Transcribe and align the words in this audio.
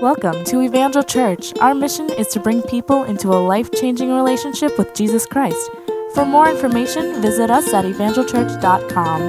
Welcome 0.00 0.44
to 0.44 0.62
Evangel 0.62 1.02
Church. 1.02 1.52
Our 1.60 1.74
mission 1.74 2.08
is 2.08 2.28
to 2.28 2.40
bring 2.40 2.62
people 2.62 3.04
into 3.04 3.28
a 3.28 3.36
life 3.36 3.70
changing 3.70 4.10
relationship 4.10 4.78
with 4.78 4.94
Jesus 4.94 5.26
Christ. 5.26 5.70
For 6.14 6.24
more 6.24 6.48
information, 6.48 7.20
visit 7.20 7.50
us 7.50 7.74
at 7.74 7.84
evangelchurch.com. 7.84 9.20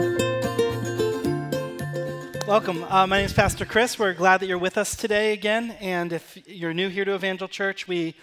Welcome. 2.47 2.85
Uh, 2.85 3.05
my 3.05 3.17
name 3.17 3.25
is 3.25 3.33
Pastor 3.33 3.65
Chris. 3.65 3.99
We're 3.99 4.13
glad 4.13 4.39
that 4.39 4.45
you're 4.45 4.57
with 4.57 4.77
us 4.77 4.95
today 4.95 5.33
again. 5.33 5.71
And 5.81 6.13
if 6.13 6.37
you're 6.47 6.73
new 6.73 6.87
here 6.87 7.03
to 7.03 7.15
Evangel 7.15 7.49
Church, 7.49 7.89
we 7.89 8.15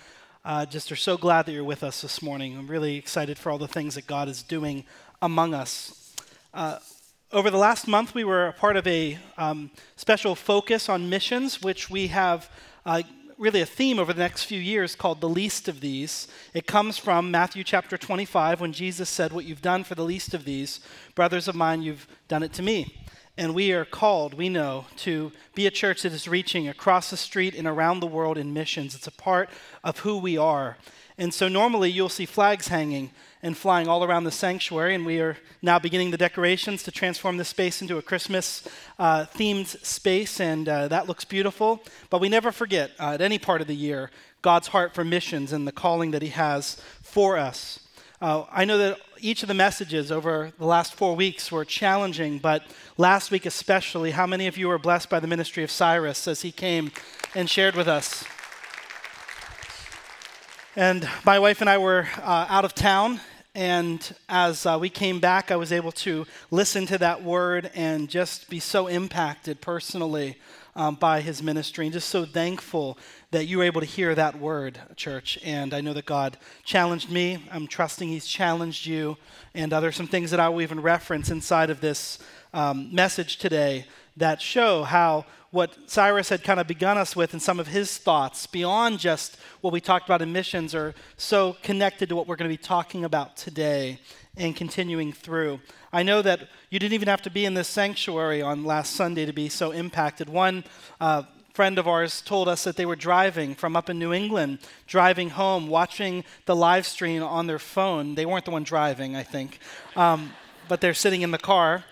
uh, 0.43 0.65
just 0.65 0.91
are 0.91 0.97
so 0.97 1.19
glad 1.19 1.45
that 1.45 1.53
you're 1.53 1.63
with 1.63 1.83
us 1.83 2.01
this 2.01 2.23
morning. 2.23 2.57
I'm 2.57 2.67
really 2.67 2.97
excited 2.97 3.37
for 3.37 3.53
all 3.53 3.59
the 3.59 3.69
things 3.69 3.95
that 3.97 4.07
God 4.07 4.27
is 4.27 4.43
doing 4.43 4.87
among 5.21 5.53
us. 5.53 6.15
Uh, 6.55 6.79
over 7.31 7.51
the 7.51 7.59
last 7.59 7.87
month, 7.87 8.15
we 8.15 8.25
were 8.25 8.47
a 8.47 8.53
part 8.55 8.77
of 8.77 8.87
a 8.87 9.19
um, 9.37 9.71
special 9.97 10.35
focus 10.35 10.89
on 10.89 11.11
missions, 11.11 11.61
which 11.61 11.91
we 11.91 12.07
have 12.07 12.51
uh, 12.87 13.03
really 13.37 13.61
a 13.61 13.67
theme 13.67 13.99
over 13.99 14.15
the 14.15 14.23
next 14.23 14.45
few 14.45 14.59
years 14.59 14.97
called 14.97 15.21
the 15.21 15.29
least 15.29 15.69
of 15.69 15.81
these. 15.81 16.27
It 16.55 16.67
comes 16.67 16.97
from 16.97 17.31
Matthew 17.31 17.65
chapter 17.65 17.99
25 17.99 18.63
when 18.63 18.73
Jesus 18.73 19.11
said, 19.11 19.33
What 19.33 19.45
you've 19.45 19.61
done 19.61 19.85
for 19.85 19.95
the 19.95 20.05
least 20.05 20.33
of 20.33 20.47
these, 20.47 20.81
brothers 21.15 21.49
of 21.49 21.55
mine, 21.55 21.83
you've 21.83 22.07
done 22.29 22.43
it 22.43 22.55
to 22.55 22.63
me. 22.63 23.07
And 23.37 23.55
we 23.55 23.73
are 23.73 23.85
called, 23.85 24.33
we 24.33 24.49
know, 24.49 24.87
to 24.97 25.31
be 25.55 25.67
a 25.67 25.71
church 25.71 26.03
that 26.03 26.13
is 26.13 26.27
reaching 26.27 26.67
across 26.67 27.11
the 27.11 27.17
street 27.17 27.55
and 27.55 27.69
around 27.69 28.01
the 28.01 28.07
world 28.07 28.39
in 28.39 28.55
missions. 28.55 28.95
It's 28.95 29.07
a 29.07 29.13
part 29.13 29.51
of 29.85 29.99
who 29.99 30.17
we 30.17 30.39
are. 30.39 30.79
And 31.19 31.35
so 31.35 31.47
normally 31.47 31.91
you'll 31.91 32.09
see 32.09 32.27
flags 32.27 32.69
hanging 32.69 33.11
and 33.43 33.57
flying 33.57 33.89
all 33.89 34.05
around 34.05 34.25
the 34.25 34.31
sanctuary, 34.31 34.95
and 34.95 35.07
we 35.07 35.21
are 35.21 35.37
now 35.63 35.79
beginning 35.79 36.11
the 36.11 36.17
decorations 36.17 36.83
to 36.83 36.91
transform 36.91 37.37
this 37.37 37.49
space 37.49 37.81
into 37.81 37.99
a 37.99 38.03
Christmas 38.03 38.67
uh, 38.99 39.27
themed 39.35 39.67
space, 39.85 40.41
and 40.41 40.69
uh, 40.69 40.89
that 40.89 41.07
looks 41.07 41.25
beautiful. 41.25 41.83
But 42.11 42.21
we 42.21 42.29
never 42.29 42.53
forget 42.53 42.91
uh, 42.99 43.13
at 43.15 43.21
any 43.21 43.39
part 43.39 43.61
of 43.61 43.67
the 43.67 43.77
year 43.77 44.11
God's 44.43 44.69
heart 44.69 44.95
for 44.95 45.05
missions 45.05 45.53
and 45.53 45.67
the 45.67 45.73
calling 45.73 46.11
that 46.13 46.23
He 46.23 46.29
has 46.29 46.81
for 47.03 47.37
us. 47.37 47.81
Uh, 48.21 48.45
I 48.51 48.65
know 48.65 48.79
that 48.79 48.99
each 49.21 49.43
of 49.43 49.49
the 49.49 49.55
messages 49.55 50.11
over 50.11 50.53
the 50.59 50.67
last 50.67 50.95
four 50.95 51.15
weeks 51.15 51.53
were 51.53 51.65
challenging, 51.65 52.39
but 52.39 52.65
last 52.97 53.31
week 53.31 53.47
especially, 53.47 54.11
how 54.11 54.27
many 54.27 54.49
of 54.49 54.59
you 54.59 54.67
were 54.67 54.79
blessed 54.79 55.09
by 55.09 55.21
the 55.21 55.29
ministry 55.29 55.63
of 55.63 55.71
Cyrus 55.71 56.27
as 56.27 56.43
he 56.43 56.51
came 56.51 56.91
and 57.37 57.49
shared 57.49 57.77
with 57.77 57.87
us? 57.87 58.25
And 60.79 61.09
my 61.25 61.41
wife 61.41 61.61
and 61.61 61.69
I 61.69 61.77
were 61.79 62.07
uh, 62.23 62.47
out 62.49 62.65
of 62.65 62.73
town, 62.73 63.19
and 63.53 64.15
as 64.29 64.65
uh, 64.65 64.79
we 64.81 64.89
came 64.89 65.19
back, 65.19 65.51
I 65.51 65.57
was 65.57 65.73
able 65.73 65.91
to 65.91 66.25
listen 66.53 66.87
to 66.87 66.99
that 66.99 67.25
word 67.25 67.73
and 67.75 68.09
just 68.09 68.49
be 68.49 68.61
so 68.61 68.87
impacted 68.87 69.61
personally 69.61 70.39
um, 70.77 70.95
by 70.95 71.21
his 71.21 71.43
ministry, 71.43 71.87
and 71.87 71.93
just 71.93 72.11
so 72.11 72.25
thankful 72.25 72.97
that 73.33 73.47
you 73.47 73.59
were 73.59 73.65
able 73.65 73.81
to 73.81 73.87
hear 73.89 74.15
that 74.15 74.39
word, 74.39 74.79
church. 74.95 75.37
And 75.43 75.75
I 75.75 75.81
know 75.81 75.95
that 75.95 76.07
God 76.07 76.37
challenged 76.63 77.11
me. 77.11 77.45
I'm 77.51 77.67
trusting 77.67 78.09
He's 78.09 78.29
challenged 78.29 78.87
you. 78.87 79.17
And 79.55 79.73
uh, 79.73 79.81
there's 79.81 79.97
some 79.97 80.07
things 80.07 80.31
that 80.31 80.39
I 80.39 80.49
will 80.49 80.63
even 80.63 80.81
reference 80.81 81.29
inside 81.29 81.71
of 81.71 81.81
this 81.81 82.21
um, 82.53 82.95
message 82.95 83.39
today 83.39 83.87
that 84.17 84.43
show 84.43 84.85
how 84.85 85.25
what 85.51 85.77
Cyrus 85.87 86.29
had 86.29 86.45
kind 86.45 86.61
of 86.61 86.67
begun 86.67 86.99
us 86.99 87.17
with 87.17 87.33
and 87.33 87.41
some 87.41 87.59
of 87.59 87.69
his 87.69 87.97
thoughts 87.97 88.47
beyond 88.47 88.99
just 88.99 89.39
what 89.63 89.73
we 89.73 89.81
talked 89.81 90.07
about 90.07 90.21
in 90.21 90.33
missions 90.33 90.75
are 90.75 90.95
so 91.17 91.57
connected 91.63 92.11
to 92.11 92.17
what 92.17 92.27
we're 92.27 92.37
going 92.37 92.51
to 92.51 92.57
be 92.57 92.63
talking 92.63 93.05
about 93.05 93.37
today 93.37 93.99
and 94.37 94.55
continuing 94.55 95.13
through. 95.13 95.59
I 95.91 96.03
know 96.03 96.21
that 96.21 96.49
you 96.69 96.79
didn't 96.79 96.93
even 96.93 97.09
have 97.09 97.23
to 97.23 97.31
be 97.31 97.47
in 97.47 97.55
this 97.55 97.69
sanctuary 97.69 98.43
on 98.43 98.65
last 98.65 98.95
Sunday 98.95 99.25
to 99.25 99.33
be 99.33 99.49
so 99.49 99.71
impacted. 99.71 100.29
One 100.29 100.65
uh, 101.01 101.23
friend 101.55 101.79
of 101.79 101.89
ours 101.89 102.21
told 102.21 102.47
us 102.47 102.65
that 102.65 102.77
they 102.77 102.85
were 102.85 102.95
driving 102.95 103.55
from 103.55 103.75
up 103.75 103.89
in 103.89 103.99
New 103.99 104.13
England, 104.13 104.59
driving 104.87 105.31
home, 105.31 105.69
watching 105.69 106.25
the 106.45 106.55
live 106.55 106.87
stream 106.87 107.23
on 107.23 107.47
their 107.47 107.59
phone. 107.59 108.15
They 108.17 108.27
weren't 108.27 108.45
the 108.45 108.51
one 108.51 108.65
driving, 108.65 109.17
I 109.17 109.23
think, 109.23 109.61
um, 109.97 110.33
but 110.69 110.83
they're 110.83 110.95
sitting 110.95 111.23
in 111.23 111.31
the 111.31 111.39
car 111.39 111.85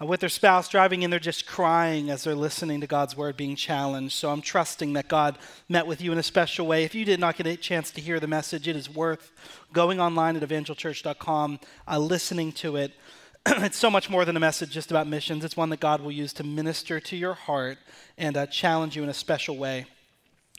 with 0.00 0.20
their 0.20 0.28
spouse 0.28 0.68
driving 0.68 1.02
in, 1.02 1.10
they're 1.10 1.20
just 1.20 1.46
crying 1.46 2.10
as 2.10 2.24
they're 2.24 2.34
listening 2.34 2.80
to 2.80 2.86
God's 2.86 3.16
word 3.16 3.36
being 3.36 3.54
challenged. 3.54 4.14
So 4.14 4.30
I'm 4.30 4.42
trusting 4.42 4.92
that 4.94 5.08
God 5.08 5.38
met 5.68 5.86
with 5.86 6.00
you 6.00 6.10
in 6.10 6.18
a 6.18 6.22
special 6.22 6.66
way. 6.66 6.84
If 6.84 6.94
you 6.94 7.04
did 7.04 7.20
not 7.20 7.36
get 7.36 7.46
a 7.46 7.56
chance 7.56 7.90
to 7.92 8.00
hear 8.00 8.18
the 8.18 8.26
message, 8.26 8.66
it 8.66 8.74
is 8.74 8.90
worth 8.90 9.32
going 9.72 10.00
online 10.00 10.36
at 10.36 10.42
evangelchurch.com, 10.42 11.60
uh, 11.86 11.98
listening 11.98 12.52
to 12.52 12.76
it. 12.76 12.92
it's 13.46 13.76
so 13.76 13.90
much 13.90 14.10
more 14.10 14.24
than 14.24 14.36
a 14.36 14.40
message 14.40 14.70
just 14.70 14.90
about 14.90 15.06
missions. 15.06 15.44
It's 15.44 15.56
one 15.56 15.70
that 15.70 15.80
God 15.80 16.00
will 16.00 16.12
use 16.12 16.32
to 16.34 16.44
minister 16.44 16.98
to 16.98 17.16
your 17.16 17.34
heart 17.34 17.78
and 18.18 18.36
uh, 18.36 18.46
challenge 18.46 18.96
you 18.96 19.02
in 19.04 19.08
a 19.08 19.14
special 19.14 19.56
way. 19.56 19.86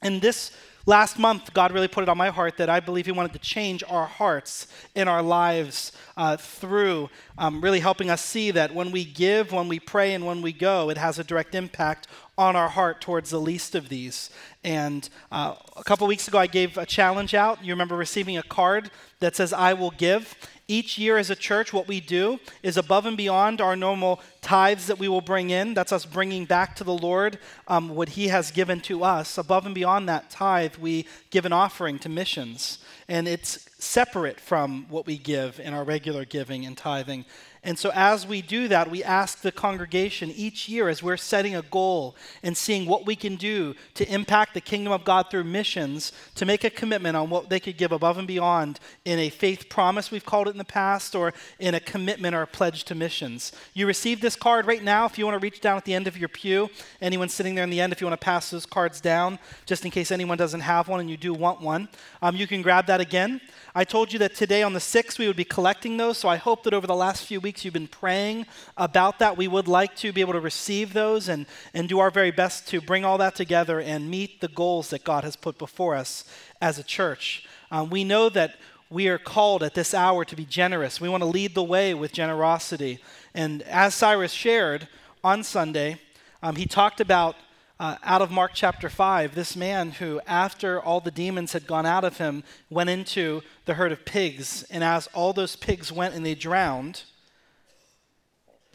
And 0.01 0.21
this 0.21 0.51
Last 0.87 1.17
month, 1.17 1.51
God 1.51 1.71
really 1.71 1.87
put 1.87 2.03
it 2.03 2.09
on 2.09 2.17
my 2.17 2.29
heart 2.29 2.57
that 2.57 2.69
I 2.69 2.79
believe 2.79 3.07
He 3.07 3.11
wanted 3.11 3.33
to 3.33 3.39
change 3.39 3.83
our 3.89 4.05
hearts 4.05 4.67
in 4.93 5.07
our 5.07 5.23
lives 5.23 5.91
uh, 6.15 6.37
through 6.37 7.09
um, 7.39 7.59
really 7.59 7.79
helping 7.79 8.11
us 8.11 8.23
see 8.23 8.51
that 8.51 8.73
when 8.73 8.91
we 8.91 9.03
give, 9.03 9.51
when 9.51 9.67
we 9.67 9.79
pray, 9.79 10.13
and 10.13 10.27
when 10.27 10.43
we 10.43 10.53
go, 10.53 10.91
it 10.91 10.97
has 10.97 11.17
a 11.17 11.23
direct 11.23 11.55
impact 11.55 12.07
on 12.37 12.55
our 12.55 12.69
heart 12.69 13.01
towards 13.01 13.31
the 13.31 13.39
least 13.39 13.73
of 13.73 13.89
these. 13.89 14.29
And 14.63 15.09
uh, 15.31 15.55
a 15.75 15.83
couple 15.83 16.05
weeks 16.05 16.27
ago, 16.27 16.37
I 16.37 16.47
gave 16.47 16.77
a 16.77 16.85
challenge 16.85 17.33
out. 17.33 17.63
You 17.65 17.73
remember 17.73 17.95
receiving 17.95 18.37
a 18.37 18.43
card 18.43 18.91
that 19.21 19.35
says, 19.35 19.53
I 19.53 19.73
will 19.73 19.91
give. 19.91 20.35
Each 20.67 20.97
year 20.97 21.17
as 21.17 21.29
a 21.29 21.35
church, 21.35 21.71
what 21.71 21.87
we 21.87 21.99
do 21.99 22.39
is 22.63 22.75
above 22.75 23.05
and 23.05 23.15
beyond 23.15 23.61
our 23.61 23.75
normal 23.75 24.19
tithes 24.41 24.87
that 24.87 24.97
we 24.97 25.07
will 25.07 25.21
bring 25.21 25.51
in. 25.51 25.75
That's 25.75 25.91
us 25.91 26.05
bringing 26.05 26.45
back 26.45 26.75
to 26.77 26.83
the 26.83 26.93
Lord 26.93 27.37
um, 27.67 27.89
what 27.89 28.09
He 28.09 28.29
has 28.29 28.49
given 28.49 28.81
to 28.81 29.03
us. 29.03 29.37
Above 29.37 29.67
and 29.67 29.75
beyond 29.75 30.09
that 30.09 30.31
tithe, 30.31 30.77
we 30.77 31.05
give 31.29 31.45
an 31.45 31.53
offering 31.53 31.99
to 31.99 32.09
missions. 32.09 32.79
And 33.07 33.27
it's 33.27 33.69
separate 33.77 34.39
from 34.39 34.87
what 34.89 35.05
we 35.05 35.19
give 35.19 35.59
in 35.59 35.75
our 35.75 35.83
regular 35.83 36.25
giving 36.25 36.65
and 36.65 36.75
tithing. 36.75 37.25
And 37.65 37.79
so, 37.79 37.91
as 37.95 38.27
we 38.27 38.43
do 38.43 38.67
that, 38.67 38.91
we 38.91 39.03
ask 39.03 39.41
the 39.41 39.51
congregation 39.51 40.31
each 40.35 40.69
year 40.69 40.87
as 40.87 41.01
we're 41.01 41.17
setting 41.17 41.55
a 41.55 41.63
goal 41.63 42.15
and 42.43 42.55
seeing 42.55 42.85
what 42.85 43.07
we 43.07 43.15
can 43.15 43.37
do 43.37 43.73
to 43.95 44.07
impact 44.07 44.53
the 44.53 44.61
kingdom 44.61 44.93
of 44.93 45.03
God 45.03 45.31
through 45.31 45.45
missions 45.45 46.11
to 46.35 46.45
make 46.45 46.63
a 46.63 46.69
commitment 46.69 47.17
on 47.17 47.31
what 47.31 47.49
they 47.49 47.59
could 47.59 47.75
give 47.75 47.91
above 47.91 48.19
and 48.19 48.27
beyond 48.27 48.79
in 49.03 49.17
a 49.17 49.29
faith 49.29 49.67
promise, 49.67 50.11
we've 50.11 50.23
called 50.23 50.47
it 50.47 50.51
in 50.51 50.59
the 50.59 50.63
past, 50.63 51.15
or 51.15 51.33
in 51.57 51.73
a 51.73 51.79
commitment 51.79 52.35
or 52.35 52.43
a 52.43 52.47
pledge 52.47 52.83
to 52.83 52.93
missions. 52.93 53.51
You 53.73 53.87
receive 53.87 54.21
this 54.21 54.35
card 54.35 54.67
right 54.67 54.83
now. 54.83 55.05
If 55.07 55.17
you 55.17 55.25
want 55.25 55.33
to 55.33 55.43
reach 55.43 55.59
down 55.59 55.75
at 55.75 55.85
the 55.85 55.95
end 55.95 56.05
of 56.05 56.15
your 56.15 56.29
pew, 56.29 56.69
anyone 57.01 57.29
sitting 57.29 57.55
there 57.55 57.63
in 57.63 57.71
the 57.71 57.81
end, 57.81 57.91
if 57.91 57.99
you 57.99 58.05
want 58.05 58.21
to 58.21 58.23
pass 58.23 58.51
those 58.51 58.67
cards 58.67 59.01
down, 59.01 59.39
just 59.65 59.83
in 59.85 59.89
case 59.89 60.11
anyone 60.11 60.37
doesn't 60.37 60.61
have 60.61 60.87
one 60.87 60.99
and 60.99 61.09
you 61.09 61.17
do 61.17 61.33
want 61.33 61.61
one, 61.61 61.89
um, 62.21 62.35
you 62.35 62.45
can 62.45 62.61
grab 62.61 62.85
that 62.85 63.01
again. 63.01 63.41
I 63.73 63.85
told 63.85 64.13
you 64.13 64.19
that 64.19 64.35
today 64.35 64.61
on 64.61 64.73
the 64.73 64.79
6th 64.79 65.17
we 65.17 65.25
would 65.25 65.35
be 65.35 65.43
collecting 65.43 65.97
those, 65.97 66.19
so 66.19 66.29
I 66.29 66.37
hope 66.37 66.63
that 66.63 66.73
over 66.73 66.85
the 66.85 66.95
last 66.95 67.25
few 67.25 67.41
weeks 67.41 67.54
you've 67.63 67.73
been 67.73 67.87
praying 67.87 68.45
about 68.75 69.19
that. 69.19 69.37
We 69.37 69.47
would 69.47 69.67
like 69.67 69.95
to 69.97 70.11
be 70.11 70.21
able 70.21 70.33
to 70.33 70.39
receive 70.39 70.93
those 70.93 71.29
and, 71.29 71.45
and 71.73 71.87
do 71.87 71.99
our 71.99 72.11
very 72.11 72.31
best 72.31 72.67
to 72.69 72.81
bring 72.81 73.05
all 73.05 73.17
that 73.19 73.35
together 73.35 73.79
and 73.79 74.09
meet 74.09 74.41
the 74.41 74.47
goals 74.47 74.89
that 74.89 75.03
God 75.03 75.23
has 75.23 75.35
put 75.35 75.57
before 75.57 75.95
us 75.95 76.25
as 76.59 76.79
a 76.79 76.83
church. 76.83 77.47
Um, 77.71 77.89
we 77.89 78.03
know 78.03 78.29
that 78.29 78.55
we 78.89 79.07
are 79.07 79.17
called 79.17 79.63
at 79.63 79.73
this 79.73 79.93
hour 79.93 80.25
to 80.25 80.35
be 80.35 80.45
generous. 80.45 80.99
We 80.99 81.09
want 81.09 81.21
to 81.21 81.29
lead 81.29 81.55
the 81.55 81.63
way 81.63 81.93
with 81.93 82.11
generosity. 82.11 82.99
And 83.33 83.61
as 83.63 83.95
Cyrus 83.95 84.31
shared 84.31 84.87
on 85.23 85.43
Sunday, 85.43 85.99
um, 86.43 86.55
he 86.55 86.65
talked 86.65 86.99
about 86.99 87.35
uh, 87.79 87.95
out 88.03 88.21
of 88.21 88.31
Mark 88.31 88.51
chapter 88.53 88.89
5, 88.89 89.35
this 89.35 89.55
man 89.55 89.91
who, 89.91 90.21
after 90.25 90.81
all 90.81 91.01
the 91.01 91.11
demons 91.11 91.51
had 91.51 91.67
gone 91.67 91.85
out 91.85 92.05
of 92.05 92.17
him, 92.17 92.43
went 92.69 92.89
into 92.89 93.41
the 93.65 93.73
herd 93.73 93.91
of 93.91 94.05
pigs. 94.05 94.63
And 94.69 94.83
as 94.83 95.07
all 95.13 95.33
those 95.33 95.55
pigs 95.55 95.91
went 95.91 96.15
and 96.15 96.25
they 96.25 96.35
drowned, 96.35 97.03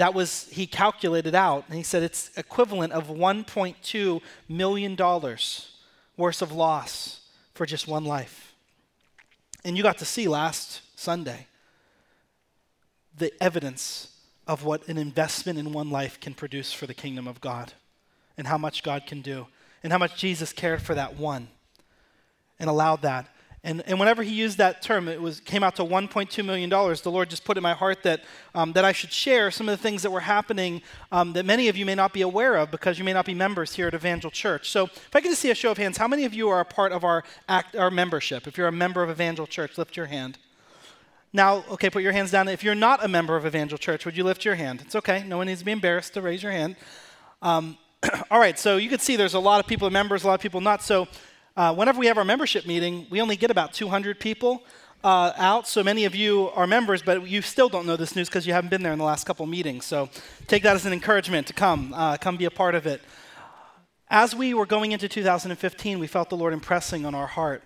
that 0.00 0.14
was, 0.14 0.48
he 0.50 0.66
calculated 0.66 1.34
out, 1.34 1.64
and 1.68 1.76
he 1.76 1.82
said 1.82 2.02
it's 2.02 2.30
equivalent 2.38 2.90
of 2.94 3.08
$1.2 3.08 4.22
million 4.48 4.96
worth 6.16 6.40
of 6.40 6.52
loss 6.52 7.20
for 7.52 7.66
just 7.66 7.86
one 7.86 8.06
life. 8.06 8.54
And 9.62 9.76
you 9.76 9.82
got 9.82 9.98
to 9.98 10.06
see 10.06 10.26
last 10.26 10.80
Sunday 10.98 11.48
the 13.14 13.30
evidence 13.42 14.16
of 14.46 14.64
what 14.64 14.88
an 14.88 14.96
investment 14.96 15.58
in 15.58 15.70
one 15.70 15.90
life 15.90 16.18
can 16.18 16.32
produce 16.32 16.72
for 16.72 16.86
the 16.86 16.94
kingdom 16.94 17.28
of 17.28 17.42
God 17.42 17.74
and 18.38 18.46
how 18.46 18.56
much 18.56 18.82
God 18.82 19.04
can 19.06 19.20
do 19.20 19.48
and 19.82 19.92
how 19.92 19.98
much 19.98 20.18
Jesus 20.18 20.50
cared 20.50 20.80
for 20.80 20.94
that 20.94 21.16
one 21.16 21.48
and 22.58 22.70
allowed 22.70 23.02
that. 23.02 23.28
And, 23.62 23.82
and 23.86 24.00
whenever 24.00 24.22
he 24.22 24.32
used 24.32 24.56
that 24.56 24.80
term, 24.80 25.06
it 25.06 25.20
was, 25.20 25.40
came 25.40 25.62
out 25.62 25.76
to 25.76 25.84
$1.2 25.84 26.44
million. 26.44 26.70
The 26.70 27.10
Lord 27.10 27.28
just 27.28 27.44
put 27.44 27.58
in 27.58 27.62
my 27.62 27.74
heart 27.74 28.02
that, 28.04 28.22
um, 28.54 28.72
that 28.72 28.86
I 28.86 28.92
should 28.92 29.12
share 29.12 29.50
some 29.50 29.68
of 29.68 29.78
the 29.78 29.82
things 29.82 30.02
that 30.02 30.10
were 30.10 30.20
happening 30.20 30.80
um, 31.12 31.34
that 31.34 31.44
many 31.44 31.68
of 31.68 31.76
you 31.76 31.84
may 31.84 31.94
not 31.94 32.14
be 32.14 32.22
aware 32.22 32.56
of 32.56 32.70
because 32.70 32.98
you 32.98 33.04
may 33.04 33.12
not 33.12 33.26
be 33.26 33.34
members 33.34 33.74
here 33.74 33.88
at 33.88 33.94
Evangel 33.94 34.30
Church. 34.30 34.70
So, 34.70 34.84
if 34.84 35.14
I 35.14 35.20
could 35.20 35.30
just 35.30 35.42
see 35.42 35.50
a 35.50 35.54
show 35.54 35.70
of 35.70 35.76
hands, 35.76 35.98
how 35.98 36.08
many 36.08 36.24
of 36.24 36.32
you 36.32 36.48
are 36.48 36.60
a 36.60 36.64
part 36.64 36.92
of 36.92 37.04
our, 37.04 37.22
act, 37.48 37.76
our 37.76 37.90
membership? 37.90 38.46
If 38.46 38.56
you're 38.56 38.68
a 38.68 38.72
member 38.72 39.02
of 39.02 39.10
Evangel 39.10 39.46
Church, 39.46 39.76
lift 39.76 39.94
your 39.94 40.06
hand. 40.06 40.38
Now, 41.32 41.64
okay, 41.70 41.90
put 41.90 42.02
your 42.02 42.12
hands 42.12 42.30
down. 42.30 42.48
If 42.48 42.64
you're 42.64 42.74
not 42.74 43.04
a 43.04 43.08
member 43.08 43.36
of 43.36 43.44
Evangel 43.44 43.76
Church, 43.76 44.06
would 44.06 44.16
you 44.16 44.24
lift 44.24 44.44
your 44.44 44.54
hand? 44.54 44.80
It's 44.80 44.96
okay. 44.96 45.22
No 45.22 45.36
one 45.36 45.46
needs 45.46 45.60
to 45.60 45.66
be 45.66 45.72
embarrassed 45.72 46.14
to 46.14 46.22
raise 46.22 46.42
your 46.42 46.50
hand. 46.50 46.76
Um, 47.42 47.76
all 48.30 48.40
right, 48.40 48.58
so 48.58 48.78
you 48.78 48.88
can 48.88 48.98
see 48.98 49.16
there's 49.16 49.34
a 49.34 49.38
lot 49.38 49.60
of 49.60 49.66
people, 49.66 49.88
members, 49.90 50.24
a 50.24 50.26
lot 50.26 50.34
of 50.34 50.40
people 50.40 50.62
not. 50.62 50.82
So 50.82 51.06
uh, 51.60 51.74
whenever 51.74 52.00
we 52.00 52.06
have 52.06 52.16
our 52.16 52.24
membership 52.24 52.64
meeting, 52.64 53.06
we 53.10 53.20
only 53.20 53.36
get 53.36 53.50
about 53.50 53.74
200 53.74 54.18
people 54.18 54.62
uh, 55.04 55.34
out. 55.36 55.68
So 55.68 55.84
many 55.84 56.06
of 56.06 56.14
you 56.14 56.48
are 56.54 56.66
members, 56.66 57.02
but 57.02 57.28
you 57.28 57.42
still 57.42 57.68
don't 57.68 57.84
know 57.84 57.96
this 57.96 58.16
news 58.16 58.30
because 58.30 58.46
you 58.46 58.54
haven't 58.54 58.70
been 58.70 58.82
there 58.82 58.94
in 58.94 58.98
the 58.98 59.04
last 59.04 59.26
couple 59.26 59.44
meetings. 59.44 59.84
So 59.84 60.08
take 60.46 60.62
that 60.62 60.74
as 60.74 60.86
an 60.86 60.94
encouragement 60.94 61.46
to 61.48 61.52
come, 61.52 61.92
uh, 61.92 62.16
come 62.16 62.38
be 62.38 62.46
a 62.46 62.50
part 62.50 62.74
of 62.74 62.86
it. 62.86 63.02
As 64.08 64.34
we 64.34 64.54
were 64.54 64.64
going 64.64 64.92
into 64.92 65.06
2015, 65.06 65.98
we 65.98 66.06
felt 66.06 66.30
the 66.30 66.36
Lord 66.38 66.54
impressing 66.54 67.04
on 67.04 67.14
our 67.14 67.26
heart 67.26 67.62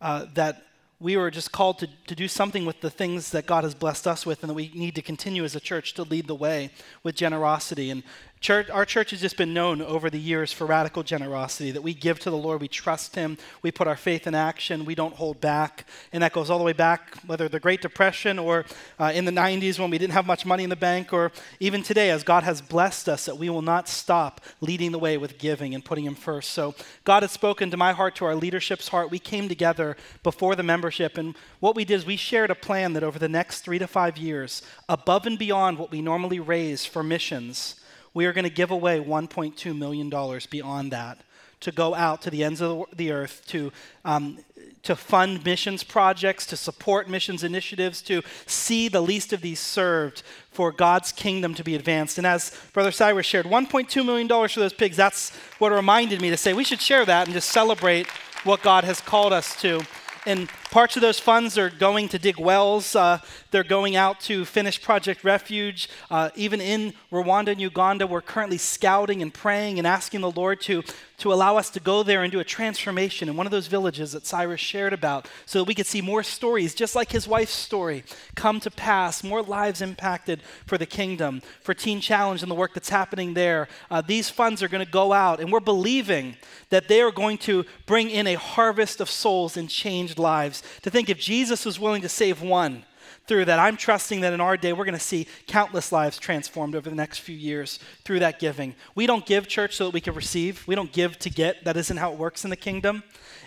uh, 0.00 0.26
that 0.34 0.64
we 0.98 1.16
were 1.16 1.30
just 1.30 1.52
called 1.52 1.78
to, 1.78 1.88
to 2.08 2.16
do 2.16 2.26
something 2.26 2.64
with 2.64 2.80
the 2.80 2.90
things 2.90 3.30
that 3.30 3.46
God 3.46 3.62
has 3.62 3.74
blessed 3.74 4.08
us 4.08 4.26
with, 4.26 4.42
and 4.42 4.50
that 4.50 4.54
we 4.54 4.72
need 4.74 4.96
to 4.96 5.02
continue 5.02 5.44
as 5.44 5.54
a 5.54 5.60
church 5.60 5.94
to 5.94 6.02
lead 6.02 6.26
the 6.26 6.34
way 6.34 6.70
with 7.04 7.14
generosity. 7.14 7.90
And 7.90 8.02
Church, 8.42 8.68
our 8.70 8.84
church 8.84 9.12
has 9.12 9.20
just 9.20 9.36
been 9.36 9.54
known 9.54 9.80
over 9.80 10.10
the 10.10 10.18
years 10.18 10.52
for 10.52 10.66
radical 10.66 11.04
generosity, 11.04 11.70
that 11.70 11.80
we 11.80 11.94
give 11.94 12.18
to 12.18 12.28
the 12.28 12.36
Lord, 12.36 12.60
we 12.60 12.66
trust 12.66 13.14
Him, 13.14 13.38
we 13.62 13.70
put 13.70 13.86
our 13.86 13.94
faith 13.94 14.26
in 14.26 14.34
action, 14.34 14.84
we 14.84 14.96
don't 14.96 15.14
hold 15.14 15.40
back. 15.40 15.86
And 16.12 16.24
that 16.24 16.32
goes 16.32 16.50
all 16.50 16.58
the 16.58 16.64
way 16.64 16.72
back, 16.72 17.18
whether 17.24 17.48
the 17.48 17.60
Great 17.60 17.80
Depression 17.80 18.40
or 18.40 18.64
uh, 18.98 19.12
in 19.14 19.26
the 19.26 19.30
90s 19.30 19.78
when 19.78 19.90
we 19.90 19.98
didn't 19.98 20.14
have 20.14 20.26
much 20.26 20.44
money 20.44 20.64
in 20.64 20.70
the 20.70 20.74
bank, 20.76 21.12
or 21.12 21.30
even 21.60 21.84
today 21.84 22.10
as 22.10 22.24
God 22.24 22.42
has 22.42 22.60
blessed 22.60 23.08
us, 23.08 23.26
that 23.26 23.38
we 23.38 23.48
will 23.48 23.62
not 23.62 23.88
stop 23.88 24.40
leading 24.60 24.90
the 24.90 24.98
way 24.98 25.16
with 25.16 25.38
giving 25.38 25.72
and 25.72 25.84
putting 25.84 26.04
Him 26.04 26.16
first. 26.16 26.50
So 26.50 26.74
God 27.04 27.22
has 27.22 27.30
spoken 27.30 27.70
to 27.70 27.76
my 27.76 27.92
heart, 27.92 28.16
to 28.16 28.24
our 28.24 28.34
leadership's 28.34 28.88
heart. 28.88 29.12
We 29.12 29.20
came 29.20 29.48
together 29.48 29.96
before 30.24 30.56
the 30.56 30.64
membership, 30.64 31.16
and 31.16 31.36
what 31.60 31.76
we 31.76 31.84
did 31.84 31.94
is 31.94 32.06
we 32.06 32.16
shared 32.16 32.50
a 32.50 32.56
plan 32.56 32.94
that 32.94 33.04
over 33.04 33.20
the 33.20 33.28
next 33.28 33.60
three 33.60 33.78
to 33.78 33.86
five 33.86 34.18
years, 34.18 34.62
above 34.88 35.26
and 35.26 35.38
beyond 35.38 35.78
what 35.78 35.92
we 35.92 36.02
normally 36.02 36.40
raise 36.40 36.84
for 36.84 37.04
missions, 37.04 37.76
we 38.14 38.26
are 38.26 38.32
going 38.32 38.44
to 38.44 38.50
give 38.50 38.70
away 38.70 39.00
$1.2 39.00 39.76
million 39.76 40.10
beyond 40.50 40.92
that 40.92 41.18
to 41.62 41.72
go 41.72 41.94
out 41.94 42.20
to 42.22 42.30
the 42.30 42.42
ends 42.44 42.60
of 42.60 42.84
the 42.94 43.12
earth 43.12 43.42
to, 43.46 43.72
um, 44.04 44.38
to 44.82 44.96
fund 44.96 45.44
missions 45.44 45.84
projects, 45.84 46.44
to 46.46 46.56
support 46.56 47.08
missions 47.08 47.44
initiatives, 47.44 48.02
to 48.02 48.20
see 48.46 48.88
the 48.88 49.00
least 49.00 49.32
of 49.32 49.40
these 49.40 49.60
served 49.60 50.22
for 50.50 50.72
God's 50.72 51.12
kingdom 51.12 51.54
to 51.54 51.62
be 51.62 51.76
advanced. 51.76 52.18
And 52.18 52.26
as 52.26 52.56
Brother 52.72 52.90
Cyrus 52.90 53.26
shared, 53.26 53.46
$1.2 53.46 54.04
million 54.04 54.28
for 54.28 54.60
those 54.60 54.72
pigs, 54.72 54.96
that's 54.96 55.30
what 55.58 55.72
reminded 55.72 56.20
me 56.20 56.30
to 56.30 56.36
say 56.36 56.52
we 56.52 56.64
should 56.64 56.80
share 56.80 57.06
that 57.06 57.26
and 57.26 57.34
just 57.34 57.50
celebrate 57.50 58.08
what 58.44 58.62
God 58.62 58.82
has 58.82 59.00
called 59.00 59.32
us 59.32 59.60
to. 59.62 59.82
And 60.26 60.48
parts 60.72 60.96
of 60.96 61.02
those 61.02 61.20
funds 61.20 61.58
are 61.58 61.68
going 61.68 62.08
to 62.08 62.18
dig 62.18 62.38
wells. 62.40 62.96
Uh, 62.96 63.18
they're 63.50 63.62
going 63.62 63.94
out 63.94 64.18
to 64.20 64.46
finish 64.46 64.80
Project 64.80 65.22
Refuge. 65.22 65.86
Uh, 66.10 66.30
even 66.34 66.62
in 66.62 66.94
Rwanda 67.12 67.48
and 67.48 67.60
Uganda, 67.60 68.06
we're 68.06 68.22
currently 68.22 68.56
scouting 68.56 69.20
and 69.20 69.34
praying 69.34 69.76
and 69.76 69.86
asking 69.86 70.22
the 70.22 70.30
Lord 70.30 70.62
to, 70.62 70.82
to 71.18 71.30
allow 71.30 71.58
us 71.58 71.68
to 71.70 71.78
go 71.78 72.02
there 72.02 72.22
and 72.22 72.32
do 72.32 72.40
a 72.40 72.44
transformation 72.44 73.28
in 73.28 73.36
one 73.36 73.46
of 73.46 73.50
those 73.50 73.66
villages 73.66 74.12
that 74.12 74.26
Cyrus 74.26 74.62
shared 74.62 74.94
about 74.94 75.28
so 75.44 75.58
that 75.58 75.68
we 75.68 75.74
could 75.74 75.84
see 75.84 76.00
more 76.00 76.22
stories, 76.22 76.74
just 76.74 76.96
like 76.96 77.12
his 77.12 77.28
wife's 77.28 77.52
story, 77.52 78.02
come 78.34 78.58
to 78.60 78.70
pass, 78.70 79.22
more 79.22 79.42
lives 79.42 79.82
impacted 79.82 80.40
for 80.64 80.78
the 80.78 80.86
kingdom, 80.86 81.42
for 81.60 81.74
Teen 81.74 82.00
Challenge 82.00 82.40
and 82.40 82.50
the 82.50 82.56
work 82.56 82.72
that's 82.72 82.88
happening 82.88 83.34
there. 83.34 83.68
Uh, 83.90 84.00
these 84.00 84.30
funds 84.30 84.62
are 84.62 84.68
going 84.68 84.84
to 84.84 84.90
go 84.90 85.12
out, 85.12 85.38
and 85.38 85.52
we're 85.52 85.60
believing 85.60 86.34
that 86.70 86.88
they 86.88 87.02
are 87.02 87.12
going 87.12 87.36
to 87.36 87.66
bring 87.84 88.08
in 88.08 88.26
a 88.26 88.34
harvest 88.34 89.02
of 89.02 89.10
souls 89.10 89.58
and 89.58 89.68
changed 89.68 90.18
lives. 90.18 90.61
To 90.82 90.90
think 90.90 91.08
if 91.08 91.18
Jesus 91.18 91.64
was 91.64 91.78
willing 91.78 92.02
to 92.02 92.08
save 92.08 92.42
one, 92.42 92.84
through 93.26 93.46
that. 93.46 93.58
I'm 93.58 93.76
trusting 93.76 94.20
that 94.22 94.32
in 94.32 94.40
our 94.40 94.56
day, 94.56 94.72
we're 94.72 94.84
going 94.84 94.94
to 94.94 95.00
see 95.00 95.26
countless 95.46 95.92
lives 95.92 96.18
transformed 96.18 96.74
over 96.74 96.90
the 96.90 96.96
next 96.96 97.18
few 97.18 97.36
years 97.36 97.78
through 98.04 98.20
that 98.20 98.38
giving. 98.38 98.74
We 98.94 99.04
don't 99.06 99.26
give 99.26 99.48
church 99.48 99.76
so 99.76 99.84
that 99.84 99.92
we 99.94 100.00
can 100.00 100.14
receive. 100.14 100.66
We 100.66 100.74
don't 100.74 100.90
give 100.92 101.18
to 101.20 101.28
get. 101.30 101.64
That 101.64 101.76
isn't 101.76 101.98
how 101.98 102.12
it 102.12 102.18
works 102.18 102.44
in 102.44 102.50
the 102.50 102.56
kingdom. 102.56 103.02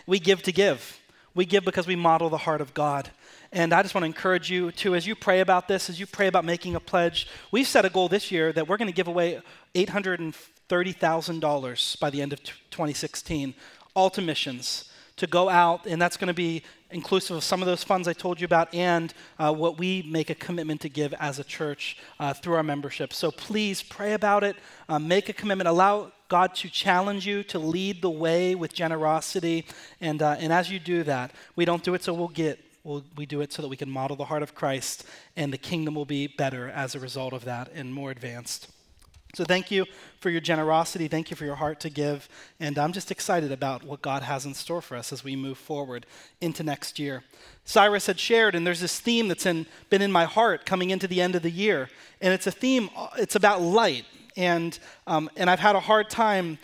We 0.06 0.20
give 0.20 0.44
to 0.44 0.52
give. 0.52 1.00
We 1.34 1.46
give 1.46 1.66
because 1.66 1.88
we 1.88 1.96
model 1.96 2.30
the 2.30 2.38
heart 2.38 2.62
of 2.62 2.72
God. 2.74 3.10
And 3.52 3.74
I 3.74 3.82
just 3.82 3.94
want 3.94 4.04
to 4.04 4.08
encourage 4.08 4.50
you 4.50 4.72
to, 4.72 4.96
as 4.96 5.06
you 5.06 5.16
pray 5.16 5.42
about 5.42 5.68
this, 5.68 5.90
as 5.90 6.00
you 6.00 6.06
pray 6.06 6.28
about 6.28 6.46
making 6.46 6.76
a 6.76 6.80
pledge, 6.80 7.28
we've 7.52 7.68
set 7.68 7.84
a 7.86 7.90
goal 7.90 8.08
this 8.08 8.32
year 8.32 8.54
that 8.54 8.68
we're 8.68 8.78
going 8.78 8.90
to 8.90 8.94
give 8.94 9.08
away 9.08 9.42
$830,000 9.76 12.00
by 12.00 12.10
the 12.10 12.22
end 12.22 12.34
of 12.34 12.44
2016, 12.44 13.54
all 13.94 14.10
to 14.10 14.22
missions 14.22 14.90
to 15.18 15.28
go 15.28 15.50
out, 15.50 15.86
and 15.86 16.02
that's 16.02 16.18
going 16.18 16.28
to 16.28 16.34
be 16.34 16.64
inclusive 16.92 17.38
of 17.38 17.44
some 17.44 17.62
of 17.62 17.66
those 17.66 17.84
funds 17.84 18.08
I 18.08 18.14
told 18.14 18.40
you 18.40 18.46
about 18.46 18.74
and 18.74 19.14
uh, 19.40 19.54
what 19.54 19.78
we 19.78 20.04
make 20.04 20.30
a 20.30 20.36
commitment 20.36 20.82
to 20.82 20.90
give 20.90 21.14
as 21.16 21.40
a 21.40 21.44
church 21.44 21.98
uh, 22.20 22.34
through 22.34 22.56
our 22.56 22.64
membership. 22.64 23.14
So 23.14 23.32
please 23.32 23.82
pray 23.82 24.14
about 24.14 24.44
it, 24.44 24.56
uh, 24.90 25.00
make 25.00 25.30
a 25.30 25.34
commitment, 25.34 25.68
allow 25.68 26.12
God 26.28 26.56
to 26.56 26.70
challenge 26.70 27.26
you 27.26 27.44
to 27.44 27.60
lead 27.60 28.02
the 28.02 28.10
way 28.10 28.56
with 28.56 28.74
generosity. 28.74 29.66
And, 30.02 30.22
uh, 30.22 30.36
and 30.40 30.52
as 30.52 30.72
you 30.72 30.80
do 30.80 31.04
that, 31.04 31.32
we 31.56 31.66
don't 31.66 31.84
do 31.84 31.94
it 31.94 32.04
so 32.04 32.14
we'll 32.14 32.28
get. 32.28 32.60
We'll, 32.84 33.04
we 33.16 33.26
do 33.26 33.42
it 33.42 33.52
so 33.52 33.64
that 33.64 33.68
we 33.68 33.78
can 33.78 33.90
model 33.90 34.16
the 34.16 34.26
heart 34.26 34.44
of 34.44 34.54
Christ, 34.54 35.06
and 35.36 35.52
the 35.52 35.58
kingdom 35.58 35.96
will 35.96 36.06
be 36.06 36.28
better 36.28 36.70
as 36.70 36.94
a 36.94 37.00
result 37.00 37.34
of 37.34 37.44
that 37.46 37.72
and 37.74 37.92
more 37.92 38.12
advanced. 38.12 38.70
So 39.36 39.44
thank 39.44 39.70
you 39.70 39.86
for 40.22 40.30
your 40.30 40.40
generosity. 40.40 41.10
Thank 41.10 41.30
you 41.30 41.36
for 41.36 41.44
your 41.44 41.56
heart 41.56 41.82
to 41.82 41.90
give. 41.90 42.30
And 42.62 42.80
I'm 42.80 42.94
just 42.94 43.12
excited 43.12 43.52
about 43.52 43.84
what 43.84 44.02
God 44.02 44.24
has 44.24 44.46
in 44.46 44.54
store 44.54 44.82
for 44.82 44.96
us 44.96 45.12
as 45.12 45.26
we 45.26 45.36
move 45.36 45.58
forward 45.58 46.06
into 46.40 46.64
next 46.64 47.00
year. 47.00 47.22
Cyrus 47.66 48.06
had 48.06 48.18
shared, 48.18 48.56
and 48.56 48.66
there's 48.66 48.80
this 48.80 48.98
theme 48.98 49.28
that's 49.28 49.46
in, 49.46 49.66
been 49.90 50.02
in 50.02 50.10
my 50.10 50.24
heart 50.24 50.66
coming 50.66 50.90
into 50.90 51.06
the 51.06 51.20
end 51.20 51.36
of 51.36 51.42
the 51.42 51.52
year. 51.52 51.90
And 52.22 52.34
it's 52.34 52.48
a 52.48 52.52
theme, 52.52 52.90
it's 53.18 53.36
about 53.36 53.62
light. 53.62 54.06
And, 54.38 54.80
um, 55.06 55.30
and 55.36 55.50
I've 55.50 55.60
had 55.60 55.76
a 55.76 55.82
hard 55.82 56.10
time 56.10 56.58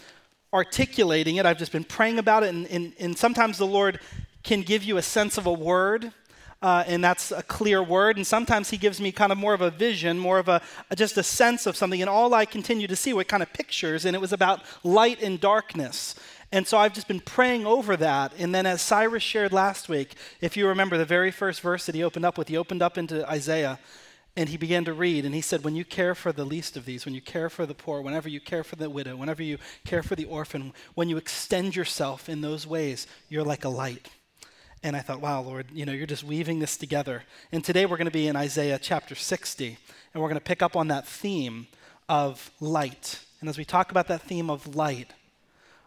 articulating 0.54 1.36
it. 1.36 1.46
I've 1.46 1.58
just 1.58 1.74
been 1.74 1.84
praying 1.84 2.20
about 2.20 2.44
it. 2.44 2.56
And, 2.56 2.68
and, 2.68 2.94
and 3.02 3.18
sometimes 3.18 3.58
the 3.58 3.68
Lord 3.68 4.00
can 4.44 4.62
give 4.62 4.82
you 4.82 4.96
a 4.96 5.02
sense 5.02 5.38
of 5.38 5.46
a 5.46 5.54
word 5.54 6.14
uh, 6.62 6.84
and 6.86 7.04
that's 7.04 7.32
a 7.32 7.44
clear 7.44 7.82
word. 7.82 8.18
And 8.18 8.26
sometimes 8.26 8.70
he 8.70 8.78
gives 8.78 9.02
me 9.02 9.12
kind 9.12 9.32
of 9.32 9.38
more 9.38 9.54
of 9.54 9.62
a 9.62 9.72
vision, 9.72 10.20
more 10.20 10.40
of 10.40 10.48
a, 10.48 10.62
just 10.96 11.18
a 11.18 11.24
sense 11.24 11.66
of 11.66 11.76
something. 11.76 12.02
And 12.02 12.10
all 12.10 12.34
I 12.34 12.46
continue 12.46 12.88
to 12.88 12.96
see 12.96 13.14
were 13.14 13.24
kind 13.24 13.44
of 13.44 13.52
pictures, 13.54 14.06
and 14.06 14.16
it 14.16 14.20
was 14.20 14.34
about 14.34 14.62
light 14.84 15.22
and 15.22 15.40
darkness. 15.40 16.16
And 16.52 16.68
so 16.68 16.78
I've 16.78 16.94
just 16.94 17.08
been 17.08 17.22
praying 17.22 17.66
over 17.66 17.96
that. 17.98 18.34
And 18.38 18.54
then, 18.54 18.66
as 18.66 18.82
Cyrus 18.82 19.24
shared 19.24 19.54
last 19.54 19.88
week, 19.88 20.16
if 20.42 20.58
you 20.58 20.68
remember 20.68 20.98
the 20.98 21.06
very 21.06 21.32
first 21.32 21.62
verse 21.62 21.86
that 21.86 21.96
he 21.96 22.04
opened 22.04 22.26
up 22.26 22.38
with, 22.38 22.50
he 22.50 22.58
opened 22.58 22.82
up 22.82 22.98
into 22.98 23.28
Isaiah 23.30 23.80
and 24.36 24.50
he 24.50 24.58
began 24.58 24.86
to 24.86 24.94
read. 24.94 25.26
And 25.26 25.34
he 25.34 25.42
said, 25.42 25.64
When 25.64 25.76
you 25.76 25.86
care 25.86 26.14
for 26.14 26.32
the 26.32 26.46
least 26.46 26.76
of 26.76 26.86
these, 26.86 27.06
when 27.06 27.14
you 27.14 27.22
care 27.22 27.50
for 27.50 27.66
the 27.66 27.74
poor, 27.74 28.02
whenever 28.02 28.28
you 28.28 28.42
care 28.42 28.66
for 28.66 28.76
the 28.76 28.90
widow, 28.90 29.16
whenever 29.16 29.42
you 29.42 29.58
care 29.86 30.04
for 30.04 30.16
the 30.16 30.26
orphan, 30.26 30.74
when 30.94 31.08
you 31.08 31.18
extend 31.18 31.76
yourself 31.76 32.28
in 32.28 32.42
those 32.42 32.68
ways, 32.68 33.08
you're 33.30 33.44
like 33.44 33.64
a 33.64 33.70
light. 33.70 34.10
And 34.84 34.96
I 34.96 35.00
thought, 35.00 35.22
wow, 35.22 35.42
Lord, 35.42 35.68
you 35.72 35.86
know, 35.86 35.92
you're 35.92 36.08
just 36.08 36.24
weaving 36.24 36.58
this 36.58 36.76
together. 36.76 37.22
And 37.52 37.64
today 37.64 37.86
we're 37.86 37.98
going 37.98 38.06
to 38.06 38.12
be 38.12 38.28
in 38.28 38.36
Isaiah 38.36 38.80
chapter 38.82 39.14
60, 39.14 39.78
and 40.14 40.24
we're 40.24 40.30
going 40.30 40.40
to 40.40 40.44
pick 40.44 40.64
up 40.64 40.76
on 40.76 40.88
that 40.88 41.08
theme 41.08 41.68
of 42.10 42.50
light. 42.60 43.20
And 43.42 43.50
as 43.50 43.60
we 43.60 43.66
talk 43.66 43.92
about 43.92 44.08
that 44.08 44.24
theme 44.24 44.50
of 44.50 44.76
light, 44.76 45.14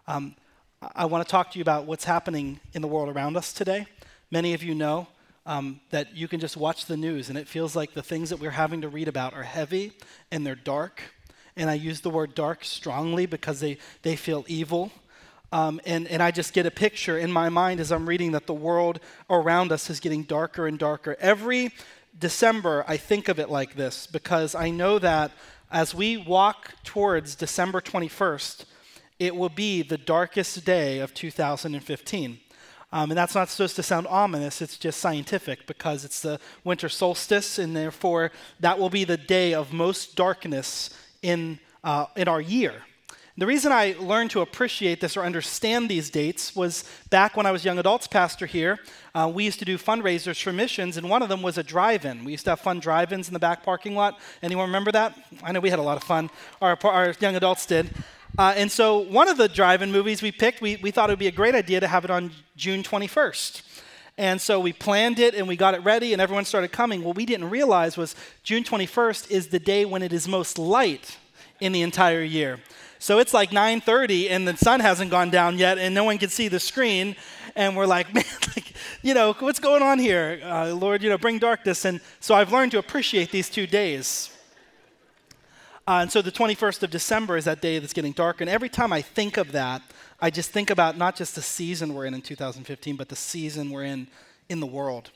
um, 0.06 0.36
I 0.94 1.06
want 1.06 1.26
to 1.26 1.30
talk 1.30 1.50
to 1.50 1.58
you 1.58 1.62
about 1.62 1.86
what's 1.86 2.04
happening 2.04 2.60
in 2.72 2.82
the 2.82 2.88
world 2.88 3.08
around 3.08 3.36
us 3.36 3.52
today. 3.52 3.86
Many 4.30 4.54
of 4.54 4.62
you 4.62 4.76
know 4.76 5.08
um, 5.44 5.80
that 5.90 6.16
you 6.16 6.28
can 6.28 6.38
just 6.38 6.56
watch 6.56 6.86
the 6.86 6.96
news, 6.96 7.28
and 7.28 7.36
it 7.36 7.48
feels 7.48 7.74
like 7.74 7.94
the 7.94 8.02
things 8.02 8.30
that 8.30 8.38
we're 8.38 8.50
having 8.50 8.80
to 8.82 8.88
read 8.88 9.08
about 9.08 9.34
are 9.34 9.42
heavy 9.42 9.92
and 10.30 10.46
they're 10.46 10.54
dark. 10.54 11.02
And 11.56 11.68
I 11.68 11.74
use 11.74 12.00
the 12.00 12.10
word 12.10 12.32
dark 12.36 12.64
strongly 12.64 13.26
because 13.26 13.58
they, 13.58 13.78
they 14.02 14.14
feel 14.14 14.44
evil 14.46 14.92
um, 15.54 15.80
and, 15.86 16.08
and 16.08 16.20
I 16.20 16.32
just 16.32 16.52
get 16.52 16.66
a 16.66 16.70
picture 16.70 17.16
in 17.16 17.30
my 17.30 17.48
mind 17.48 17.78
as 17.78 17.92
I'm 17.92 18.08
reading 18.08 18.32
that 18.32 18.48
the 18.48 18.52
world 18.52 18.98
around 19.30 19.70
us 19.70 19.88
is 19.88 20.00
getting 20.00 20.24
darker 20.24 20.66
and 20.66 20.76
darker. 20.76 21.16
Every 21.20 21.70
December, 22.18 22.84
I 22.88 22.96
think 22.96 23.28
of 23.28 23.38
it 23.38 23.48
like 23.48 23.76
this 23.76 24.08
because 24.08 24.56
I 24.56 24.70
know 24.70 24.98
that 24.98 25.30
as 25.70 25.94
we 25.94 26.16
walk 26.16 26.72
towards 26.82 27.36
December 27.36 27.80
21st, 27.80 28.64
it 29.20 29.36
will 29.36 29.48
be 29.48 29.82
the 29.82 29.96
darkest 29.96 30.64
day 30.64 30.98
of 30.98 31.14
2015. 31.14 32.40
Um, 32.92 33.10
and 33.12 33.16
that's 33.16 33.36
not 33.36 33.48
supposed 33.48 33.76
to 33.76 33.84
sound 33.84 34.08
ominous, 34.08 34.60
it's 34.60 34.76
just 34.76 34.98
scientific 34.98 35.68
because 35.68 36.04
it's 36.04 36.20
the 36.20 36.40
winter 36.64 36.88
solstice, 36.88 37.60
and 37.60 37.76
therefore 37.76 38.32
that 38.58 38.76
will 38.76 38.90
be 38.90 39.04
the 39.04 39.16
day 39.16 39.54
of 39.54 39.72
most 39.72 40.16
darkness 40.16 40.90
in, 41.22 41.60
uh, 41.84 42.06
in 42.16 42.26
our 42.26 42.40
year. 42.40 42.82
The 43.36 43.46
reason 43.46 43.72
I 43.72 43.96
learned 43.98 44.30
to 44.30 44.42
appreciate 44.42 45.00
this 45.00 45.16
or 45.16 45.24
understand 45.24 45.88
these 45.88 46.08
dates 46.08 46.54
was 46.54 46.84
back 47.10 47.36
when 47.36 47.46
I 47.46 47.50
was 47.50 47.64
young 47.64 47.80
adults 47.80 48.06
pastor 48.06 48.46
here. 48.46 48.78
Uh, 49.12 49.28
we 49.34 49.42
used 49.42 49.58
to 49.58 49.64
do 49.64 49.76
fundraisers 49.76 50.40
for 50.40 50.52
missions, 50.52 50.96
and 50.96 51.10
one 51.10 51.20
of 51.20 51.28
them 51.28 51.42
was 51.42 51.58
a 51.58 51.64
drive-in. 51.64 52.22
We 52.22 52.30
used 52.30 52.44
to 52.44 52.50
have 52.50 52.60
fun 52.60 52.78
drive-ins 52.78 53.26
in 53.26 53.34
the 53.34 53.40
back 53.40 53.64
parking 53.64 53.96
lot. 53.96 54.20
Anyone 54.40 54.66
remember 54.66 54.92
that? 54.92 55.18
I 55.42 55.50
know 55.50 55.58
we 55.58 55.68
had 55.68 55.80
a 55.80 55.82
lot 55.82 55.96
of 55.96 56.04
fun. 56.04 56.30
Our, 56.62 56.78
our 56.84 57.12
young 57.18 57.34
adults 57.34 57.66
did. 57.66 57.90
Uh, 58.38 58.54
and 58.56 58.70
so 58.70 58.98
one 58.98 59.26
of 59.26 59.36
the 59.36 59.48
drive-in 59.48 59.90
movies 59.90 60.22
we 60.22 60.30
picked, 60.30 60.60
we, 60.60 60.76
we 60.76 60.92
thought 60.92 61.10
it 61.10 61.14
would 61.14 61.18
be 61.18 61.26
a 61.26 61.32
great 61.32 61.56
idea 61.56 61.80
to 61.80 61.88
have 61.88 62.04
it 62.04 62.12
on 62.12 62.30
June 62.54 62.84
21st. 62.84 63.62
And 64.16 64.40
so 64.40 64.60
we 64.60 64.72
planned 64.72 65.18
it 65.18 65.34
and 65.34 65.48
we 65.48 65.56
got 65.56 65.74
it 65.74 65.82
ready 65.82 66.12
and 66.12 66.22
everyone 66.22 66.44
started 66.44 66.70
coming. 66.70 67.02
What 67.02 67.16
we 67.16 67.26
didn't 67.26 67.50
realize 67.50 67.96
was 67.96 68.14
June 68.44 68.62
21st 68.62 69.28
is 69.28 69.48
the 69.48 69.58
day 69.58 69.84
when 69.84 70.02
it 70.04 70.12
is 70.12 70.28
most 70.28 70.56
light 70.56 71.18
in 71.60 71.72
the 71.72 71.82
entire 71.82 72.22
year. 72.22 72.60
So 73.04 73.18
it's 73.18 73.34
like 73.34 73.50
9:30 73.50 74.30
and 74.30 74.48
the 74.48 74.56
sun 74.56 74.80
hasn't 74.80 75.10
gone 75.10 75.28
down 75.28 75.58
yet, 75.58 75.76
and 75.76 75.94
no 75.94 76.04
one 76.04 76.16
can 76.16 76.30
see 76.30 76.48
the 76.48 76.58
screen. 76.58 77.16
And 77.54 77.76
we're 77.76 77.84
like, 77.84 78.14
man, 78.14 78.24
like, 78.56 78.72
you 79.02 79.12
know, 79.12 79.34
what's 79.40 79.60
going 79.60 79.82
on 79.82 79.98
here? 79.98 80.40
Uh, 80.42 80.72
Lord, 80.74 81.02
you 81.02 81.10
know, 81.10 81.18
bring 81.18 81.38
darkness. 81.38 81.84
And 81.84 82.00
so 82.18 82.34
I've 82.34 82.50
learned 82.50 82.72
to 82.72 82.78
appreciate 82.78 83.30
these 83.30 83.50
two 83.50 83.66
days. 83.66 84.30
Uh, 85.86 86.00
and 86.00 86.10
so 86.10 86.22
the 86.22 86.32
21st 86.32 86.82
of 86.82 86.90
December 86.90 87.36
is 87.36 87.44
that 87.44 87.60
day 87.60 87.78
that's 87.78 87.92
getting 87.92 88.12
darker. 88.12 88.42
And 88.42 88.48
every 88.48 88.70
time 88.70 88.90
I 88.90 89.02
think 89.02 89.36
of 89.36 89.52
that, 89.52 89.82
I 90.18 90.30
just 90.30 90.50
think 90.50 90.70
about 90.70 90.96
not 90.96 91.14
just 91.14 91.34
the 91.34 91.42
season 91.42 91.92
we're 91.92 92.06
in 92.06 92.14
in 92.14 92.22
2015, 92.22 92.96
but 92.96 93.10
the 93.10 93.16
season 93.16 93.68
we're 93.68 93.84
in 93.84 94.08
in 94.48 94.60
the 94.60 94.66
world 94.66 95.10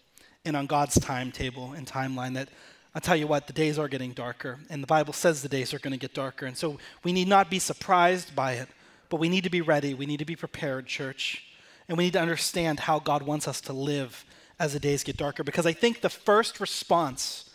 and 0.45 0.59
on 0.59 0.67
God's 0.67 1.01
timetable 1.01 1.73
and 1.73 1.87
timeline. 1.87 2.35
That 2.35 2.51
I'll 2.99 3.03
tell 3.03 3.15
you 3.15 3.29
what, 3.29 3.47
the 3.47 3.53
days 3.53 3.79
are 3.79 3.87
getting 3.87 4.11
darker. 4.11 4.59
And 4.69 4.83
the 4.83 4.89
Bible 4.89 5.13
says 5.13 5.41
the 5.41 5.49
days 5.49 5.73
are 5.73 5.79
going 5.79 5.93
to 5.93 5.99
get 6.01 6.15
darker. 6.15 6.47
And 6.47 6.57
so 6.57 6.79
we 7.05 7.13
need 7.13 7.29
not 7.29 7.49
be 7.49 7.61
surprised 7.61 8.35
by 8.35 8.55
it, 8.55 8.67
but 9.09 9.21
we 9.21 9.29
need 9.29 9.45
to 9.45 9.51
be 9.51 9.61
ready. 9.61 9.95
We 9.95 10.05
need 10.05 10.17
to 10.17 10.25
be 10.25 10.35
prepared, 10.35 10.87
church. 10.87 11.45
And 11.89 11.97
we 11.97 12.03
need 12.03 12.15
to 12.15 12.21
understand 12.21 12.81
how 12.81 12.99
God 12.99 13.23
wants 13.23 13.47
us 13.47 13.61
to 13.61 13.73
live 13.73 14.25
as 14.59 14.73
the 14.73 14.81
days 14.81 15.05
get 15.05 15.17
darker. 15.17 15.45
Because 15.45 15.65
I 15.65 15.73
think 15.75 16.01
the 16.01 16.09
first 16.09 16.59
response, 16.59 17.49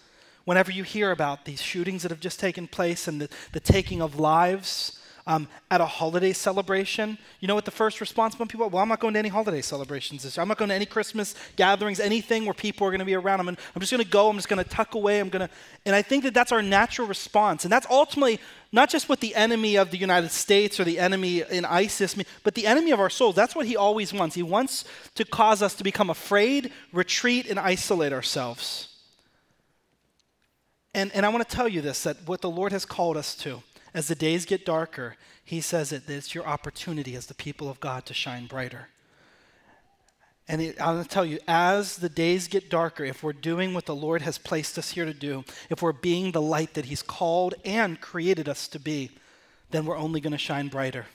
whenever 0.45 0.71
you 0.71 0.83
hear 0.83 1.11
about 1.11 1.43
these 1.43 1.61
shootings 1.61 2.03
that 2.03 2.11
have 2.11 2.21
just 2.21 2.39
taken 2.39 2.65
place 2.65 3.09
and 3.09 3.19
the, 3.19 3.29
the 3.51 3.59
taking 3.59 4.01
of 4.01 4.17
lives, 4.17 4.97
um, 5.25 5.47
at 5.71 5.79
a 5.79 5.85
holiday 5.85 6.33
celebration, 6.33 7.17
you 7.39 7.47
know 7.47 7.55
what 7.55 7.65
the 7.65 7.71
first 7.71 8.01
response 8.01 8.35
from 8.35 8.47
people? 8.47 8.69
Well, 8.69 8.83
I'm 8.83 8.89
not 8.89 8.99
going 8.99 9.13
to 9.13 9.19
any 9.19 9.29
holiday 9.29 9.61
celebrations 9.61 10.23
this 10.23 10.35
year. 10.35 10.41
I'm 10.41 10.49
not 10.49 10.57
going 10.57 10.69
to 10.69 10.75
any 10.75 10.85
Christmas 10.85 11.33
gatherings, 11.55 11.99
anything 11.99 12.43
where 12.43 12.53
people 12.53 12.85
are 12.85 12.89
going 12.89 12.99
to 12.99 13.05
be 13.05 13.15
around. 13.15 13.39
I'm, 13.39 13.47
I'm 13.47 13.79
just 13.79 13.91
going 13.91 14.03
to 14.03 14.09
go. 14.09 14.29
I'm 14.29 14.35
just 14.35 14.49
going 14.49 14.61
to 14.61 14.69
tuck 14.69 14.95
away. 14.95 15.19
I'm 15.19 15.29
going 15.29 15.47
to, 15.47 15.53
and 15.85 15.95
I 15.95 16.01
think 16.01 16.23
that 16.25 16.33
that's 16.33 16.51
our 16.51 16.61
natural 16.61 17.07
response, 17.07 17.63
and 17.63 17.71
that's 17.71 17.87
ultimately 17.89 18.39
not 18.73 18.89
just 18.89 19.07
what 19.07 19.21
the 19.21 19.33
enemy 19.35 19.77
of 19.77 19.91
the 19.91 19.97
United 19.97 20.31
States 20.31 20.79
or 20.79 20.83
the 20.83 20.99
enemy 20.99 21.43
in 21.49 21.63
ISIS, 21.63 22.15
but 22.43 22.55
the 22.55 22.67
enemy 22.67 22.91
of 22.91 22.99
our 22.99 23.09
souls. 23.09 23.35
That's 23.35 23.55
what 23.55 23.65
he 23.65 23.77
always 23.77 24.11
wants. 24.11 24.35
He 24.35 24.43
wants 24.43 24.83
to 25.15 25.23
cause 25.23 25.61
us 25.61 25.73
to 25.75 25.83
become 25.83 26.09
afraid, 26.09 26.71
retreat, 26.91 27.49
and 27.49 27.59
isolate 27.59 28.11
ourselves. 28.11 28.89
And, 30.93 31.11
and 31.13 31.25
I 31.25 31.29
want 31.29 31.47
to 31.47 31.55
tell 31.55 31.67
you 31.67 31.81
this 31.81 32.03
that 32.03 32.17
what 32.25 32.41
the 32.41 32.49
Lord 32.49 32.71
has 32.71 32.83
called 32.83 33.15
us 33.15 33.35
to 33.37 33.61
as 33.93 34.07
the 34.07 34.15
days 34.15 34.45
get 34.45 34.65
darker, 34.65 35.15
he 35.43 35.61
says 35.61 35.91
it, 35.91 36.07
that 36.07 36.15
it's 36.15 36.33
your 36.33 36.47
opportunity 36.47 37.15
as 37.15 37.27
the 37.27 37.33
people 37.33 37.69
of 37.69 37.79
God 37.79 38.05
to 38.07 38.13
shine 38.13 38.47
brighter. 38.47 38.89
And 40.47 40.61
it, 40.61 40.81
I'm 40.81 40.95
going 40.95 41.03
to 41.03 41.09
tell 41.09 41.25
you, 41.25 41.39
as 41.47 41.97
the 41.97 42.09
days 42.09 42.47
get 42.47 42.69
darker, 42.69 43.05
if 43.05 43.23
we're 43.23 43.33
doing 43.33 43.73
what 43.73 43.85
the 43.85 43.95
Lord 43.95 44.21
has 44.23 44.37
placed 44.37 44.77
us 44.77 44.91
here 44.91 45.05
to 45.05 45.13
do, 45.13 45.45
if 45.69 45.81
we're 45.81 45.93
being 45.93 46.31
the 46.31 46.41
light 46.41 46.73
that 46.73 46.85
He's 46.85 47.01
called 47.01 47.55
and 47.63 48.01
created 48.01 48.49
us 48.49 48.67
to 48.69 48.79
be, 48.79 49.11
then 49.71 49.85
we're 49.85 49.97
only 49.97 50.19
going 50.19 50.31
to 50.31 50.37
shine 50.37 50.67
brighter. 50.67 51.05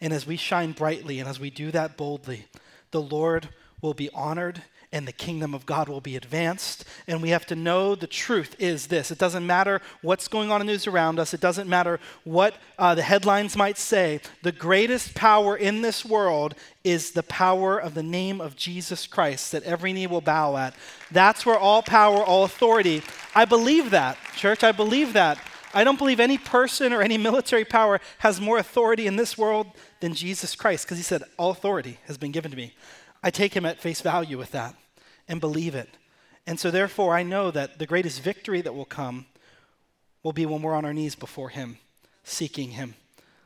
And 0.00 0.12
as 0.12 0.26
we 0.26 0.36
shine 0.36 0.72
brightly 0.72 1.20
and 1.20 1.28
as 1.28 1.38
we 1.38 1.50
do 1.50 1.70
that 1.70 1.96
boldly, 1.96 2.46
the 2.90 3.00
Lord 3.00 3.48
will 3.80 3.94
be 3.94 4.10
honored 4.10 4.62
and 4.94 5.08
the 5.08 5.12
kingdom 5.12 5.54
of 5.54 5.66
God 5.66 5.88
will 5.88 6.00
be 6.00 6.14
advanced. 6.14 6.84
And 7.08 7.20
we 7.20 7.30
have 7.30 7.44
to 7.46 7.56
know 7.56 7.96
the 7.96 8.06
truth 8.06 8.54
is 8.60 8.86
this 8.86 9.10
it 9.10 9.18
doesn't 9.18 9.44
matter 9.44 9.82
what's 10.02 10.28
going 10.28 10.52
on 10.52 10.60
in 10.60 10.68
the 10.68 10.72
news 10.72 10.86
around 10.86 11.18
us, 11.18 11.34
it 11.34 11.40
doesn't 11.40 11.68
matter 11.68 11.98
what 12.22 12.54
uh, 12.78 12.94
the 12.94 13.02
headlines 13.02 13.56
might 13.56 13.76
say. 13.76 14.20
The 14.42 14.52
greatest 14.52 15.14
power 15.14 15.56
in 15.56 15.82
this 15.82 16.04
world 16.04 16.54
is 16.84 17.10
the 17.10 17.24
power 17.24 17.76
of 17.76 17.94
the 17.94 18.04
name 18.04 18.40
of 18.40 18.54
Jesus 18.54 19.08
Christ 19.08 19.50
that 19.50 19.64
every 19.64 19.92
knee 19.92 20.06
will 20.06 20.20
bow 20.20 20.56
at. 20.56 20.74
That's 21.10 21.44
where 21.44 21.58
all 21.58 21.82
power, 21.82 22.22
all 22.22 22.44
authority. 22.44 23.02
I 23.34 23.46
believe 23.46 23.90
that, 23.90 24.16
church. 24.36 24.62
I 24.62 24.70
believe 24.70 25.12
that. 25.14 25.38
I 25.76 25.82
don't 25.82 25.98
believe 25.98 26.20
any 26.20 26.38
person 26.38 26.92
or 26.92 27.02
any 27.02 27.18
military 27.18 27.64
power 27.64 28.00
has 28.18 28.40
more 28.40 28.58
authority 28.58 29.08
in 29.08 29.16
this 29.16 29.36
world 29.36 29.66
than 29.98 30.14
Jesus 30.14 30.54
Christ 30.54 30.84
because 30.84 30.98
he 30.98 31.02
said, 31.02 31.24
All 31.36 31.50
authority 31.50 31.98
has 32.06 32.16
been 32.16 32.30
given 32.30 32.52
to 32.52 32.56
me. 32.56 32.74
I 33.24 33.30
take 33.30 33.54
him 33.54 33.66
at 33.66 33.80
face 33.80 34.00
value 34.00 34.38
with 34.38 34.52
that 34.52 34.76
and 35.28 35.40
believe 35.40 35.74
it. 35.74 35.88
And 36.46 36.60
so, 36.60 36.70
therefore, 36.70 37.14
I 37.14 37.22
know 37.22 37.50
that 37.50 37.78
the 37.78 37.86
greatest 37.86 38.20
victory 38.20 38.60
that 38.60 38.74
will 38.74 38.84
come 38.84 39.26
will 40.22 40.32
be 40.32 40.46
when 40.46 40.62
we're 40.62 40.74
on 40.74 40.84
our 40.84 40.92
knees 40.92 41.14
before 41.14 41.50
Him, 41.50 41.78
seeking 42.22 42.70
Him, 42.70 42.94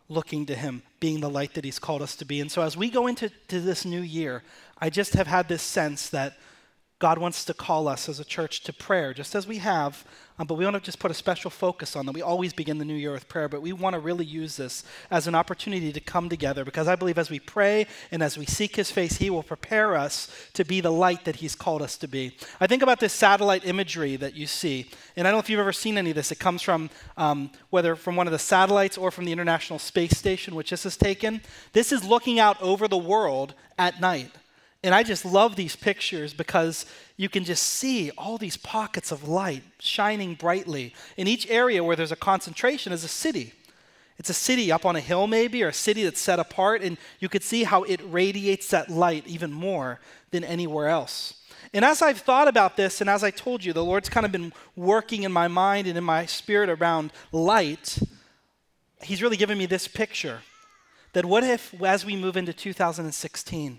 looking 0.08 0.46
to 0.46 0.54
Him, 0.54 0.82
being 1.00 1.20
the 1.20 1.30
light 1.30 1.54
that 1.54 1.64
He's 1.64 1.78
called 1.78 2.02
us 2.02 2.16
to 2.16 2.24
be. 2.24 2.40
And 2.40 2.50
so, 2.50 2.62
as 2.62 2.76
we 2.76 2.90
go 2.90 3.06
into 3.06 3.30
this 3.48 3.84
new 3.84 4.00
year, 4.00 4.42
I 4.78 4.90
just 4.90 5.14
have 5.14 5.26
had 5.26 5.48
this 5.48 5.62
sense 5.62 6.10
that 6.10 6.36
God 6.98 7.18
wants 7.18 7.44
to 7.44 7.54
call 7.54 7.86
us 7.86 8.08
as 8.08 8.18
a 8.18 8.24
church 8.24 8.62
to 8.64 8.72
prayer, 8.72 9.14
just 9.14 9.36
as 9.36 9.46
we 9.46 9.58
have, 9.58 10.04
um, 10.36 10.48
but 10.48 10.54
we 10.54 10.64
want 10.64 10.74
to 10.74 10.80
just 10.80 10.98
put 10.98 11.12
a 11.12 11.14
special 11.14 11.48
focus 11.48 11.94
on 11.94 12.06
that. 12.06 12.12
We 12.12 12.22
always 12.22 12.52
begin 12.52 12.78
the 12.78 12.84
new 12.84 12.94
year 12.94 13.12
with 13.12 13.28
prayer, 13.28 13.48
but 13.48 13.62
we 13.62 13.72
want 13.72 13.94
to 13.94 14.00
really 14.00 14.24
use 14.24 14.56
this 14.56 14.82
as 15.08 15.28
an 15.28 15.34
opportunity 15.36 15.92
to 15.92 16.00
come 16.00 16.28
together 16.28 16.64
because 16.64 16.88
I 16.88 16.96
believe 16.96 17.16
as 17.16 17.30
we 17.30 17.38
pray 17.38 17.86
and 18.10 18.20
as 18.20 18.36
we 18.36 18.46
seek 18.46 18.74
His 18.74 18.90
face, 18.90 19.18
He 19.18 19.30
will 19.30 19.44
prepare 19.44 19.96
us 19.96 20.28
to 20.54 20.64
be 20.64 20.80
the 20.80 20.90
light 20.90 21.24
that 21.24 21.36
He's 21.36 21.54
called 21.54 21.82
us 21.82 21.96
to 21.98 22.08
be. 22.08 22.36
I 22.60 22.66
think 22.66 22.82
about 22.82 22.98
this 22.98 23.12
satellite 23.12 23.64
imagery 23.64 24.16
that 24.16 24.34
you 24.34 24.48
see, 24.48 24.90
and 25.16 25.26
I 25.26 25.30
don't 25.30 25.36
know 25.36 25.40
if 25.40 25.50
you've 25.50 25.60
ever 25.60 25.72
seen 25.72 25.98
any 25.98 26.10
of 26.10 26.16
this. 26.16 26.32
It 26.32 26.40
comes 26.40 26.62
from 26.62 26.90
um, 27.16 27.50
whether 27.70 27.94
from 27.94 28.16
one 28.16 28.26
of 28.26 28.32
the 28.32 28.40
satellites 28.40 28.98
or 28.98 29.12
from 29.12 29.24
the 29.24 29.32
International 29.32 29.78
Space 29.78 30.18
Station, 30.18 30.56
which 30.56 30.70
this 30.70 30.84
is 30.84 30.96
taken. 30.96 31.42
This 31.72 31.92
is 31.92 32.04
looking 32.04 32.40
out 32.40 32.60
over 32.60 32.88
the 32.88 32.98
world 32.98 33.54
at 33.78 34.00
night. 34.00 34.32
And 34.82 34.94
I 34.94 35.02
just 35.02 35.24
love 35.24 35.56
these 35.56 35.74
pictures 35.74 36.32
because 36.32 36.86
you 37.16 37.28
can 37.28 37.44
just 37.44 37.64
see 37.64 38.10
all 38.16 38.38
these 38.38 38.56
pockets 38.56 39.10
of 39.10 39.28
light 39.28 39.64
shining 39.80 40.34
brightly. 40.34 40.94
In 41.16 41.26
each 41.26 41.48
area 41.50 41.82
where 41.82 41.96
there's 41.96 42.12
a 42.12 42.16
concentration 42.16 42.92
is 42.92 43.02
a 43.02 43.08
city. 43.08 43.52
It's 44.18 44.30
a 44.30 44.34
city 44.34 44.70
up 44.70 44.84
on 44.84 44.96
a 44.96 45.00
hill, 45.00 45.26
maybe, 45.26 45.62
or 45.62 45.68
a 45.68 45.72
city 45.72 46.04
that's 46.04 46.20
set 46.20 46.38
apart, 46.38 46.82
and 46.82 46.96
you 47.20 47.28
could 47.28 47.42
see 47.42 47.64
how 47.64 47.84
it 47.84 48.00
radiates 48.04 48.68
that 48.70 48.88
light 48.88 49.26
even 49.26 49.52
more 49.52 50.00
than 50.30 50.42
anywhere 50.42 50.88
else. 50.88 51.34
And 51.72 51.84
as 51.84 52.02
I've 52.02 52.18
thought 52.18 52.48
about 52.48 52.76
this, 52.76 53.00
and 53.00 53.10
as 53.10 53.22
I 53.22 53.30
told 53.30 53.64
you, 53.64 53.72
the 53.72 53.84
Lord's 53.84 54.08
kind 54.08 54.26
of 54.26 54.32
been 54.32 54.52
working 54.74 55.22
in 55.22 55.32
my 55.32 55.48
mind 55.48 55.86
and 55.86 55.96
in 55.96 56.04
my 56.04 56.26
spirit 56.26 56.68
around 56.68 57.12
light, 57.32 57.98
He's 59.00 59.22
really 59.22 59.36
given 59.36 59.58
me 59.58 59.66
this 59.66 59.86
picture 59.86 60.40
that 61.12 61.24
what 61.24 61.44
if, 61.44 61.80
as 61.82 62.04
we 62.04 62.16
move 62.16 62.36
into 62.36 62.52
2016, 62.52 63.78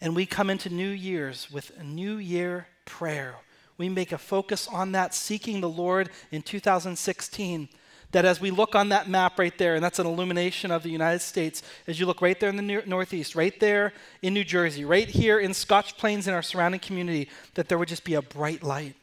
and 0.00 0.14
we 0.14 0.26
come 0.26 0.50
into 0.50 0.70
New 0.70 0.88
Year's 0.88 1.50
with 1.50 1.72
a 1.78 1.82
New 1.82 2.16
Year 2.16 2.68
prayer. 2.84 3.36
We 3.76 3.88
make 3.88 4.12
a 4.12 4.18
focus 4.18 4.68
on 4.68 4.92
that, 4.92 5.14
seeking 5.14 5.60
the 5.60 5.68
Lord 5.68 6.10
in 6.30 6.42
2016. 6.42 7.68
That 8.12 8.24
as 8.24 8.40
we 8.40 8.50
look 8.50 8.74
on 8.74 8.88
that 8.88 9.08
map 9.08 9.38
right 9.38 9.56
there, 9.58 9.74
and 9.74 9.84
that's 9.84 9.98
an 9.98 10.06
illumination 10.06 10.70
of 10.70 10.82
the 10.82 10.88
United 10.88 11.20
States, 11.20 11.62
as 11.86 12.00
you 12.00 12.06
look 12.06 12.22
right 12.22 12.40
there 12.40 12.48
in 12.48 12.56
the 12.56 12.82
Northeast, 12.86 13.34
right 13.34 13.58
there 13.60 13.92
in 14.22 14.32
New 14.32 14.44
Jersey, 14.44 14.84
right 14.84 15.08
here 15.08 15.38
in 15.38 15.52
Scotch 15.52 15.96
Plains 15.98 16.26
in 16.26 16.32
our 16.32 16.42
surrounding 16.42 16.80
community, 16.80 17.28
that 17.54 17.68
there 17.68 17.76
would 17.76 17.88
just 17.88 18.04
be 18.04 18.14
a 18.14 18.22
bright 18.22 18.62
light. 18.62 18.94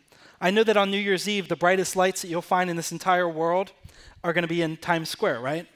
I 0.42 0.50
know 0.50 0.64
that 0.64 0.76
on 0.76 0.90
New 0.90 0.98
Year's 0.98 1.30
Eve, 1.30 1.48
the 1.48 1.56
brightest 1.56 1.96
lights 1.96 2.24
that 2.24 2.30
you'll 2.30 2.42
find 2.42 2.70
in 2.70 2.76
this 2.76 2.92
entire 2.92 3.30
world 3.30 3.74
are 4.24 4.34
going 4.34 4.42
to 4.42 4.48
be 4.48 4.64
in 4.64 4.76
Times 4.76 5.10
Square, 5.10 5.42
right? 5.42 5.68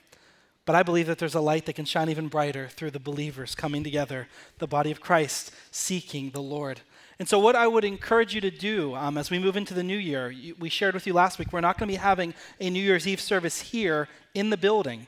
But 0.70 0.76
I 0.76 0.84
believe 0.84 1.08
that 1.08 1.18
there's 1.18 1.34
a 1.34 1.42
light 1.42 1.66
that 1.66 1.74
can 1.74 1.86
shine 1.86 2.10
even 2.10 2.28
brighter 2.28 2.68
through 2.68 2.92
the 2.92 3.00
believers 3.00 3.56
coming 3.56 3.84
together, 3.84 4.28
the 4.60 4.68
body 4.68 4.92
of 4.92 5.02
Christ 5.02 5.52
seeking 5.72 6.30
the 6.30 6.44
Lord. 6.44 6.82
And 7.18 7.28
so, 7.28 7.40
what 7.40 7.56
I 7.56 7.66
would 7.66 7.84
encourage 7.84 8.36
you 8.36 8.42
to 8.42 8.52
do 8.52 8.94
um, 8.94 9.18
as 9.18 9.32
we 9.32 9.40
move 9.40 9.58
into 9.58 9.74
the 9.74 9.82
new 9.82 9.98
year, 9.98 10.30
you, 10.30 10.56
we 10.60 10.70
shared 10.70 10.94
with 10.94 11.08
you 11.08 11.14
last 11.14 11.40
week, 11.40 11.52
we're 11.52 11.60
not 11.60 11.80
going 11.80 11.88
to 11.88 11.94
be 11.94 11.98
having 11.98 12.36
a 12.60 12.70
New 12.70 12.84
Year's 12.84 13.08
Eve 13.08 13.20
service 13.20 13.60
here 13.60 14.10
in 14.36 14.52
the 14.52 14.58
building. 14.58 15.08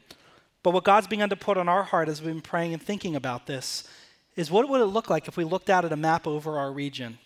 But 0.63 0.72
what 0.72 0.84
God's 0.84 1.06
begun 1.06 1.30
to 1.30 1.36
put 1.36 1.58
on 1.58 1.70
our 1.70 1.84
heart 1.84 2.10
as 2.10 2.24
we've 2.24 2.34
been 2.34 2.41
praying 2.41 2.74
and 2.74 2.82
thinking 2.82 3.15
about 3.15 3.46
this 3.46 3.88
is 4.36 4.50
what 4.50 4.68
would 4.68 4.82
it 4.82 4.86
look 4.86 5.12
like 5.12 5.27
if 5.27 5.38
we 5.38 5.44
looked 5.44 5.70
out 5.70 5.86
at 5.86 5.94
a 5.94 5.96
map 5.96 6.25
over 6.25 6.58
our 6.58 6.72
region? 6.72 7.20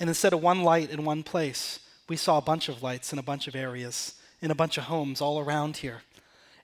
And 0.00 0.10
instead 0.10 0.32
of 0.32 0.42
one 0.42 0.64
light 0.64 0.90
in 0.90 1.04
one 1.04 1.22
place, 1.22 1.78
we 2.08 2.16
saw 2.16 2.36
a 2.36 2.42
bunch 2.42 2.68
of 2.68 2.82
lights 2.82 3.12
in 3.12 3.20
a 3.20 3.22
bunch 3.22 3.46
of 3.46 3.54
areas, 3.54 4.16
in 4.42 4.50
a 4.50 4.56
bunch 4.56 4.76
of 4.76 4.84
homes 4.84 5.20
all 5.20 5.38
around 5.38 5.76
here 5.76 6.02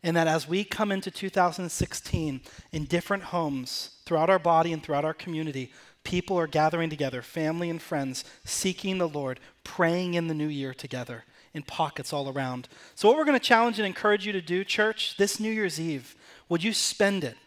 and 0.04 0.14
that 0.14 0.28
as 0.28 0.46
we 0.46 0.64
come 0.64 0.92
into 0.92 1.10
2016 1.10 2.42
in 2.72 2.84
different 2.84 3.22
homes 3.24 3.96
throughout 4.04 4.28
our 4.28 4.38
body 4.38 4.70
and 4.70 4.82
throughout 4.82 5.04
our 5.04 5.14
community, 5.14 5.72
people 6.04 6.38
are 6.38 6.46
gathering 6.46 6.90
together, 6.90 7.22
family 7.22 7.70
and 7.70 7.80
friends, 7.80 8.22
seeking 8.44 8.98
the 8.98 9.08
Lord, 9.08 9.40
praying 9.64 10.12
in 10.12 10.28
the 10.28 10.34
new 10.34 10.46
year 10.46 10.74
together 10.74 11.24
in 11.54 11.62
pockets 11.62 12.12
all 12.12 12.28
around. 12.28 12.68
So, 12.94 13.08
what 13.08 13.16
we're 13.16 13.24
going 13.24 13.38
to 13.38 13.44
challenge 13.44 13.78
and 13.78 13.86
encourage 13.86 14.26
you 14.26 14.32
to 14.32 14.42
do, 14.42 14.62
church, 14.62 15.16
this 15.16 15.40
New 15.40 15.50
Year's 15.50 15.80
Eve, 15.80 16.14
would 16.50 16.62
you 16.62 16.74
spend 16.74 17.24
it 17.24 17.38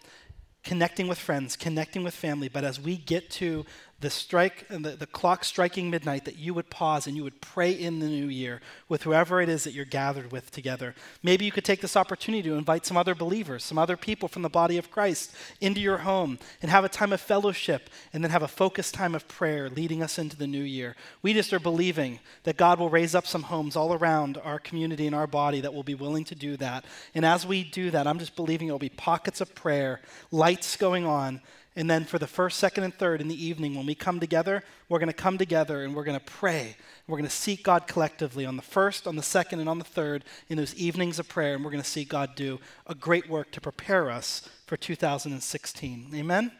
connecting 0.64 1.08
with 1.08 1.20
friends, 1.20 1.56
connecting 1.56 2.04
with 2.04 2.16
family, 2.16 2.50
but 2.50 2.64
as 2.64 2.80
we 2.80 2.98
get 2.98 3.30
to 3.30 3.66
the 4.00 4.10
strike 4.12 4.66
and 4.70 4.86
the, 4.86 4.92
the 4.92 5.08
clock 5.08 5.44
striking 5.44 5.89
midnight 5.89 6.25
that 6.25 6.38
you 6.38 6.54
would 6.54 6.70
pause 6.70 7.08
and 7.08 7.18
you 7.18 7.24
would 7.24 7.42
pray 7.42 7.72
in 7.72 7.98
the 7.98 8.06
new 8.06 8.27
year 8.27 8.62
with 8.88 9.01
whoever 9.04 9.42
it 9.42 9.50
is 9.50 9.63
that 9.63 9.74
you're 9.74 9.86
gathered 9.86 10.32
with 10.32 10.51
together. 10.51 10.94
Maybe 11.24 11.46
you 11.46 11.51
could 11.51 11.66
take 11.66 11.82
this 11.82 11.98
opportunity 11.98 12.48
to 12.48 12.56
invite 12.56 12.86
some 12.86 12.96
other 12.96 13.16
believers, 13.16 13.63
some 13.63 13.80
other 13.80 13.98
people 13.98 14.30
from 14.30 14.44
the 14.44 14.50
body 14.50 14.77
of 14.77 14.92
Christ 14.92 15.34
into 15.62 15.82
your 15.82 15.98
home 16.00 16.38
and 16.62 16.70
have 16.70 16.86
a 16.86 16.89
time 16.89 17.12
of 17.12 17.20
fellowship 17.20 17.89
and 18.13 18.24
then 18.24 18.30
have 18.30 18.44
a 18.44 18.48
focused 18.48 18.94
time 18.94 19.16
of 19.16 19.27
prayer 19.27 19.68
leading 19.68 20.04
us 20.04 20.20
into 20.20 20.38
the 20.38 20.46
new 20.46 20.63
year. 20.63 20.96
We 21.24 21.34
just 21.34 21.51
are 21.51 21.60
believing 21.60 22.20
that 22.44 22.58
God 22.58 22.77
will 22.77 22.92
raise 22.92 23.16
up 23.16 23.25
some 23.25 23.44
homes 23.44 23.75
all 23.75 23.94
around 23.94 24.38
our 24.44 24.60
community 24.60 25.08
and 25.08 25.16
our 25.16 25.27
body 25.27 25.62
that 25.62 25.74
will 25.74 25.84
be 25.84 25.96
willing 25.96 26.25
to 26.25 26.36
do 26.36 26.56
that. 26.58 26.86
And 27.16 27.25
as 27.25 27.48
we 27.48 27.63
do 27.63 27.89
that, 27.89 28.06
I'm 28.06 28.20
just 28.20 28.36
believing 28.36 28.68
it 28.68 28.74
will 28.74 28.80
be 28.80 28.89
pockets 28.89 29.42
of 29.42 29.56
prayer, 29.56 30.01
lights 30.32 30.77
going 30.77 31.04
on 31.04 31.42
and 31.77 31.88
then 31.88 32.05
for 32.05 32.17
the 32.17 32.25
first, 32.25 32.57
second, 32.57 32.86
and 32.86 32.93
third 32.93 33.22
in 33.22 33.27
the 33.27 33.46
evening, 33.46 33.75
when 33.75 33.86
we 33.86 33.93
come 33.93 34.19
together, 34.19 34.63
we're 34.89 34.98
going 34.98 35.10
to 35.10 35.13
come 35.13 35.38
together 35.38 35.84
and 35.84 35.96
we're 35.96 36.03
going 36.03 36.19
to 36.19 36.25
pray. 36.25 36.75
We're 37.05 37.19
going 37.19 37.29
to 37.29 37.36
seek 37.36 37.63
God 37.63 37.86
collectively 37.86 38.48
on 38.48 38.55
the 38.55 38.63
first, 38.63 39.05
on 39.05 39.15
the 39.15 39.22
second, 39.22 39.60
and 39.60 39.69
on 39.69 39.77
the 39.77 39.86
third 39.86 40.25
in 40.50 40.57
those 40.57 40.74
evenings 40.74 41.19
of 41.19 41.29
prayer. 41.29 41.53
And 41.53 41.63
we're 41.63 41.69
going 41.69 41.84
to 41.84 41.88
see 41.88 42.03
God 42.03 42.34
do 42.34 42.60
a 42.88 42.96
great 42.96 43.29
work 43.29 43.51
to 43.51 43.62
prepare 43.62 44.10
us 44.10 44.50
for 44.65 44.75
2016. 44.75 46.10
Amen? 46.15 46.51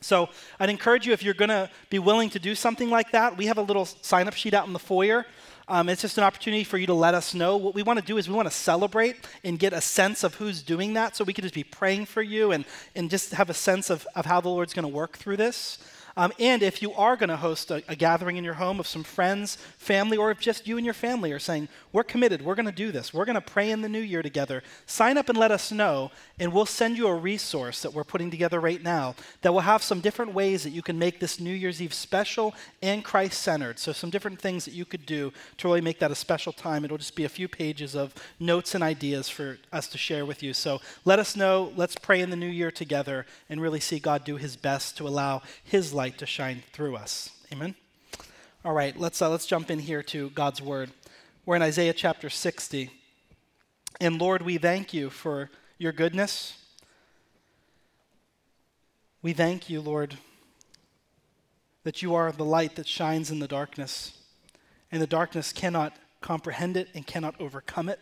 So 0.00 0.28
I'd 0.58 0.70
encourage 0.70 1.06
you, 1.06 1.12
if 1.12 1.22
you're 1.22 1.34
going 1.34 1.50
to 1.50 1.70
be 1.88 2.00
willing 2.00 2.28
to 2.30 2.40
do 2.40 2.56
something 2.56 2.90
like 2.90 3.12
that, 3.12 3.36
we 3.36 3.46
have 3.46 3.58
a 3.58 3.62
little 3.62 3.84
sign 3.84 4.26
up 4.26 4.34
sheet 4.34 4.54
out 4.54 4.66
in 4.66 4.72
the 4.72 4.80
foyer. 4.80 5.24
Um, 5.72 5.88
it's 5.88 6.02
just 6.02 6.18
an 6.18 6.24
opportunity 6.24 6.64
for 6.64 6.76
you 6.76 6.86
to 6.86 6.92
let 6.92 7.14
us 7.14 7.32
know. 7.32 7.56
What 7.56 7.74
we 7.74 7.82
want 7.82 7.98
to 7.98 8.04
do 8.04 8.18
is 8.18 8.28
we 8.28 8.34
want 8.34 8.46
to 8.46 8.54
celebrate 8.54 9.16
and 9.42 9.58
get 9.58 9.72
a 9.72 9.80
sense 9.80 10.22
of 10.22 10.34
who's 10.34 10.62
doing 10.62 10.92
that 10.92 11.16
so 11.16 11.24
we 11.24 11.32
can 11.32 11.40
just 11.40 11.54
be 11.54 11.64
praying 11.64 12.04
for 12.04 12.20
you 12.20 12.52
and, 12.52 12.66
and 12.94 13.08
just 13.08 13.32
have 13.32 13.48
a 13.48 13.54
sense 13.54 13.88
of, 13.88 14.06
of 14.14 14.26
how 14.26 14.42
the 14.42 14.50
Lord's 14.50 14.74
going 14.74 14.82
to 14.82 14.94
work 14.94 15.16
through 15.16 15.38
this. 15.38 15.78
Um, 16.16 16.32
and 16.38 16.62
if 16.62 16.82
you 16.82 16.92
are 16.92 17.16
going 17.16 17.30
to 17.30 17.36
host 17.36 17.70
a, 17.70 17.82
a, 17.88 17.96
gathering 17.96 18.36
in 18.36 18.44
your 18.44 18.54
home 18.54 18.78
of 18.78 18.86
some 18.86 19.02
friends, 19.02 19.56
family, 19.78 20.16
or 20.16 20.30
if 20.30 20.40
just 20.40 20.66
you 20.66 20.76
and 20.76 20.84
your 20.84 20.94
family 20.94 21.32
are 21.32 21.38
saying, 21.38 21.68
We're 21.92 22.02
committed, 22.04 22.42
we're 22.42 22.54
going 22.54 22.66
to 22.66 22.72
do 22.72 22.92
this, 22.92 23.14
we're 23.14 23.24
going 23.24 23.34
to 23.34 23.40
pray 23.40 23.70
in 23.70 23.80
the 23.80 23.88
new 23.88 24.00
year 24.00 24.22
together, 24.22 24.62
sign 24.84 25.16
up 25.16 25.30
and 25.30 25.38
let 25.38 25.50
us 25.50 25.72
know, 25.72 26.10
and 26.38 26.52
we'll 26.52 26.66
send 26.66 26.98
you 26.98 27.06
a 27.06 27.14
resource 27.14 27.80
that 27.82 27.94
we're 27.94 28.04
putting 28.04 28.30
together 28.30 28.60
right 28.60 28.82
now 28.82 29.14
that 29.40 29.52
will 29.52 29.60
have 29.60 29.82
some 29.82 30.00
different 30.00 30.34
ways 30.34 30.64
that 30.64 30.70
you 30.70 30.82
can 30.82 30.98
make 30.98 31.18
this 31.18 31.40
New 31.40 31.54
Year's 31.54 31.80
Eve 31.80 31.94
special 31.94 32.54
and 32.82 33.02
Christ 33.02 33.40
centered. 33.40 33.78
So, 33.78 33.92
some 33.92 34.10
different 34.10 34.40
things 34.40 34.66
that 34.66 34.74
you 34.74 34.84
could 34.84 35.06
do 35.06 35.32
to 35.58 35.68
really 35.68 35.80
make 35.80 35.98
that 36.00 36.10
a 36.10 36.16
special 36.16 36.52
time. 36.52 36.84
It'll 36.84 36.98
just 36.98 37.16
be 37.16 37.24
a 37.24 37.28
few 37.30 37.48
pages 37.48 37.94
of 37.94 38.14
notes 38.38 38.74
and 38.74 38.84
ideas 38.84 39.30
for 39.30 39.58
us 39.72 39.88
to 39.88 39.98
share 39.98 40.26
with 40.26 40.42
you. 40.42 40.52
So, 40.52 40.80
let 41.06 41.18
us 41.18 41.36
know, 41.36 41.72
let's 41.74 41.96
pray 41.96 42.20
in 42.20 42.28
the 42.28 42.36
new 42.36 42.46
year 42.46 42.70
together 42.70 43.24
and 43.48 43.62
really 43.62 43.80
see 43.80 43.98
God 43.98 44.24
do 44.24 44.36
his 44.36 44.56
best 44.56 44.98
to 44.98 45.08
allow 45.08 45.42
his 45.64 45.94
life 45.94 46.01
light 46.02 46.18
to 46.18 46.26
shine 46.26 46.64
through 46.72 46.96
us. 46.96 47.30
Amen? 47.52 47.76
All 48.64 48.72
right, 48.72 48.98
let's, 48.98 49.22
uh, 49.22 49.30
let's 49.30 49.46
jump 49.46 49.70
in 49.70 49.78
here 49.78 50.02
to 50.02 50.30
God's 50.30 50.60
word. 50.60 50.90
We're 51.46 51.54
in 51.54 51.62
Isaiah 51.62 51.92
chapter 51.92 52.28
60. 52.28 52.90
And 54.00 54.20
Lord, 54.20 54.42
we 54.42 54.58
thank 54.58 54.92
you 54.92 55.10
for 55.10 55.48
your 55.78 55.92
goodness. 55.92 56.58
We 59.22 59.32
thank 59.32 59.70
you, 59.70 59.80
Lord, 59.80 60.16
that 61.84 62.02
you 62.02 62.16
are 62.16 62.32
the 62.32 62.44
light 62.44 62.74
that 62.74 62.88
shines 62.88 63.30
in 63.30 63.38
the 63.38 63.46
darkness, 63.46 64.18
and 64.90 65.00
the 65.00 65.06
darkness 65.06 65.52
cannot 65.52 65.94
comprehend 66.20 66.76
it 66.76 66.88
and 66.96 67.06
cannot 67.06 67.40
overcome 67.40 67.88
it. 67.88 68.00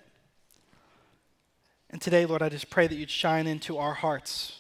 And 1.90 2.00
today, 2.00 2.25
Lord, 2.25 2.40
I 2.40 2.49
just 2.49 2.71
pray 2.71 2.87
that 2.87 2.95
you'd 2.95 3.11
shine 3.11 3.47
into 3.47 3.76
our 3.76 3.92
hearts 3.92 4.60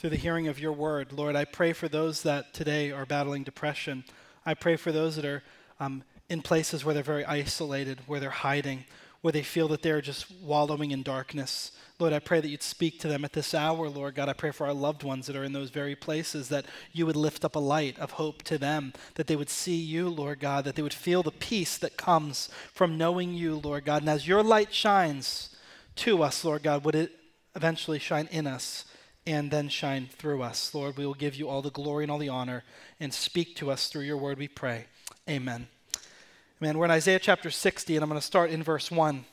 through 0.00 0.08
the 0.08 0.16
hearing 0.16 0.48
of 0.48 0.58
your 0.58 0.72
word. 0.72 1.12
Lord, 1.12 1.36
I 1.36 1.44
pray 1.44 1.74
for 1.74 1.86
those 1.86 2.22
that 2.22 2.54
today 2.54 2.90
are 2.90 3.04
battling 3.04 3.42
depression. 3.42 4.02
I 4.46 4.54
pray 4.54 4.76
for 4.76 4.92
those 4.92 5.16
that 5.16 5.26
are 5.26 5.42
um, 5.78 6.04
in 6.30 6.40
places 6.40 6.82
where 6.86 6.94
they're 6.94 7.02
very 7.02 7.26
isolated, 7.26 8.00
where 8.06 8.18
they're 8.18 8.30
hiding, 8.30 8.86
where 9.20 9.32
they 9.32 9.42
feel 9.42 9.68
that 9.68 9.82
they're 9.82 10.00
just 10.00 10.30
wallowing 10.40 10.92
in 10.92 11.02
darkness. 11.02 11.72
Lord, 11.98 12.14
I 12.14 12.18
pray 12.18 12.40
that 12.40 12.48
you'd 12.48 12.62
speak 12.62 12.98
to 13.00 13.08
them 13.08 13.26
at 13.26 13.34
this 13.34 13.52
hour, 13.52 13.90
Lord 13.90 14.14
God. 14.14 14.30
I 14.30 14.32
pray 14.32 14.52
for 14.52 14.66
our 14.66 14.72
loved 14.72 15.02
ones 15.02 15.26
that 15.26 15.36
are 15.36 15.44
in 15.44 15.52
those 15.52 15.68
very 15.68 15.94
places, 15.94 16.48
that 16.48 16.64
you 16.92 17.04
would 17.04 17.14
lift 17.14 17.44
up 17.44 17.54
a 17.54 17.58
light 17.58 17.98
of 17.98 18.12
hope 18.12 18.42
to 18.44 18.56
them, 18.56 18.94
that 19.16 19.26
they 19.26 19.36
would 19.36 19.50
see 19.50 19.76
you, 19.76 20.08
Lord 20.08 20.40
God, 20.40 20.64
that 20.64 20.76
they 20.76 20.82
would 20.82 20.94
feel 20.94 21.22
the 21.22 21.30
peace 21.30 21.76
that 21.76 21.98
comes 21.98 22.48
from 22.72 22.96
knowing 22.96 23.34
you, 23.34 23.56
Lord 23.56 23.84
God. 23.84 24.00
And 24.00 24.08
as 24.08 24.26
your 24.26 24.42
light 24.42 24.72
shines 24.72 25.54
to 25.96 26.22
us, 26.22 26.42
Lord 26.42 26.62
God, 26.62 26.86
would 26.86 26.94
it 26.94 27.12
eventually 27.54 27.98
shine 27.98 28.30
in 28.32 28.46
us 28.46 28.86
and 29.26 29.50
then 29.50 29.68
shine 29.68 30.08
through 30.10 30.42
us. 30.42 30.74
Lord, 30.74 30.96
we 30.96 31.06
will 31.06 31.14
give 31.14 31.34
you 31.34 31.48
all 31.48 31.62
the 31.62 31.70
glory 31.70 32.04
and 32.04 32.10
all 32.10 32.18
the 32.18 32.28
honor 32.28 32.64
and 32.98 33.12
speak 33.12 33.56
to 33.56 33.70
us 33.70 33.88
through 33.88 34.02
your 34.02 34.16
word, 34.16 34.38
we 34.38 34.48
pray. 34.48 34.86
Amen. 35.28 35.68
Amen. 36.60 36.78
We're 36.78 36.86
in 36.86 36.90
Isaiah 36.90 37.18
chapter 37.18 37.50
60, 37.50 37.96
and 37.96 38.02
I'm 38.02 38.08
going 38.08 38.20
to 38.20 38.26
start 38.26 38.50
in 38.50 38.62
verse 38.62 38.90
1. 38.90 39.24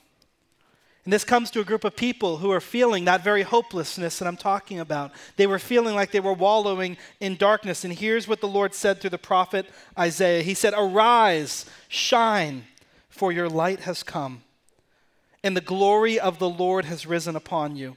And 1.04 1.12
this 1.12 1.24
comes 1.24 1.50
to 1.52 1.60
a 1.60 1.64
group 1.64 1.84
of 1.84 1.96
people 1.96 2.36
who 2.36 2.50
are 2.50 2.60
feeling 2.60 3.06
that 3.06 3.24
very 3.24 3.42
hopelessness 3.42 4.18
that 4.18 4.28
I'm 4.28 4.36
talking 4.36 4.78
about. 4.78 5.12
They 5.36 5.46
were 5.46 5.58
feeling 5.58 5.94
like 5.94 6.10
they 6.10 6.20
were 6.20 6.34
wallowing 6.34 6.98
in 7.18 7.36
darkness. 7.36 7.82
And 7.82 7.94
here's 7.94 8.28
what 8.28 8.42
the 8.42 8.48
Lord 8.48 8.74
said 8.74 9.00
through 9.00 9.10
the 9.10 9.18
prophet 9.18 9.64
Isaiah 9.98 10.42
He 10.42 10.52
said, 10.52 10.74
Arise, 10.76 11.64
shine, 11.88 12.64
for 13.08 13.32
your 13.32 13.48
light 13.48 13.80
has 13.80 14.02
come, 14.02 14.42
and 15.42 15.56
the 15.56 15.62
glory 15.62 16.20
of 16.20 16.38
the 16.38 16.48
Lord 16.50 16.84
has 16.84 17.06
risen 17.06 17.36
upon 17.36 17.76
you. 17.76 17.96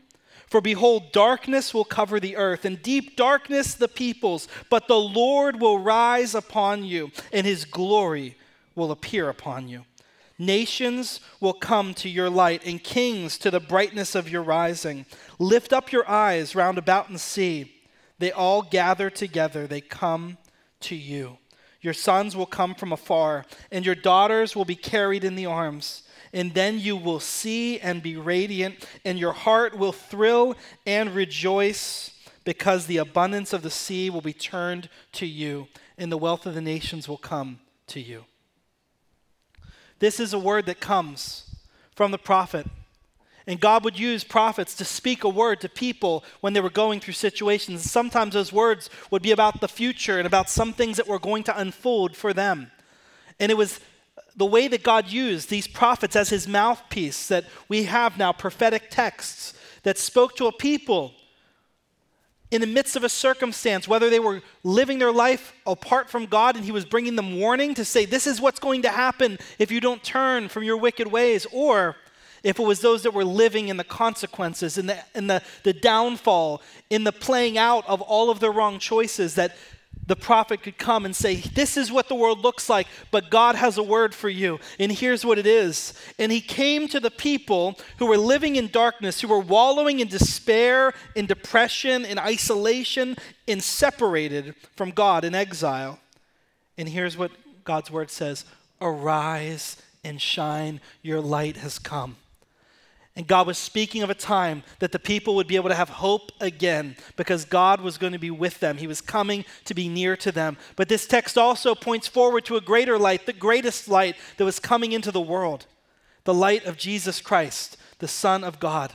For 0.52 0.60
behold, 0.60 1.14
darkness 1.14 1.74
will 1.74 1.86
cover 1.86 2.20
the 2.20 2.36
earth, 2.36 2.66
and 2.66 2.82
deep 2.82 3.16
darkness 3.16 3.74
the 3.74 3.88
peoples, 3.88 4.50
but 4.70 4.90
the 4.90 5.00
Lord 5.00 5.62
will 5.62 5.80
rise 5.80 6.36
upon 6.36 6.84
you, 6.84 7.12
and 7.32 7.48
his 7.48 7.64
glory 7.64 8.36
will 8.76 8.92
appear 8.92 9.30
upon 9.30 9.70
you. 9.70 9.86
Nations 10.38 11.22
will 11.40 11.54
come 11.54 11.94
to 11.94 12.10
your 12.10 12.30
light, 12.30 12.66
and 12.66 12.84
kings 12.84 13.38
to 13.38 13.50
the 13.50 13.62
brightness 13.62 14.14
of 14.14 14.28
your 14.28 14.44
rising. 14.44 15.06
Lift 15.40 15.72
up 15.72 15.94
your 15.94 16.08
eyes 16.10 16.54
round 16.54 16.78
about 16.78 17.08
and 17.08 17.22
see. 17.22 17.72
They 18.20 18.34
all 18.34 18.62
gather 18.62 19.10
together, 19.10 19.68
they 19.68 19.80
come 19.80 20.38
to 20.82 20.98
you. 20.98 21.38
Your 21.80 21.94
sons 21.94 22.36
will 22.36 22.46
come 22.46 22.76
from 22.76 22.92
afar, 22.92 23.46
and 23.72 23.86
your 23.86 23.96
daughters 23.96 24.54
will 24.54 24.66
be 24.66 24.76
carried 24.76 25.24
in 25.24 25.36
the 25.36 25.46
arms 25.46 26.04
and 26.34 26.54
then 26.54 26.80
you 26.80 26.96
will 26.96 27.20
see 27.20 27.80
and 27.80 28.02
be 28.02 28.15
radiant, 28.17 28.88
and 29.04 29.20
your 29.20 29.34
heart 29.34 29.78
will 29.78 29.91
thrill 29.91 30.56
and 30.86 31.15
rejoice 31.15 32.12
because 32.44 32.86
the 32.86 32.98
abundance 32.98 33.54
of 33.54 33.62
the 33.62 33.70
sea 33.70 34.10
will 34.10 34.22
be 34.22 34.34
turned 34.34 34.89
to 35.13 35.26
you, 35.26 35.67
and 35.98 36.12
the 36.12 36.17
wealth 36.17 36.46
of 36.46 36.56
the 36.56 36.62
nations 36.62 37.08
will 37.08 37.17
come 37.17 37.60
to 37.88 38.00
you. 38.00 38.26
This 40.00 40.20
is 40.20 40.34
a 40.34 40.39
word 40.39 40.65
that 40.65 40.80
comes 40.80 41.56
from 41.96 42.12
the 42.12 42.17
prophet. 42.17 42.65
And 43.48 43.60
God 43.60 43.84
would 43.84 44.00
use 44.00 44.24
prophets 44.24 44.76
to 44.76 44.86
speak 44.86 45.24
a 45.24 45.30
word 45.30 45.62
to 45.62 45.70
people 45.70 46.24
when 46.41 46.54
they 46.54 46.60
were 46.60 46.70
going 46.70 47.00
through 47.00 47.15
situations. 47.15 47.89
Sometimes 47.89 48.34
those 48.34 48.54
words 48.54 48.89
would 49.10 49.22
be 49.22 49.32
about 49.32 49.62
the 49.62 49.67
future 49.67 50.17
and 50.17 50.28
about 50.28 50.50
some 50.50 50.74
things 50.74 50.98
that 50.98 51.08
were 51.08 51.20
going 51.20 51.44
to 51.44 51.60
unfold 51.60 52.15
for 52.15 52.34
them. 52.34 52.72
And 53.39 53.52
it 53.52 53.58
was 53.58 53.80
the 54.36 54.46
way 54.46 54.67
that 54.67 54.84
God 54.84 55.08
used 55.08 55.50
these 55.50 55.67
prophets 55.67 56.15
as 56.15 56.30
his 56.30 56.48
mouthpiece, 56.48 57.28
that 57.28 57.46
we 57.67 57.84
have 57.84 58.17
now 58.17 58.32
prophetic 58.32 58.89
texts 58.89 59.54
that 59.84 59.98
spoke 59.98 60.36
to 60.38 60.48
a 60.48 60.52
people 60.52 61.13
in 62.52 62.60
the 62.60 62.67
midst 62.67 62.98
of 62.98 63.04
a 63.04 63.10
circumstance, 63.10 63.88
whether 63.88 64.10
they 64.10 64.20
were 64.20 64.41
living 64.63 65.00
their 65.00 65.12
life 65.12 65.54
apart 65.65 66.10
from 66.10 66.26
God 66.26 66.58
and 66.58 66.65
he 66.65 66.72
was 66.72 66.84
bringing 66.84 67.15
them 67.15 67.39
warning 67.39 67.74
to 67.76 67.86
say, 67.86 68.06
This 68.06 68.28
is 68.28 68.41
what's 68.41 68.60
going 68.60 68.82
to 68.82 68.89
happen 68.89 69.39
if 69.58 69.72
you 69.72 69.80
don't 69.80 70.04
turn 70.04 70.50
from 70.50 70.63
your 70.63 70.78
wicked 70.78 71.08
ways, 71.08 71.48
or 71.54 71.96
if 72.44 72.60
it 72.60 72.63
was 72.63 72.82
those 72.82 73.04
that 73.04 73.13
were 73.13 73.24
living 73.24 73.70
in 73.70 73.78
the 73.78 73.84
consequences, 73.84 74.78
in 74.78 74.88
the, 74.88 74.98
in 75.15 75.28
the, 75.28 75.41
the 75.63 75.74
downfall, 75.74 76.62
in 76.89 77.04
the 77.04 77.12
playing 77.12 77.58
out 77.58 77.88
of 77.88 78.02
all 78.02 78.30
of 78.30 78.39
their 78.39 78.52
wrong 78.52 78.80
choices, 78.80 79.36
that 79.36 79.56
the 80.12 80.15
prophet 80.17 80.62
could 80.62 80.78
come 80.78 81.06
and 81.06 81.15
say, 81.15 81.36
This 81.36 81.78
is 81.78 81.89
what 81.89 82.10
the 82.10 82.15
world 82.15 82.43
looks 82.43 82.67
like, 82.67 82.86
but 83.12 83.30
God 83.30 83.56
has 83.56 83.78
a 83.78 83.84
word 83.84 84.13
for 84.13 84.28
you. 84.28 84.60
And 84.78 84.91
here's 84.91 85.24
what 85.24 85.39
it 85.39 85.47
is. 85.47 85.93
And 86.19 86.34
he 86.34 86.41
came 86.41 86.89
to 86.89 87.00
the 87.00 87.10
people 87.10 87.80
who 87.97 88.08
were 88.08 88.17
living 88.17 88.58
in 88.58 88.67
darkness, 88.67 89.21
who 89.21 89.30
were 89.30 89.39
wallowing 89.39 90.02
in 90.02 90.10
despair, 90.10 90.91
in 91.15 91.28
depression, 91.28 92.04
in 92.04 92.19
isolation, 92.19 93.15
in 93.47 93.62
separated 93.62 94.54
from 94.76 94.91
God, 94.91 95.24
in 95.24 95.34
exile. 95.34 95.97
And 96.78 96.89
here's 96.89 97.15
what 97.15 97.32
God's 97.63 97.89
word 97.89 98.12
says 98.12 98.43
Arise 98.82 99.82
and 100.04 100.21
shine, 100.21 100.82
your 101.02 101.21
light 101.21 101.56
has 101.56 101.80
come. 101.80 102.17
And 103.15 103.28
God 103.28 103.45
was 103.45 103.58
speaking 103.58 104.04
of 104.04 104.10
a 104.10 104.15
time 104.15 104.63
that 104.80 104.93
the 104.93 105.00
people 105.00 105.36
would 105.36 105.47
be 105.47 105.58
able 105.58 105.67
to 105.67 105.76
have 105.76 105.89
hope 105.89 106.32
again 106.39 106.95
because 107.17 107.43
God 107.43 107.82
was 107.82 107.97
going 107.97 108.13
to 108.13 108.19
be 108.19 108.32
with 108.32 108.60
them. 108.62 108.78
He 108.78 108.88
was 108.88 109.02
coming 109.02 109.43
to 109.65 109.74
be 109.74 109.89
near 109.89 110.15
to 110.17 110.32
them. 110.32 110.58
But 110.78 110.88
this 110.88 111.06
text 111.06 111.38
also 111.38 111.76
points 111.76 112.08
forward 112.08 112.45
to 112.45 112.56
a 112.56 112.62
greater 112.62 112.97
light, 112.97 113.26
the 113.26 113.34
greatest 113.34 113.89
light 113.89 114.15
that 114.38 114.45
was 114.45 114.60
coming 114.60 114.93
into 114.93 115.12
the 115.12 115.21
world 115.21 115.65
the 116.24 116.34
light 116.36 116.65
of 116.65 116.78
Jesus 116.78 117.19
Christ, 117.19 117.78
the 117.97 118.08
Son 118.08 118.43
of 118.43 118.60
God. 118.60 118.93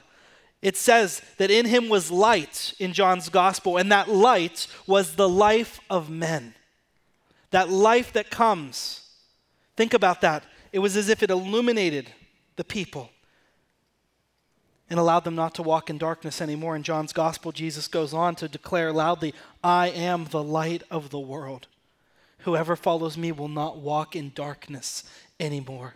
It 0.62 0.76
says 0.76 1.22
that 1.38 1.50
in 1.50 1.66
him 1.66 1.88
was 1.88 2.08
light 2.08 2.72
in 2.78 2.92
John's 2.92 3.28
gospel, 3.28 3.76
and 3.76 3.90
that 3.90 4.08
light 4.08 4.68
was 4.86 5.16
the 5.16 5.28
life 5.28 5.80
of 5.90 6.08
men. 6.08 6.54
That 7.50 7.68
life 7.68 8.12
that 8.12 8.30
comes. 8.30 9.10
Think 9.76 9.92
about 9.92 10.20
that. 10.20 10.44
It 10.72 10.78
was 10.78 10.96
as 10.96 11.08
if 11.08 11.20
it 11.22 11.30
illuminated 11.30 12.12
the 12.54 12.64
people 12.64 13.10
and 14.88 14.98
allowed 14.98 15.24
them 15.24 15.34
not 15.34 15.54
to 15.54 15.62
walk 15.62 15.90
in 15.90 15.98
darkness 15.98 16.40
anymore. 16.40 16.76
In 16.76 16.82
John's 16.82 17.12
gospel, 17.12 17.52
Jesus 17.52 17.88
goes 17.88 18.14
on 18.14 18.36
to 18.36 18.48
declare 18.48 18.92
loudly, 18.92 19.34
I 19.62 19.88
am 19.88 20.26
the 20.26 20.42
light 20.42 20.82
of 20.90 21.10
the 21.10 21.18
world. 21.18 21.66
Whoever 22.40 22.76
follows 22.76 23.18
me 23.18 23.32
will 23.32 23.48
not 23.48 23.78
walk 23.78 24.14
in 24.14 24.30
darkness 24.34 25.02
anymore, 25.40 25.94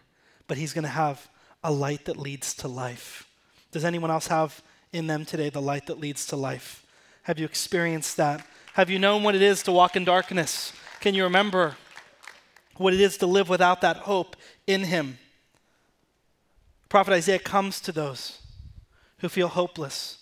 but 0.48 0.58
he's 0.58 0.72
going 0.72 0.84
to 0.84 0.88
have 0.88 1.28
a 1.62 1.70
light 1.70 2.06
that 2.06 2.16
leads 2.16 2.54
to 2.54 2.68
life. 2.68 3.28
Does 3.70 3.84
anyone 3.84 4.10
else 4.10 4.26
have 4.26 4.62
in 4.92 5.06
them 5.06 5.24
today 5.24 5.50
the 5.50 5.62
light 5.62 5.86
that 5.86 6.00
leads 6.00 6.26
to 6.26 6.36
life? 6.36 6.84
Have 7.22 7.38
you 7.38 7.44
experienced 7.44 8.16
that? 8.16 8.44
Have 8.72 8.90
you 8.90 8.98
known 8.98 9.22
what 9.22 9.36
it 9.36 9.42
is 9.42 9.62
to 9.64 9.72
walk 9.72 9.94
in 9.94 10.04
darkness? 10.04 10.72
Can 11.00 11.14
you 11.14 11.22
remember 11.22 11.76
what 12.76 12.94
it 12.94 13.00
is 13.00 13.16
to 13.18 13.26
live 13.26 13.48
without 13.48 13.80
that 13.82 13.98
hope 13.98 14.34
in 14.66 14.84
him? 14.84 15.18
Prophet 16.88 17.12
Isaiah 17.12 17.38
comes 17.38 17.80
to 17.82 17.92
those 17.92 18.38
who 19.20 19.28
feel 19.28 19.48
hopeless 19.48 20.18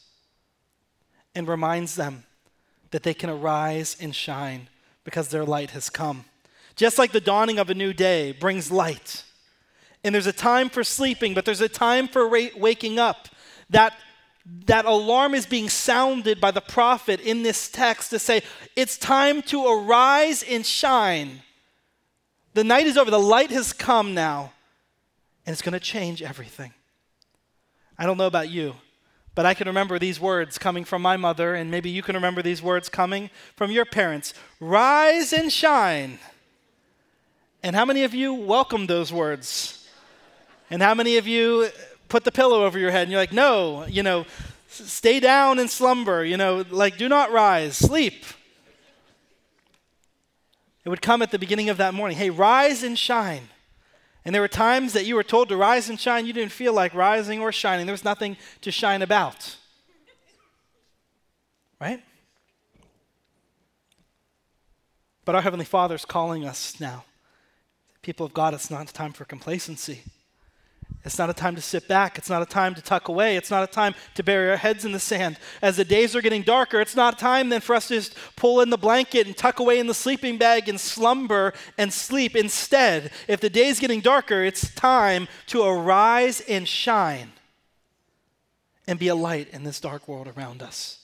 and 1.34 1.48
reminds 1.48 1.94
them 1.94 2.24
that 2.90 3.02
they 3.02 3.14
can 3.14 3.30
arise 3.30 3.96
and 4.00 4.14
shine 4.14 4.68
because 5.04 5.28
their 5.28 5.44
light 5.44 5.70
has 5.70 5.90
come. 5.90 6.24
Just 6.76 6.98
like 6.98 7.12
the 7.12 7.20
dawning 7.20 7.58
of 7.58 7.70
a 7.70 7.74
new 7.74 7.92
day 7.92 8.32
brings 8.32 8.70
light. 8.70 9.24
And 10.04 10.14
there's 10.14 10.26
a 10.26 10.32
time 10.32 10.68
for 10.68 10.84
sleeping, 10.84 11.34
but 11.34 11.44
there's 11.44 11.60
a 11.60 11.68
time 11.68 12.08
for 12.08 12.28
ra- 12.28 12.54
waking 12.56 12.98
up. 12.98 13.28
That, 13.70 13.94
that 14.66 14.84
alarm 14.84 15.34
is 15.34 15.44
being 15.44 15.68
sounded 15.68 16.40
by 16.40 16.50
the 16.50 16.60
prophet 16.60 17.20
in 17.20 17.42
this 17.42 17.68
text 17.68 18.10
to 18.10 18.18
say, 18.18 18.42
it's 18.76 18.96
time 18.96 19.42
to 19.42 19.66
arise 19.66 20.42
and 20.42 20.64
shine. 20.64 21.42
The 22.54 22.64
night 22.64 22.86
is 22.86 22.96
over, 22.96 23.10
the 23.10 23.18
light 23.18 23.50
has 23.50 23.72
come 23.72 24.14
now, 24.14 24.52
and 25.44 25.52
it's 25.52 25.62
going 25.62 25.72
to 25.72 25.80
change 25.80 26.22
everything. 26.22 26.72
I 27.98 28.06
don't 28.06 28.18
know 28.18 28.26
about 28.26 28.48
you, 28.48 28.74
but 29.38 29.46
I 29.46 29.54
can 29.54 29.68
remember 29.68 30.00
these 30.00 30.18
words 30.18 30.58
coming 30.58 30.84
from 30.84 31.00
my 31.00 31.16
mother, 31.16 31.54
and 31.54 31.70
maybe 31.70 31.88
you 31.88 32.02
can 32.02 32.16
remember 32.16 32.42
these 32.42 32.60
words 32.60 32.88
coming 32.88 33.30
from 33.54 33.70
your 33.70 33.84
parents 33.84 34.34
Rise 34.58 35.32
and 35.32 35.52
shine. 35.52 36.18
And 37.62 37.76
how 37.76 37.84
many 37.84 38.02
of 38.02 38.12
you 38.12 38.34
welcomed 38.34 38.88
those 38.88 39.12
words? 39.12 39.88
And 40.70 40.82
how 40.82 40.92
many 40.92 41.18
of 41.18 41.28
you 41.28 41.68
put 42.08 42.24
the 42.24 42.32
pillow 42.32 42.64
over 42.64 42.80
your 42.80 42.90
head 42.90 43.02
and 43.02 43.12
you're 43.12 43.20
like, 43.20 43.32
No, 43.32 43.86
you 43.86 44.02
know, 44.02 44.26
stay 44.66 45.20
down 45.20 45.60
and 45.60 45.70
slumber, 45.70 46.24
you 46.24 46.36
know, 46.36 46.64
like 46.68 46.96
do 46.96 47.08
not 47.08 47.30
rise, 47.30 47.76
sleep. 47.76 48.24
It 50.84 50.88
would 50.88 51.00
come 51.00 51.22
at 51.22 51.30
the 51.30 51.38
beginning 51.38 51.70
of 51.70 51.76
that 51.76 51.94
morning. 51.94 52.16
Hey, 52.16 52.30
rise 52.30 52.82
and 52.82 52.98
shine. 52.98 53.50
And 54.28 54.34
there 54.34 54.42
were 54.42 54.46
times 54.48 54.92
that 54.92 55.06
you 55.06 55.14
were 55.14 55.22
told 55.22 55.48
to 55.48 55.56
rise 55.56 55.88
and 55.88 55.98
shine, 55.98 56.26
you 56.26 56.34
didn't 56.34 56.52
feel 56.52 56.74
like 56.74 56.92
rising 56.92 57.40
or 57.40 57.50
shining. 57.50 57.86
There 57.86 57.94
was 57.94 58.04
nothing 58.04 58.36
to 58.60 58.70
shine 58.70 59.00
about. 59.00 59.56
Right? 61.80 62.02
But 65.24 65.34
our 65.34 65.40
Heavenly 65.40 65.64
Father 65.64 65.94
is 65.94 66.04
calling 66.04 66.44
us 66.44 66.78
now. 66.78 67.06
People 68.02 68.26
of 68.26 68.34
God, 68.34 68.52
it's 68.52 68.70
not 68.70 68.88
time 68.88 69.14
for 69.14 69.24
complacency. 69.24 70.02
It's 71.04 71.18
not 71.18 71.30
a 71.30 71.34
time 71.34 71.54
to 71.54 71.62
sit 71.62 71.88
back. 71.88 72.18
It's 72.18 72.28
not 72.28 72.42
a 72.42 72.46
time 72.46 72.74
to 72.74 72.82
tuck 72.82 73.08
away. 73.08 73.36
It's 73.36 73.50
not 73.50 73.62
a 73.64 73.66
time 73.66 73.94
to 74.14 74.22
bury 74.22 74.50
our 74.50 74.56
heads 74.56 74.84
in 74.84 74.92
the 74.92 74.98
sand. 74.98 75.38
As 75.62 75.76
the 75.76 75.84
days 75.84 76.14
are 76.14 76.20
getting 76.20 76.42
darker, 76.42 76.80
it's 76.80 76.96
not 76.96 77.18
time 77.18 77.48
then 77.48 77.60
for 77.60 77.74
us 77.74 77.88
to 77.88 77.94
just 77.94 78.14
pull 78.36 78.60
in 78.60 78.68
the 78.68 78.76
blanket 78.76 79.26
and 79.26 79.36
tuck 79.36 79.58
away 79.58 79.78
in 79.78 79.86
the 79.86 79.94
sleeping 79.94 80.36
bag 80.36 80.68
and 80.68 80.78
slumber 80.78 81.54
and 81.78 81.92
sleep. 81.92 82.36
Instead, 82.36 83.10
if 83.26 83.40
the 83.40 83.48
day's 83.48 83.80
getting 83.80 84.00
darker, 84.00 84.42
it's 84.42 84.74
time 84.74 85.28
to 85.46 85.62
arise 85.62 86.40
and 86.42 86.68
shine 86.68 87.32
and 88.86 88.98
be 88.98 89.08
a 89.08 89.14
light 89.14 89.48
in 89.50 89.64
this 89.64 89.80
dark 89.80 90.08
world 90.08 90.28
around 90.36 90.62
us. 90.62 90.98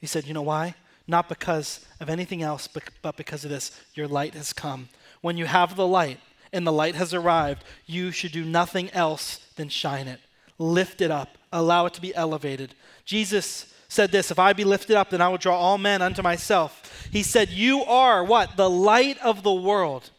He 0.00 0.06
said, 0.06 0.26
You 0.26 0.34
know 0.34 0.42
why? 0.42 0.74
Not 1.06 1.28
because 1.28 1.84
of 1.98 2.08
anything 2.08 2.42
else, 2.42 2.68
but 2.68 3.16
because 3.16 3.44
of 3.44 3.50
this. 3.50 3.70
Your 3.94 4.06
light 4.06 4.34
has 4.34 4.52
come. 4.52 4.88
When 5.22 5.36
you 5.36 5.46
have 5.46 5.76
the 5.76 5.86
light, 5.86 6.20
and 6.54 6.66
the 6.66 6.72
light 6.72 6.94
has 6.94 7.12
arrived, 7.12 7.64
you 7.84 8.10
should 8.10 8.32
do 8.32 8.44
nothing 8.44 8.90
else 8.90 9.38
than 9.56 9.68
shine 9.68 10.08
it. 10.08 10.20
Lift 10.58 11.00
it 11.00 11.10
up, 11.10 11.36
allow 11.52 11.86
it 11.86 11.94
to 11.94 12.00
be 12.00 12.14
elevated. 12.14 12.74
Jesus 13.04 13.74
said 13.88 14.12
this 14.12 14.30
If 14.30 14.38
I 14.38 14.52
be 14.52 14.64
lifted 14.64 14.96
up, 14.96 15.10
then 15.10 15.20
I 15.20 15.28
will 15.28 15.38
draw 15.38 15.58
all 15.58 15.78
men 15.78 16.00
unto 16.00 16.22
myself. 16.22 17.08
He 17.10 17.22
said, 17.22 17.50
You 17.50 17.82
are 17.82 18.24
what? 18.24 18.56
The 18.56 18.70
light 18.70 19.18
of 19.18 19.42
the 19.42 19.52
world. 19.52 20.10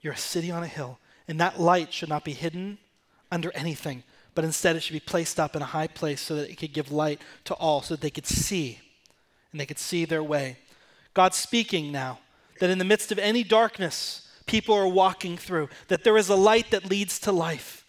You're 0.00 0.14
a 0.14 0.16
city 0.16 0.50
on 0.50 0.62
a 0.62 0.68
hill, 0.68 0.98
and 1.26 1.40
that 1.40 1.60
light 1.60 1.92
should 1.92 2.08
not 2.08 2.24
be 2.24 2.32
hidden 2.32 2.78
under 3.32 3.50
anything, 3.54 4.04
but 4.34 4.44
instead 4.44 4.76
it 4.76 4.80
should 4.80 4.92
be 4.92 5.00
placed 5.00 5.40
up 5.40 5.56
in 5.56 5.62
a 5.62 5.66
high 5.66 5.88
place 5.88 6.20
so 6.20 6.36
that 6.36 6.50
it 6.50 6.56
could 6.56 6.72
give 6.72 6.92
light 6.92 7.20
to 7.44 7.54
all, 7.54 7.82
so 7.82 7.94
that 7.94 8.00
they 8.00 8.10
could 8.10 8.26
see 8.26 8.80
and 9.50 9.60
they 9.60 9.66
could 9.66 9.78
see 9.78 10.04
their 10.04 10.22
way. 10.22 10.58
God's 11.14 11.36
speaking 11.36 11.90
now 11.90 12.20
that 12.60 12.70
in 12.70 12.78
the 12.78 12.84
midst 12.84 13.10
of 13.10 13.18
any 13.18 13.42
darkness, 13.42 14.27
people 14.48 14.74
are 14.74 14.88
walking 14.88 15.36
through, 15.36 15.68
that 15.86 16.02
there 16.02 16.16
is 16.16 16.28
a 16.28 16.34
light 16.34 16.72
that 16.72 16.90
leads 16.90 17.20
to 17.20 17.30
life. 17.32 17.84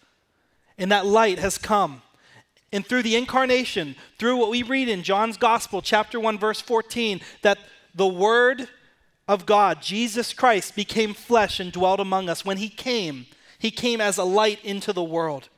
And 0.78 0.92
that 0.92 1.06
light 1.06 1.38
has 1.38 1.58
come. 1.58 2.02
And 2.72 2.86
through 2.86 3.02
the 3.02 3.16
incarnation, 3.16 3.96
through 4.18 4.36
what 4.36 4.50
we 4.50 4.62
read 4.62 4.88
in 4.88 5.02
John's 5.02 5.36
Gospel, 5.36 5.82
chapter 5.82 6.20
1, 6.20 6.38
verse 6.38 6.60
14, 6.60 7.20
that 7.42 7.58
the 7.94 8.06
Word 8.06 8.68
of 9.26 9.44
God, 9.44 9.82
Jesus 9.82 10.32
Christ, 10.32 10.76
became 10.76 11.14
flesh 11.14 11.58
and 11.58 11.72
dwelt 11.72 11.98
among 11.98 12.28
us. 12.28 12.44
When 12.44 12.58
He 12.58 12.68
came, 12.68 13.26
He 13.58 13.70
came 13.70 14.00
as 14.00 14.18
a 14.18 14.24
light 14.24 14.64
into 14.64 14.92
the 14.92 15.02
world. 15.02 15.48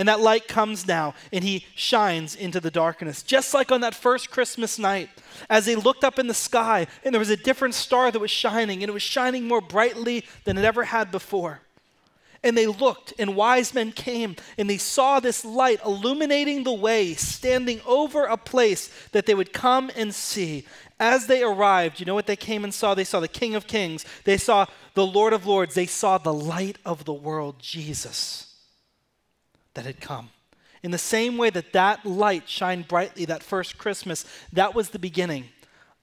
And 0.00 0.08
that 0.08 0.20
light 0.20 0.48
comes 0.48 0.86
now 0.88 1.12
and 1.30 1.44
he 1.44 1.66
shines 1.74 2.34
into 2.34 2.58
the 2.58 2.70
darkness. 2.70 3.22
Just 3.22 3.52
like 3.52 3.70
on 3.70 3.82
that 3.82 3.94
first 3.94 4.30
Christmas 4.30 4.78
night, 4.78 5.10
as 5.50 5.66
they 5.66 5.76
looked 5.76 6.04
up 6.04 6.18
in 6.18 6.26
the 6.26 6.32
sky 6.32 6.86
and 7.04 7.14
there 7.14 7.18
was 7.18 7.28
a 7.28 7.36
different 7.36 7.74
star 7.74 8.10
that 8.10 8.18
was 8.18 8.30
shining, 8.30 8.82
and 8.82 8.88
it 8.88 8.94
was 8.94 9.02
shining 9.02 9.46
more 9.46 9.60
brightly 9.60 10.24
than 10.44 10.56
it 10.56 10.64
ever 10.64 10.84
had 10.84 11.10
before. 11.10 11.60
And 12.42 12.56
they 12.56 12.66
looked, 12.66 13.12
and 13.18 13.36
wise 13.36 13.74
men 13.74 13.92
came, 13.92 14.36
and 14.56 14.70
they 14.70 14.78
saw 14.78 15.20
this 15.20 15.44
light 15.44 15.84
illuminating 15.84 16.64
the 16.64 16.72
way, 16.72 17.12
standing 17.12 17.82
over 17.84 18.24
a 18.24 18.38
place 18.38 18.90
that 19.12 19.26
they 19.26 19.34
would 19.34 19.52
come 19.52 19.90
and 19.94 20.14
see. 20.14 20.64
As 20.98 21.26
they 21.26 21.42
arrived, 21.42 22.00
you 22.00 22.06
know 22.06 22.14
what 22.14 22.26
they 22.26 22.36
came 22.36 22.64
and 22.64 22.72
saw? 22.72 22.94
They 22.94 23.04
saw 23.04 23.20
the 23.20 23.28
King 23.28 23.54
of 23.54 23.66
Kings, 23.66 24.06
they 24.24 24.38
saw 24.38 24.64
the 24.94 25.06
Lord 25.06 25.34
of 25.34 25.44
Lords, 25.44 25.74
they 25.74 25.84
saw 25.84 26.16
the 26.16 26.32
light 26.32 26.78
of 26.86 27.04
the 27.04 27.12
world, 27.12 27.56
Jesus 27.58 28.49
that 29.80 29.86
had 29.86 30.00
come. 30.00 30.28
In 30.82 30.90
the 30.90 30.98
same 30.98 31.38
way 31.38 31.48
that 31.48 31.72
that 31.72 32.04
light 32.04 32.46
shined 32.46 32.86
brightly 32.86 33.24
that 33.24 33.42
first 33.42 33.78
Christmas, 33.78 34.26
that 34.52 34.74
was 34.74 34.90
the 34.90 34.98
beginning 34.98 35.46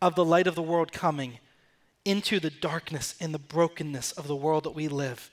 of 0.02 0.16
the 0.16 0.26
light 0.26 0.48
of 0.48 0.56
the 0.56 0.64
world 0.64 0.92
coming 0.92 1.38
into 2.04 2.40
the 2.40 2.50
darkness 2.50 3.14
and 3.22 3.36
the 3.36 3.40
brokenness 3.40 4.14
of 4.14 4.28
the 4.28 4.36
world 4.36 4.64
that 4.64 4.72
we 4.72 4.88
live 4.88 5.30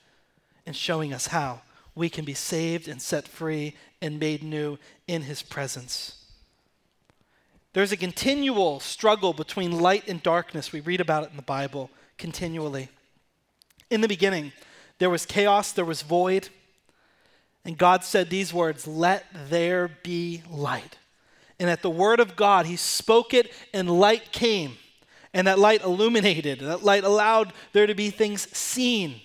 and 0.66 0.76
showing 0.76 1.14
us 1.14 1.28
how 1.28 1.62
we 1.94 2.11
can 2.11 2.26
be 2.26 2.35
saved 2.35 2.87
and 2.87 3.00
set 3.00 3.26
free 3.26 3.74
and 4.02 4.20
made 4.20 4.42
new 4.42 4.76
in 5.07 5.22
his 5.22 5.42
presence. 5.42 6.22
There's 7.72 7.92
a 7.92 7.96
continual 7.96 8.78
struggle 8.78 9.33
between 9.33 9.80
light 9.80 10.07
and 10.07 10.22
darkness. 10.22 10.70
We 10.70 10.80
read 10.80 11.00
about 11.00 11.24
it 11.24 11.30
in 11.30 11.37
the 11.37 11.42
Bible 11.42 11.88
continually. 12.18 12.90
In 13.90 14.02
the 14.02 14.09
beginning, 14.09 14.52
there 14.98 15.11
was 15.11 15.24
chaos, 15.24 15.72
there 15.72 15.85
was 15.87 16.02
void. 16.02 16.50
And 17.64 17.79
God 17.79 18.05
said 18.05 18.29
these 18.29 18.53
words, 18.53 18.87
Let 18.87 19.24
there 19.48 19.88
be 20.03 20.42
light. 20.50 20.98
And 21.59 21.70
at 21.70 21.83
the 21.83 21.90
word 21.90 22.20
of 22.20 22.37
God, 22.37 22.66
he 22.66 22.77
spoke 22.77 23.33
it, 23.33 23.53
and 23.72 24.00
light 24.00 24.33
came. 24.33 24.77
And 25.33 25.46
that 25.46 25.59
light 25.59 25.83
illuminated, 25.83 26.61
that 26.61 26.85
light 26.85 27.05
allowed 27.05 27.53
there 27.72 27.87
to 27.87 27.94
be 27.94 28.11
things 28.11 28.48
seen. 28.57 29.20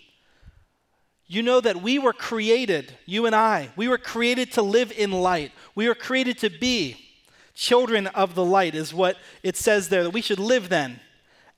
You 1.27 1.43
know 1.43 1.61
that 1.61 1.83
we 1.83 1.99
were 1.99 2.13
created, 2.13 2.93
you 3.05 3.27
and 3.27 3.35
I, 3.35 3.69
we 3.75 3.87
were 3.87 3.99
created 3.99 4.51
to 4.53 4.63
live 4.63 4.91
in 4.91 5.11
light. 5.11 5.51
We 5.75 5.87
were 5.87 5.93
created 5.95 6.39
to 6.39 6.49
be 6.49 6.97
children 7.53 8.07
of 8.07 8.33
the 8.33 8.43
light, 8.43 8.73
is 8.73 8.93
what 8.93 9.17
it 9.43 9.55
says 9.55 9.89
there, 9.89 10.03
that 10.03 10.09
we 10.09 10.21
should 10.21 10.39
live 10.39 10.69
then 10.69 10.99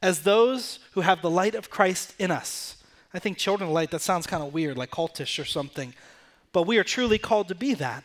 as 0.01 0.23
those 0.23 0.79
who 0.93 1.01
have 1.01 1.21
the 1.21 1.29
light 1.29 1.55
of 1.55 1.69
Christ 1.69 2.13
in 2.19 2.31
us. 2.31 2.75
I 3.13 3.19
think 3.19 3.37
children 3.37 3.69
of 3.69 3.73
light, 3.73 3.91
that 3.91 4.01
sounds 4.01 4.27
kind 4.27 4.43
of 4.43 4.53
weird, 4.53 4.77
like 4.77 4.91
cultish 4.91 5.39
or 5.39 5.45
something. 5.45 5.93
But 6.53 6.63
we 6.63 6.77
are 6.77 6.83
truly 6.83 7.17
called 7.17 7.47
to 7.47 7.55
be 7.55 7.73
that, 7.75 8.03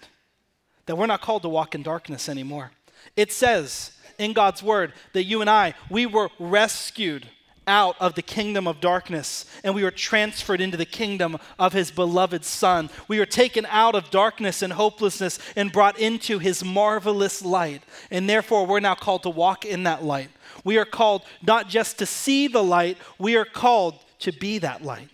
that 0.86 0.96
we're 0.96 1.06
not 1.06 1.20
called 1.20 1.42
to 1.42 1.48
walk 1.48 1.74
in 1.74 1.82
darkness 1.82 2.28
anymore. 2.28 2.70
It 3.16 3.32
says 3.32 3.92
in 4.18 4.32
God's 4.32 4.62
word 4.62 4.92
that 5.12 5.24
you 5.24 5.40
and 5.40 5.50
I, 5.50 5.74
we 5.90 6.06
were 6.06 6.30
rescued 6.38 7.28
out 7.66 7.96
of 8.00 8.14
the 8.14 8.22
kingdom 8.22 8.68
of 8.68 8.80
darkness 8.80 9.44
and 9.64 9.74
we 9.74 9.82
were 9.82 9.90
transferred 9.90 10.60
into 10.60 10.76
the 10.76 10.84
kingdom 10.84 11.36
of 11.58 11.72
his 11.72 11.90
beloved 11.90 12.44
Son. 12.44 12.88
We 13.08 13.18
were 13.18 13.26
taken 13.26 13.66
out 13.66 13.94
of 13.94 14.10
darkness 14.10 14.62
and 14.62 14.72
hopelessness 14.72 15.38
and 15.56 15.72
brought 15.72 15.98
into 15.98 16.38
his 16.38 16.64
marvelous 16.64 17.44
light. 17.44 17.82
And 18.10 18.28
therefore, 18.28 18.66
we're 18.66 18.80
now 18.80 18.94
called 18.94 19.24
to 19.24 19.30
walk 19.30 19.64
in 19.64 19.82
that 19.82 20.04
light. 20.04 20.30
We 20.62 20.78
are 20.78 20.84
called 20.84 21.22
not 21.42 21.68
just 21.68 21.98
to 21.98 22.06
see 22.06 22.46
the 22.46 22.62
light, 22.62 22.98
we 23.18 23.36
are 23.36 23.44
called 23.44 23.98
to 24.20 24.32
be 24.32 24.58
that 24.58 24.82
light 24.82 25.10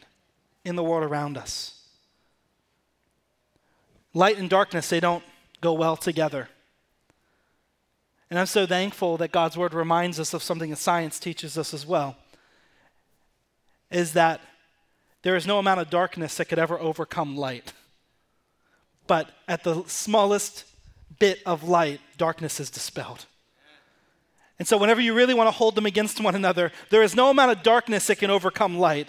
in 0.65 0.77
the 0.77 0.85
world 0.85 1.05
around 1.05 1.39
us. 1.39 1.82
Light 4.15 4.39
and 4.39 4.51
darkness, 4.51 4.89
they 4.89 5.01
don't 5.01 5.25
go 5.61 5.73
well 5.73 5.97
together. 5.97 6.49
And 8.31 8.39
I'm 8.39 8.47
so 8.47 8.67
thankful 8.67 9.17
that 9.19 9.33
God's 9.33 9.57
word 9.57 9.75
reminds 9.75 10.19
us 10.19 10.33
of 10.35 10.43
something 10.43 10.71
that 10.71 10.77
science 10.77 11.19
teaches 11.19 11.59
us 11.59 11.75
as 11.75 11.87
well 11.87 12.17
is 13.91 14.15
that 14.15 14.41
there 15.23 15.37
is 15.37 15.47
no 15.47 15.59
amount 15.59 15.81
of 15.81 15.91
darkness 15.91 16.37
that 16.37 16.47
could 16.47 16.59
ever 16.59 16.79
overcome 16.81 17.37
light. 17.37 17.73
But 19.07 19.31
at 19.47 19.65
the 19.65 19.85
smallest 19.87 20.65
bit 21.19 21.41
of 21.45 21.63
light, 21.63 22.01
darkness 22.17 22.59
is 22.59 22.71
dispelled. 22.71 23.27
And 24.59 24.67
so, 24.67 24.77
whenever 24.77 25.01
you 25.01 25.13
really 25.15 25.35
want 25.35 25.49
to 25.49 25.53
hold 25.53 25.75
them 25.75 25.87
against 25.87 26.21
one 26.21 26.35
another, 26.35 26.73
there 26.91 27.03
is 27.03 27.15
no 27.15 27.31
amount 27.31 27.53
of 27.53 27.63
darkness 27.63 28.07
that 28.07 28.19
can 28.19 28.31
overcome 28.31 28.79
light. 28.79 29.09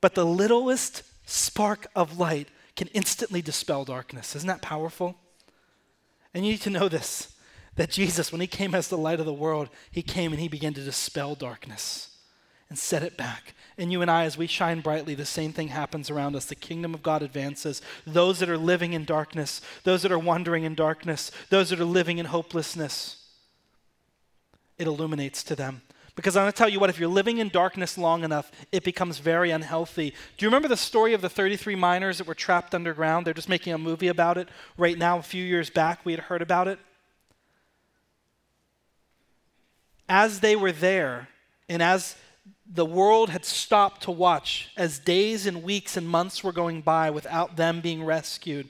But 0.00 0.14
the 0.14 0.26
littlest 0.26 1.02
spark 1.26 1.86
of 1.96 2.18
light 2.18 2.48
can 2.78 2.88
instantly 2.88 3.42
dispel 3.42 3.84
darkness. 3.84 4.36
Isn't 4.36 4.46
that 4.46 4.62
powerful? 4.62 5.16
And 6.32 6.46
you 6.46 6.52
need 6.52 6.62
to 6.62 6.70
know 6.70 6.88
this 6.88 7.34
that 7.74 7.90
Jesus, 7.90 8.32
when 8.32 8.40
he 8.40 8.48
came 8.48 8.74
as 8.74 8.88
the 8.88 8.98
light 8.98 9.20
of 9.20 9.26
the 9.26 9.32
world, 9.32 9.68
he 9.90 10.02
came 10.02 10.32
and 10.32 10.40
he 10.40 10.48
began 10.48 10.74
to 10.74 10.80
dispel 10.80 11.36
darkness 11.36 12.16
and 12.68 12.76
set 12.76 13.04
it 13.04 13.16
back. 13.16 13.54
And 13.76 13.92
you 13.92 14.02
and 14.02 14.10
I, 14.10 14.24
as 14.24 14.36
we 14.36 14.48
shine 14.48 14.80
brightly, 14.80 15.14
the 15.14 15.24
same 15.24 15.52
thing 15.52 15.68
happens 15.68 16.10
around 16.10 16.34
us. 16.34 16.46
The 16.46 16.56
kingdom 16.56 16.92
of 16.92 17.04
God 17.04 17.22
advances. 17.22 17.80
Those 18.04 18.40
that 18.40 18.48
are 18.48 18.58
living 18.58 18.94
in 18.94 19.04
darkness, 19.04 19.60
those 19.84 20.02
that 20.02 20.10
are 20.10 20.18
wandering 20.18 20.64
in 20.64 20.74
darkness, 20.74 21.30
those 21.50 21.70
that 21.70 21.80
are 21.80 21.84
living 21.84 22.18
in 22.18 22.26
hopelessness, 22.26 23.24
it 24.76 24.88
illuminates 24.88 25.44
to 25.44 25.54
them. 25.54 25.82
Because 26.18 26.36
I'm 26.36 26.42
going 26.42 26.52
to 26.52 26.58
tell 26.58 26.68
you 26.68 26.80
what, 26.80 26.90
if 26.90 26.98
you're 26.98 27.08
living 27.08 27.38
in 27.38 27.48
darkness 27.48 27.96
long 27.96 28.24
enough, 28.24 28.50
it 28.72 28.82
becomes 28.82 29.20
very 29.20 29.52
unhealthy. 29.52 30.10
Do 30.36 30.44
you 30.44 30.48
remember 30.48 30.66
the 30.66 30.76
story 30.76 31.14
of 31.14 31.20
the 31.20 31.28
33 31.28 31.76
miners 31.76 32.18
that 32.18 32.26
were 32.26 32.34
trapped 32.34 32.74
underground? 32.74 33.24
They're 33.24 33.34
just 33.34 33.48
making 33.48 33.72
a 33.72 33.78
movie 33.78 34.08
about 34.08 34.36
it 34.36 34.48
right 34.76 34.98
now. 34.98 35.18
A 35.18 35.22
few 35.22 35.44
years 35.44 35.70
back, 35.70 36.04
we 36.04 36.12
had 36.12 36.22
heard 36.22 36.42
about 36.42 36.66
it. 36.66 36.80
as 40.08 40.40
they 40.40 40.56
were 40.56 40.72
there, 40.72 41.28
and 41.68 41.80
as 41.80 42.16
the 42.66 42.84
world 42.84 43.30
had 43.30 43.44
stopped 43.44 44.02
to 44.02 44.10
watch, 44.10 44.70
as 44.76 44.98
days 44.98 45.46
and 45.46 45.62
weeks 45.62 45.96
and 45.96 46.08
months 46.08 46.42
were 46.42 46.52
going 46.52 46.80
by 46.80 47.10
without 47.10 47.56
them 47.56 47.80
being 47.80 48.02
rescued, 48.02 48.68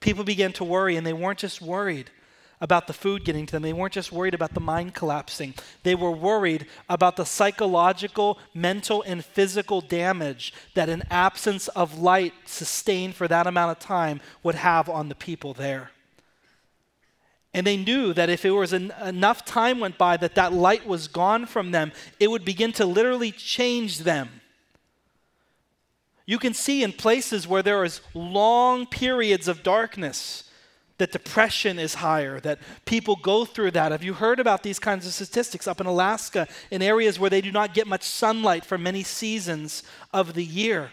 people 0.00 0.24
began 0.24 0.52
to 0.52 0.64
worry, 0.64 0.96
and 0.96 1.06
they 1.06 1.12
weren't 1.12 1.38
just 1.38 1.62
worried 1.62 2.10
about 2.60 2.86
the 2.86 2.92
food 2.92 3.24
getting 3.24 3.46
to 3.46 3.52
them. 3.52 3.62
They 3.62 3.72
weren't 3.72 3.92
just 3.92 4.12
worried 4.12 4.34
about 4.34 4.54
the 4.54 4.60
mine 4.60 4.90
collapsing. 4.90 5.54
They 5.82 5.94
were 5.94 6.10
worried 6.10 6.66
about 6.88 7.16
the 7.16 7.24
psychological, 7.24 8.38
mental, 8.54 9.02
and 9.02 9.24
physical 9.24 9.80
damage 9.80 10.52
that 10.74 10.88
an 10.88 11.04
absence 11.10 11.68
of 11.68 11.98
light 11.98 12.34
sustained 12.46 13.14
for 13.14 13.28
that 13.28 13.46
amount 13.46 13.72
of 13.72 13.78
time 13.78 14.20
would 14.42 14.56
have 14.56 14.88
on 14.88 15.08
the 15.08 15.14
people 15.14 15.54
there. 15.54 15.90
And 17.54 17.66
they 17.66 17.76
knew 17.76 18.12
that 18.12 18.28
if 18.28 18.44
it 18.44 18.50
was 18.50 18.72
an, 18.72 18.92
enough 19.02 19.44
time 19.44 19.80
went 19.80 19.96
by 19.96 20.16
that 20.18 20.34
that 20.34 20.52
light 20.52 20.86
was 20.86 21.08
gone 21.08 21.46
from 21.46 21.70
them, 21.70 21.92
it 22.20 22.30
would 22.30 22.44
begin 22.44 22.72
to 22.72 22.84
literally 22.84 23.32
change 23.32 24.00
them. 24.00 24.28
You 26.26 26.38
can 26.38 26.52
see 26.52 26.82
in 26.82 26.92
places 26.92 27.48
where 27.48 27.62
there 27.62 27.84
is 27.84 28.02
long 28.12 28.84
periods 28.84 29.48
of 29.48 29.62
darkness 29.62 30.44
that 30.98 31.12
depression 31.12 31.78
is 31.78 31.94
higher, 31.94 32.40
that 32.40 32.58
people 32.84 33.16
go 33.16 33.44
through 33.44 33.70
that. 33.70 33.92
Have 33.92 34.02
you 34.02 34.14
heard 34.14 34.40
about 34.40 34.62
these 34.62 34.78
kinds 34.78 35.06
of 35.06 35.12
statistics 35.12 35.66
up 35.66 35.80
in 35.80 35.86
Alaska, 35.86 36.46
in 36.70 36.82
areas 36.82 37.18
where 37.18 37.30
they 37.30 37.40
do 37.40 37.52
not 37.52 37.72
get 37.74 37.86
much 37.86 38.02
sunlight 38.02 38.64
for 38.64 38.76
many 38.76 39.02
seasons 39.02 39.84
of 40.12 40.34
the 40.34 40.44
year? 40.44 40.90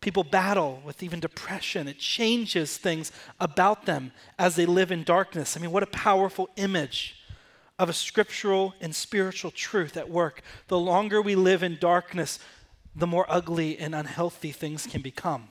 People 0.00 0.24
battle 0.24 0.80
with 0.84 1.02
even 1.02 1.20
depression. 1.20 1.88
It 1.88 1.98
changes 1.98 2.76
things 2.76 3.12
about 3.40 3.84
them 3.84 4.12
as 4.38 4.56
they 4.56 4.64
live 4.64 4.90
in 4.90 5.02
darkness. 5.02 5.56
I 5.56 5.60
mean, 5.60 5.72
what 5.72 5.82
a 5.82 5.88
powerful 5.88 6.48
image 6.56 7.16
of 7.78 7.88
a 7.88 7.92
scriptural 7.92 8.74
and 8.80 8.94
spiritual 8.94 9.50
truth 9.50 9.96
at 9.96 10.08
work. 10.08 10.42
The 10.68 10.78
longer 10.78 11.20
we 11.20 11.34
live 11.34 11.62
in 11.62 11.78
darkness, 11.80 12.38
the 12.94 13.06
more 13.06 13.26
ugly 13.28 13.78
and 13.78 13.94
unhealthy 13.94 14.52
things 14.52 14.86
can 14.86 15.02
become. 15.02 15.48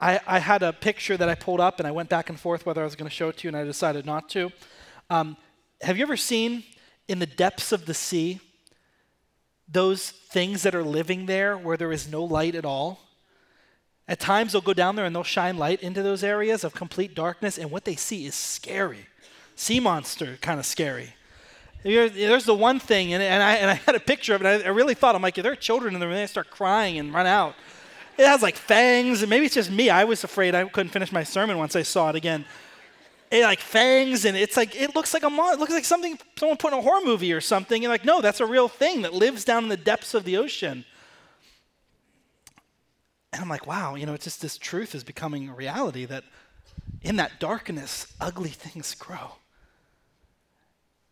I, 0.00 0.20
I 0.26 0.38
had 0.38 0.62
a 0.62 0.72
picture 0.72 1.16
that 1.16 1.28
I 1.28 1.34
pulled 1.34 1.60
up 1.60 1.80
and 1.80 1.86
I 1.86 1.90
went 1.90 2.08
back 2.08 2.28
and 2.28 2.38
forth 2.38 2.64
whether 2.64 2.80
I 2.80 2.84
was 2.84 2.94
going 2.94 3.08
to 3.08 3.14
show 3.14 3.28
it 3.28 3.38
to 3.38 3.44
you 3.44 3.48
and 3.48 3.56
I 3.56 3.64
decided 3.64 4.06
not 4.06 4.28
to. 4.30 4.52
Um, 5.10 5.36
have 5.80 5.96
you 5.96 6.02
ever 6.02 6.16
seen 6.16 6.64
in 7.08 7.18
the 7.18 7.26
depths 7.26 7.72
of 7.72 7.86
the 7.86 7.94
sea 7.94 8.40
those 9.68 10.10
things 10.10 10.62
that 10.62 10.74
are 10.74 10.82
living 10.82 11.26
there 11.26 11.56
where 11.56 11.76
there 11.76 11.92
is 11.92 12.10
no 12.10 12.24
light 12.24 12.54
at 12.54 12.64
all. 12.64 13.00
At 14.06 14.18
times 14.18 14.52
they'll 14.52 14.62
go 14.62 14.72
down 14.72 14.96
there 14.96 15.04
and 15.04 15.14
they'll 15.14 15.24
shine 15.24 15.58
light 15.58 15.82
into 15.82 16.02
those 16.02 16.24
areas 16.24 16.64
of 16.64 16.72
complete 16.72 17.14
darkness, 17.14 17.58
and 17.58 17.70
what 17.70 17.84
they 17.84 17.94
see 17.94 18.24
is 18.24 18.34
scary. 18.34 19.06
Sea 19.54 19.80
monster, 19.80 20.38
kind 20.40 20.58
of 20.58 20.64
scary. 20.64 21.12
There's 21.82 22.44
the 22.44 22.54
one 22.54 22.80
thing, 22.80 23.12
and, 23.12 23.22
I, 23.22 23.54
and 23.56 23.70
I 23.70 23.74
had 23.74 23.94
a 23.94 24.00
picture 24.00 24.34
of 24.34 24.42
it. 24.42 24.66
I, 24.66 24.68
really 24.70 24.94
thought, 24.94 25.14
I'm 25.14 25.22
like, 25.22 25.34
there 25.34 25.52
are 25.52 25.56
children 25.56 25.94
in 25.94 26.00
there, 26.00 26.08
and 26.08 26.18
they 26.18 26.26
start 26.26 26.50
crying 26.50 26.98
and 26.98 27.12
run 27.12 27.26
out. 27.26 27.54
It 28.18 28.26
has 28.26 28.42
like 28.42 28.56
fangs, 28.56 29.22
and 29.22 29.30
maybe 29.30 29.46
it's 29.46 29.54
just 29.54 29.70
me. 29.70 29.90
I 29.90 30.02
was 30.04 30.24
afraid 30.24 30.54
I 30.54 30.64
couldn't 30.64 30.90
finish 30.90 31.12
my 31.12 31.22
sermon 31.22 31.56
once 31.56 31.76
I 31.76 31.82
saw 31.82 32.10
it 32.10 32.16
again. 32.16 32.44
It 33.30 33.44
like 33.44 33.60
fangs 33.60 34.24
and 34.24 34.36
it's 34.36 34.56
like 34.56 34.74
it 34.74 34.94
looks 34.94 35.12
like 35.12 35.22
a 35.22 35.30
mon- 35.30 35.52
it 35.52 35.60
looks 35.60 35.72
like 35.72 35.84
something 35.84 36.18
someone 36.38 36.56
put 36.56 36.72
in 36.72 36.78
a 36.78 36.82
horror 36.82 37.02
movie 37.04 37.32
or 37.32 37.42
something 37.42 37.84
and 37.84 37.90
like 37.90 38.04
no 38.04 38.22
that's 38.22 38.40
a 38.40 38.46
real 38.46 38.68
thing 38.68 39.02
that 39.02 39.12
lives 39.12 39.44
down 39.44 39.64
in 39.64 39.68
the 39.68 39.76
depths 39.76 40.14
of 40.14 40.24
the 40.24 40.38
ocean. 40.38 40.86
And 43.34 43.42
i'm 43.42 43.50
like 43.50 43.66
wow 43.66 43.96
you 43.96 44.06
know 44.06 44.14
it's 44.14 44.24
just 44.24 44.40
this 44.40 44.56
truth 44.56 44.94
is 44.94 45.04
becoming 45.04 45.50
a 45.50 45.52
reality 45.52 46.06
that 46.06 46.24
in 47.02 47.16
that 47.16 47.38
darkness 47.38 48.14
ugly 48.18 48.48
things 48.48 48.94
grow. 48.94 49.32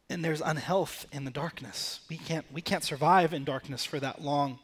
And 0.08 0.24
there's 0.24 0.40
unhealth 0.40 1.04
in 1.12 1.24
the 1.24 1.30
darkness. 1.30 2.00
We 2.08 2.16
can't 2.16 2.46
we 2.50 2.62
can't 2.62 2.82
survive 2.82 3.34
in 3.34 3.44
darkness 3.44 3.84
for 3.84 4.00
that 4.00 4.22
long. 4.22 4.58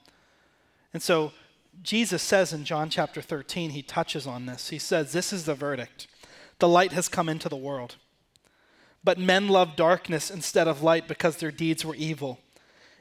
And 0.94 1.02
so 1.02 1.32
jesus 1.80 2.22
says 2.22 2.52
in 2.52 2.64
john 2.64 2.90
chapter 2.90 3.22
13 3.22 3.70
he 3.70 3.82
touches 3.82 4.26
on 4.26 4.46
this 4.46 4.68
he 4.68 4.78
says 4.78 5.12
this 5.12 5.32
is 5.32 5.46
the 5.46 5.54
verdict 5.54 6.06
the 6.62 6.68
light 6.68 6.92
has 6.92 7.08
come 7.08 7.28
into 7.28 7.48
the 7.48 7.56
world. 7.56 7.96
But 9.02 9.18
men 9.18 9.48
love 9.48 9.74
darkness 9.74 10.30
instead 10.30 10.68
of 10.68 10.80
light 10.80 11.08
because 11.08 11.38
their 11.38 11.50
deeds 11.50 11.84
were 11.84 11.96
evil. 11.96 12.38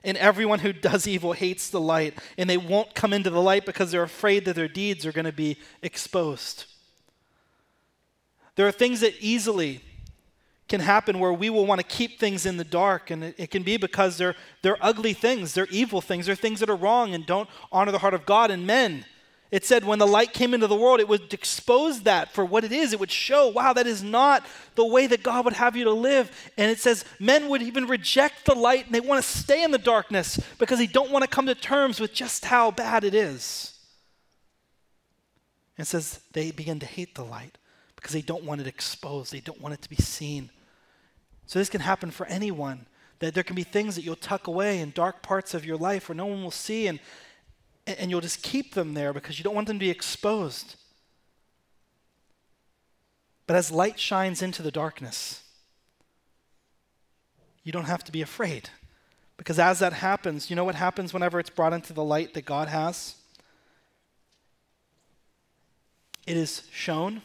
And 0.03 0.17
everyone 0.17 0.57
who 0.57 0.73
does 0.73 1.05
evil 1.05 1.34
hates 1.34 1.69
the 1.69 1.79
light, 1.79 2.17
and 2.39 2.49
they 2.49 2.57
won't 2.57 2.95
come 2.95 3.13
into 3.13 3.29
the 3.29 3.39
light 3.39 3.67
because 3.67 3.91
they're 3.91 4.01
afraid 4.01 4.45
that 4.45 4.55
their 4.55 4.67
deeds 4.67 5.05
are 5.05 5.12
going 5.12 5.25
to 5.25 5.31
be 5.31 5.57
exposed. 5.84 6.65
There 8.55 8.67
are 8.67 8.71
things 8.71 9.01
that 9.01 9.13
easily 9.19 9.84
can 10.71 10.81
happen 10.81 11.19
where 11.19 11.31
we 11.34 11.51
will 11.51 11.67
want 11.67 11.79
to 11.79 11.86
keep 11.86 12.19
things 12.19 12.47
in 12.47 12.57
the 12.57 12.63
dark, 12.63 13.12
and 13.12 13.23
it, 13.23 13.36
it, 13.38 13.51
can 13.51 13.62
be 13.62 13.77
because 13.77 14.17
they're, 14.17 14.36
they're 14.63 14.77
ugly 14.81 15.13
things, 15.13 15.53
they're 15.53 15.67
evil 15.69 16.01
things, 16.01 16.25
they're 16.25 16.34
things 16.36 16.60
that 16.62 16.69
are 16.69 16.75
wrong 16.75 17.13
and 17.13 17.25
don't 17.25 17.49
honor 17.71 17.91
the 17.91 17.99
heart 17.99 18.15
of 18.15 18.25
God. 18.25 18.49
And 18.49 18.65
men 18.65 19.05
it 19.51 19.65
said 19.65 19.84
when 19.84 19.99
the 19.99 20.07
light 20.07 20.31
came 20.31 20.53
into 20.53 20.67
the 20.67 20.77
world, 20.77 21.01
it 21.01 21.10
would 21.10 21.34
expose 21.34 22.03
that 22.03 22.34
for 22.34 22.45
what 22.45 22.63
it 22.63 22.71
is. 22.71 22.93
It 22.93 23.01
would 23.01 23.12
show, 23.12 23.49
wow, 23.49 23.73
that 23.73 23.86
is 23.86 24.01
not 24.01 24.45
the 24.75 24.86
way 24.86 25.07
that 25.07 25.23
God 25.23 25.43
would 25.43 25.55
have 25.55 25.75
you 25.75 25.84
to 25.84 25.91
live. 25.91 26.31
And 26.57 26.71
it 26.71 26.79
says 26.79 27.03
men 27.19 27.49
would 27.49 27.62
even 27.62 27.86
reject 27.86 28.45
the 28.45 28.55
light 28.55 28.86
and 28.86 28.95
they 28.95 29.01
want 29.01 29.21
to 29.21 29.29
stay 29.29 29.62
in 29.62 29.71
the 29.71 29.77
darkness 29.77 30.39
because 30.57 30.79
they 30.79 30.88
don't 30.88 31.12
want 31.12 31.23
to 31.23 31.29
come 31.29 31.47
to 31.47 31.55
terms 31.55 31.99
with 31.99 32.13
just 32.13 32.45
how 32.45 32.71
bad 32.71 33.03
it 33.03 33.13
is. 33.13 33.77
And 35.77 35.86
it 35.86 35.89
says 35.89 36.21
they 36.31 36.51
begin 36.51 36.79
to 36.79 36.86
hate 36.86 37.15
the 37.15 37.25
light 37.25 37.57
because 37.97 38.13
they 38.13 38.21
don't 38.21 38.45
want 38.45 38.62
it 38.62 38.67
exposed, 38.67 39.34
they 39.34 39.41
don't 39.41 39.60
want 39.60 39.73
it 39.73 39.81
to 39.81 39.89
be 39.89 39.97
seen. 39.97 40.49
So 41.45 41.60
this 41.60 41.69
can 41.69 41.82
happen 41.82 42.12
for 42.12 42.25
anyone. 42.27 42.86
That 43.19 43.34
there 43.34 43.43
can 43.43 43.56
be 43.56 43.63
things 43.63 43.95
that 43.95 44.04
you'll 44.04 44.15
tuck 44.15 44.47
away 44.47 44.80
in 44.80 44.91
dark 44.91 45.21
parts 45.21 45.54
of 45.54 45.65
your 45.65 45.77
life 45.77 46.10
where 46.10 46.15
no 46.15 46.25
one 46.25 46.43
will 46.43 46.51
see, 46.51 46.88
and 46.88 46.99
and 47.88 48.10
you'll 48.10 48.21
just 48.21 48.43
keep 48.43 48.73
them 48.73 48.93
there 48.93 49.13
because 49.13 49.38
you 49.38 49.43
don't 49.43 49.56
want 49.56 49.67
them 49.67 49.77
to 49.77 49.86
be 49.86 49.89
exposed. 49.89 50.75
But 53.47 53.56
as 53.56 53.71
light 53.71 53.99
shines 53.99 54.41
into 54.41 54.62
the 54.62 54.71
darkness, 54.71 55.43
you 57.63 57.71
don't 57.71 57.86
have 57.86 58.04
to 58.06 58.12
be 58.12 58.21
afraid. 58.21 58.69
Because 59.38 59.60
as 59.60 59.80
that 59.80 59.93
happens, 59.93 60.49
you 60.49 60.56
know 60.56 60.63
what 60.63 60.75
happens 60.75 61.13
whenever 61.13 61.39
it's 61.39 61.49
brought 61.49 61.73
into 61.73 61.93
the 61.93 62.04
light 62.04 62.34
that 62.36 62.45
God 62.45 62.67
has? 62.67 63.15
It 66.27 66.38
is 66.38 66.63
shown. 66.71 67.23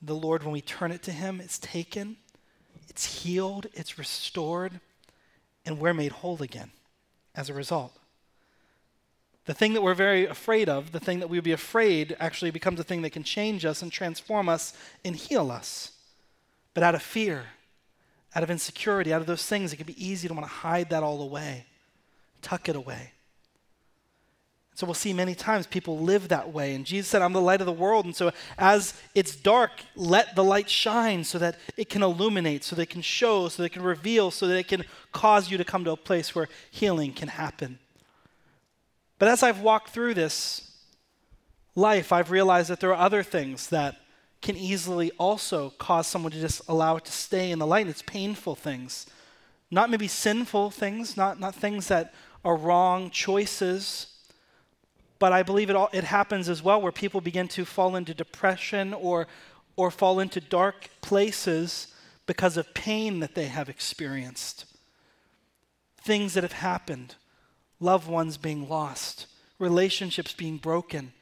The 0.00 0.16
Lord, 0.16 0.42
when 0.42 0.52
we 0.52 0.60
turn 0.60 0.90
it 0.90 1.02
to 1.04 1.12
Him, 1.12 1.40
it's 1.40 1.60
taken, 1.60 2.16
it's 2.92 3.22
healed, 3.22 3.68
it's 3.72 3.96
restored, 3.96 4.78
and 5.64 5.78
we're 5.78 5.94
made 5.94 6.12
whole 6.12 6.42
again 6.42 6.70
as 7.34 7.48
a 7.48 7.54
result. 7.54 7.96
The 9.46 9.54
thing 9.54 9.72
that 9.72 9.80
we're 9.80 9.94
very 9.94 10.26
afraid 10.26 10.68
of, 10.68 10.92
the 10.92 11.00
thing 11.00 11.18
that 11.20 11.30
we 11.30 11.38
would 11.38 11.44
be 11.44 11.52
afraid, 11.52 12.14
actually 12.20 12.50
becomes 12.50 12.78
a 12.78 12.84
thing 12.84 13.00
that 13.00 13.10
can 13.10 13.22
change 13.22 13.64
us 13.64 13.80
and 13.80 13.90
transform 13.90 14.46
us 14.46 14.74
and 15.06 15.16
heal 15.16 15.50
us. 15.50 15.92
But 16.74 16.84
out 16.84 16.94
of 16.94 17.00
fear, 17.00 17.46
out 18.34 18.42
of 18.42 18.50
insecurity, 18.50 19.10
out 19.10 19.22
of 19.22 19.26
those 19.26 19.46
things, 19.46 19.72
it 19.72 19.76
can 19.76 19.86
be 19.86 20.06
easy 20.06 20.28
to 20.28 20.34
want 20.34 20.46
to 20.46 20.52
hide 20.52 20.90
that 20.90 21.02
all 21.02 21.22
away, 21.22 21.64
tuck 22.42 22.68
it 22.68 22.76
away. 22.76 23.12
So 24.74 24.86
we'll 24.86 24.94
see 24.94 25.12
many 25.12 25.34
times 25.34 25.66
people 25.66 25.98
live 25.98 26.28
that 26.28 26.52
way. 26.52 26.74
And 26.74 26.86
Jesus 26.86 27.08
said, 27.08 27.20
I'm 27.20 27.34
the 27.34 27.42
light 27.42 27.60
of 27.60 27.66
the 27.66 27.72
world. 27.72 28.06
And 28.06 28.16
so 28.16 28.32
as 28.56 28.94
it's 29.14 29.36
dark, 29.36 29.70
let 29.94 30.34
the 30.34 30.42
light 30.42 30.70
shine 30.70 31.24
so 31.24 31.38
that 31.38 31.58
it 31.76 31.90
can 31.90 32.02
illuminate, 32.02 32.64
so 32.64 32.74
that 32.76 32.82
it 32.82 32.90
can 32.90 33.02
show, 33.02 33.48
so 33.48 33.62
that 33.62 33.66
it 33.66 33.72
can 33.74 33.82
reveal, 33.82 34.30
so 34.30 34.46
that 34.46 34.56
it 34.56 34.68
can 34.68 34.84
cause 35.12 35.50
you 35.50 35.58
to 35.58 35.64
come 35.64 35.84
to 35.84 35.90
a 35.90 35.96
place 35.96 36.34
where 36.34 36.48
healing 36.70 37.12
can 37.12 37.28
happen. 37.28 37.78
But 39.18 39.28
as 39.28 39.42
I've 39.42 39.60
walked 39.60 39.90
through 39.90 40.14
this 40.14 40.70
life, 41.74 42.10
I've 42.10 42.30
realized 42.30 42.70
that 42.70 42.80
there 42.80 42.94
are 42.94 43.06
other 43.06 43.22
things 43.22 43.68
that 43.68 43.96
can 44.40 44.56
easily 44.56 45.10
also 45.18 45.70
cause 45.78 46.06
someone 46.06 46.32
to 46.32 46.40
just 46.40 46.62
allow 46.66 46.96
it 46.96 47.04
to 47.04 47.12
stay 47.12 47.50
in 47.50 47.58
the 47.58 47.66
light. 47.66 47.82
And 47.82 47.90
It's 47.90 48.02
painful 48.02 48.56
things. 48.56 49.06
Not 49.70 49.90
maybe 49.90 50.08
sinful 50.08 50.70
things, 50.70 51.16
not, 51.16 51.38
not 51.38 51.54
things 51.54 51.88
that 51.88 52.12
are 52.44 52.56
wrong 52.56 53.10
choices 53.10 54.11
but 55.22 55.32
I 55.32 55.44
believe 55.44 55.70
it, 55.70 55.76
all, 55.76 55.88
it 55.92 56.02
happens 56.02 56.48
as 56.48 56.64
well 56.64 56.82
where 56.82 56.90
people 56.90 57.20
begin 57.20 57.46
to 57.46 57.64
fall 57.64 57.94
into 57.94 58.12
depression 58.12 58.92
or, 58.92 59.28
or 59.76 59.92
fall 59.92 60.18
into 60.18 60.40
dark 60.40 60.88
places 61.00 61.94
because 62.26 62.56
of 62.56 62.74
pain 62.74 63.20
that 63.20 63.36
they 63.36 63.46
have 63.46 63.68
experienced. 63.68 64.64
Things 65.96 66.34
that 66.34 66.42
have 66.42 66.54
happened, 66.54 67.14
loved 67.78 68.08
ones 68.08 68.36
being 68.36 68.68
lost, 68.68 69.28
relationships 69.60 70.32
being 70.32 70.56
broken. 70.56 71.12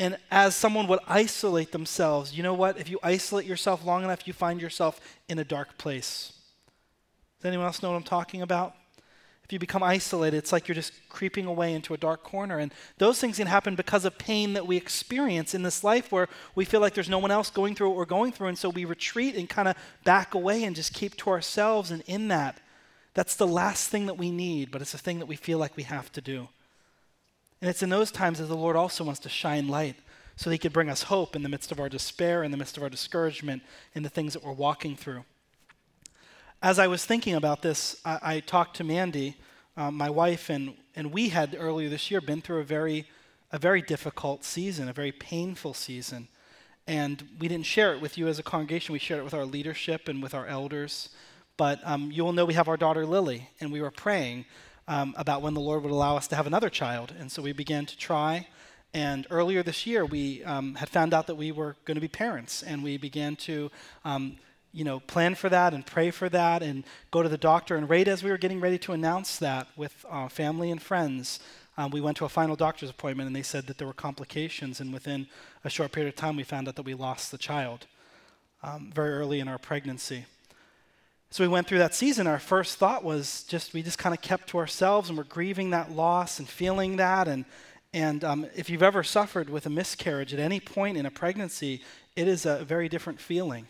And 0.00 0.18
as 0.28 0.56
someone 0.56 0.88
would 0.88 0.98
isolate 1.06 1.70
themselves, 1.70 2.36
you 2.36 2.42
know 2.42 2.52
what? 2.52 2.80
If 2.80 2.88
you 2.88 2.98
isolate 3.00 3.46
yourself 3.46 3.84
long 3.84 4.02
enough, 4.02 4.26
you 4.26 4.32
find 4.32 4.60
yourself 4.60 5.00
in 5.28 5.38
a 5.38 5.44
dark 5.44 5.78
place. 5.78 6.32
Does 7.38 7.46
anyone 7.46 7.66
else 7.66 7.80
know 7.80 7.90
what 7.90 7.96
I'm 7.96 8.02
talking 8.02 8.42
about? 8.42 8.74
If 9.46 9.52
you 9.52 9.60
become 9.60 9.84
isolated, 9.84 10.38
it's 10.38 10.50
like 10.50 10.66
you're 10.66 10.74
just 10.74 10.92
creeping 11.08 11.46
away 11.46 11.72
into 11.72 11.94
a 11.94 11.96
dark 11.96 12.24
corner. 12.24 12.58
And 12.58 12.74
those 12.98 13.20
things 13.20 13.36
can 13.36 13.46
happen 13.46 13.76
because 13.76 14.04
of 14.04 14.18
pain 14.18 14.54
that 14.54 14.66
we 14.66 14.76
experience 14.76 15.54
in 15.54 15.62
this 15.62 15.84
life 15.84 16.10
where 16.10 16.28
we 16.56 16.64
feel 16.64 16.80
like 16.80 16.94
there's 16.94 17.08
no 17.08 17.20
one 17.20 17.30
else 17.30 17.48
going 17.48 17.76
through 17.76 17.90
what 17.90 17.96
we're 17.96 18.06
going 18.06 18.32
through. 18.32 18.48
And 18.48 18.58
so 18.58 18.68
we 18.70 18.84
retreat 18.84 19.36
and 19.36 19.48
kind 19.48 19.68
of 19.68 19.76
back 20.02 20.34
away 20.34 20.64
and 20.64 20.74
just 20.74 20.92
keep 20.92 21.16
to 21.18 21.30
ourselves. 21.30 21.92
And 21.92 22.02
in 22.08 22.26
that, 22.26 22.58
that's 23.14 23.36
the 23.36 23.46
last 23.46 23.88
thing 23.88 24.06
that 24.06 24.18
we 24.18 24.32
need, 24.32 24.72
but 24.72 24.82
it's 24.82 24.94
a 24.94 24.98
thing 24.98 25.20
that 25.20 25.26
we 25.26 25.36
feel 25.36 25.58
like 25.58 25.76
we 25.76 25.84
have 25.84 26.10
to 26.12 26.20
do. 26.20 26.48
And 27.60 27.70
it's 27.70 27.84
in 27.84 27.88
those 27.88 28.10
times 28.10 28.40
that 28.40 28.46
the 28.46 28.56
Lord 28.56 28.74
also 28.74 29.04
wants 29.04 29.20
to 29.20 29.28
shine 29.28 29.68
light 29.68 29.94
so 30.34 30.50
that 30.50 30.54
He 30.54 30.58
could 30.58 30.72
bring 30.72 30.90
us 30.90 31.04
hope 31.04 31.36
in 31.36 31.44
the 31.44 31.48
midst 31.48 31.70
of 31.70 31.78
our 31.78 31.88
despair, 31.88 32.42
in 32.42 32.50
the 32.50 32.56
midst 32.56 32.76
of 32.76 32.82
our 32.82 32.90
discouragement, 32.90 33.62
in 33.94 34.02
the 34.02 34.08
things 34.08 34.32
that 34.32 34.42
we're 34.42 34.50
walking 34.50 34.96
through 34.96 35.24
as 36.66 36.80
I 36.80 36.88
was 36.88 37.04
thinking 37.04 37.36
about 37.36 37.62
this, 37.62 38.00
I, 38.04 38.18
I 38.20 38.40
talked 38.40 38.74
to 38.78 38.84
Mandy, 38.84 39.36
uh, 39.76 39.92
my 39.92 40.10
wife, 40.10 40.50
and, 40.50 40.74
and 40.96 41.12
we 41.12 41.28
had 41.28 41.56
earlier 41.56 41.88
this 41.88 42.10
year 42.10 42.20
been 42.20 42.42
through 42.42 42.58
a 42.58 42.64
very, 42.64 43.06
a 43.52 43.58
very 43.58 43.80
difficult 43.80 44.42
season, 44.42 44.88
a 44.88 44.92
very 44.92 45.12
painful 45.12 45.74
season. 45.74 46.26
And 46.88 47.22
we 47.38 47.46
didn't 47.46 47.66
share 47.66 47.94
it 47.94 48.00
with 48.00 48.18
you 48.18 48.26
as 48.26 48.40
a 48.40 48.42
congregation, 48.42 48.92
we 48.92 48.98
shared 48.98 49.20
it 49.20 49.22
with 49.22 49.32
our 49.32 49.44
leadership 49.44 50.08
and 50.08 50.20
with 50.20 50.34
our 50.34 50.48
elders. 50.48 51.10
But 51.56 51.78
um, 51.84 52.10
you 52.10 52.24
will 52.24 52.32
know 52.32 52.44
we 52.44 52.54
have 52.54 52.66
our 52.66 52.76
daughter 52.76 53.06
Lily, 53.06 53.48
and 53.60 53.70
we 53.70 53.80
were 53.80 53.92
praying 53.92 54.44
um, 54.88 55.14
about 55.16 55.42
when 55.42 55.54
the 55.54 55.60
Lord 55.60 55.84
would 55.84 55.92
allow 55.92 56.16
us 56.16 56.26
to 56.26 56.34
have 56.34 56.48
another 56.48 56.68
child. 56.68 57.14
And 57.16 57.30
so 57.30 57.42
we 57.42 57.52
began 57.52 57.86
to 57.86 57.96
try. 57.96 58.48
And 58.92 59.24
earlier 59.30 59.62
this 59.62 59.86
year, 59.86 60.04
we 60.04 60.42
um, 60.42 60.74
had 60.74 60.88
found 60.88 61.14
out 61.14 61.28
that 61.28 61.36
we 61.36 61.52
were 61.52 61.76
going 61.84 61.94
to 61.94 62.00
be 62.00 62.08
parents, 62.08 62.64
and 62.64 62.82
we 62.82 62.96
began 62.96 63.36
to 63.36 63.70
um, 64.04 64.38
you 64.76 64.84
know, 64.84 65.00
plan 65.00 65.34
for 65.34 65.48
that 65.48 65.72
and 65.72 65.86
pray 65.86 66.10
for 66.10 66.28
that 66.28 66.62
and 66.62 66.84
go 67.10 67.22
to 67.22 67.30
the 67.30 67.38
doctor. 67.38 67.76
And 67.76 67.88
right 67.88 68.06
as 68.06 68.22
we 68.22 68.30
were 68.30 68.36
getting 68.36 68.60
ready 68.60 68.76
to 68.80 68.92
announce 68.92 69.38
that 69.38 69.68
with 69.74 70.04
uh, 70.10 70.28
family 70.28 70.70
and 70.70 70.82
friends, 70.82 71.40
um, 71.78 71.90
we 71.90 72.02
went 72.02 72.18
to 72.18 72.26
a 72.26 72.28
final 72.28 72.56
doctor's 72.56 72.90
appointment 72.90 73.26
and 73.26 73.34
they 73.34 73.42
said 73.42 73.66
that 73.68 73.78
there 73.78 73.86
were 73.86 73.94
complications. 73.94 74.78
And 74.78 74.92
within 74.92 75.28
a 75.64 75.70
short 75.70 75.92
period 75.92 76.10
of 76.10 76.16
time, 76.16 76.36
we 76.36 76.42
found 76.42 76.68
out 76.68 76.76
that 76.76 76.84
we 76.84 76.92
lost 76.92 77.30
the 77.30 77.38
child 77.38 77.86
um, 78.62 78.92
very 78.94 79.14
early 79.14 79.40
in 79.40 79.48
our 79.48 79.56
pregnancy. 79.56 80.26
So 81.30 81.42
we 81.42 81.48
went 81.48 81.66
through 81.66 81.78
that 81.78 81.94
season. 81.94 82.26
Our 82.26 82.38
first 82.38 82.76
thought 82.76 83.02
was 83.02 83.44
just, 83.44 83.72
we 83.72 83.82
just 83.82 83.98
kind 83.98 84.14
of 84.14 84.20
kept 84.20 84.46
to 84.50 84.58
ourselves 84.58 85.08
and 85.08 85.16
we're 85.16 85.24
grieving 85.24 85.70
that 85.70 85.90
loss 85.90 86.38
and 86.38 86.46
feeling 86.46 86.96
that. 86.96 87.28
And, 87.28 87.46
and 87.94 88.22
um, 88.24 88.46
if 88.54 88.68
you've 88.68 88.82
ever 88.82 89.02
suffered 89.02 89.48
with 89.48 89.64
a 89.64 89.70
miscarriage 89.70 90.34
at 90.34 90.38
any 90.38 90.60
point 90.60 90.98
in 90.98 91.06
a 91.06 91.10
pregnancy, 91.10 91.82
it 92.14 92.28
is 92.28 92.44
a 92.44 92.62
very 92.62 92.90
different 92.90 93.20
feeling 93.20 93.68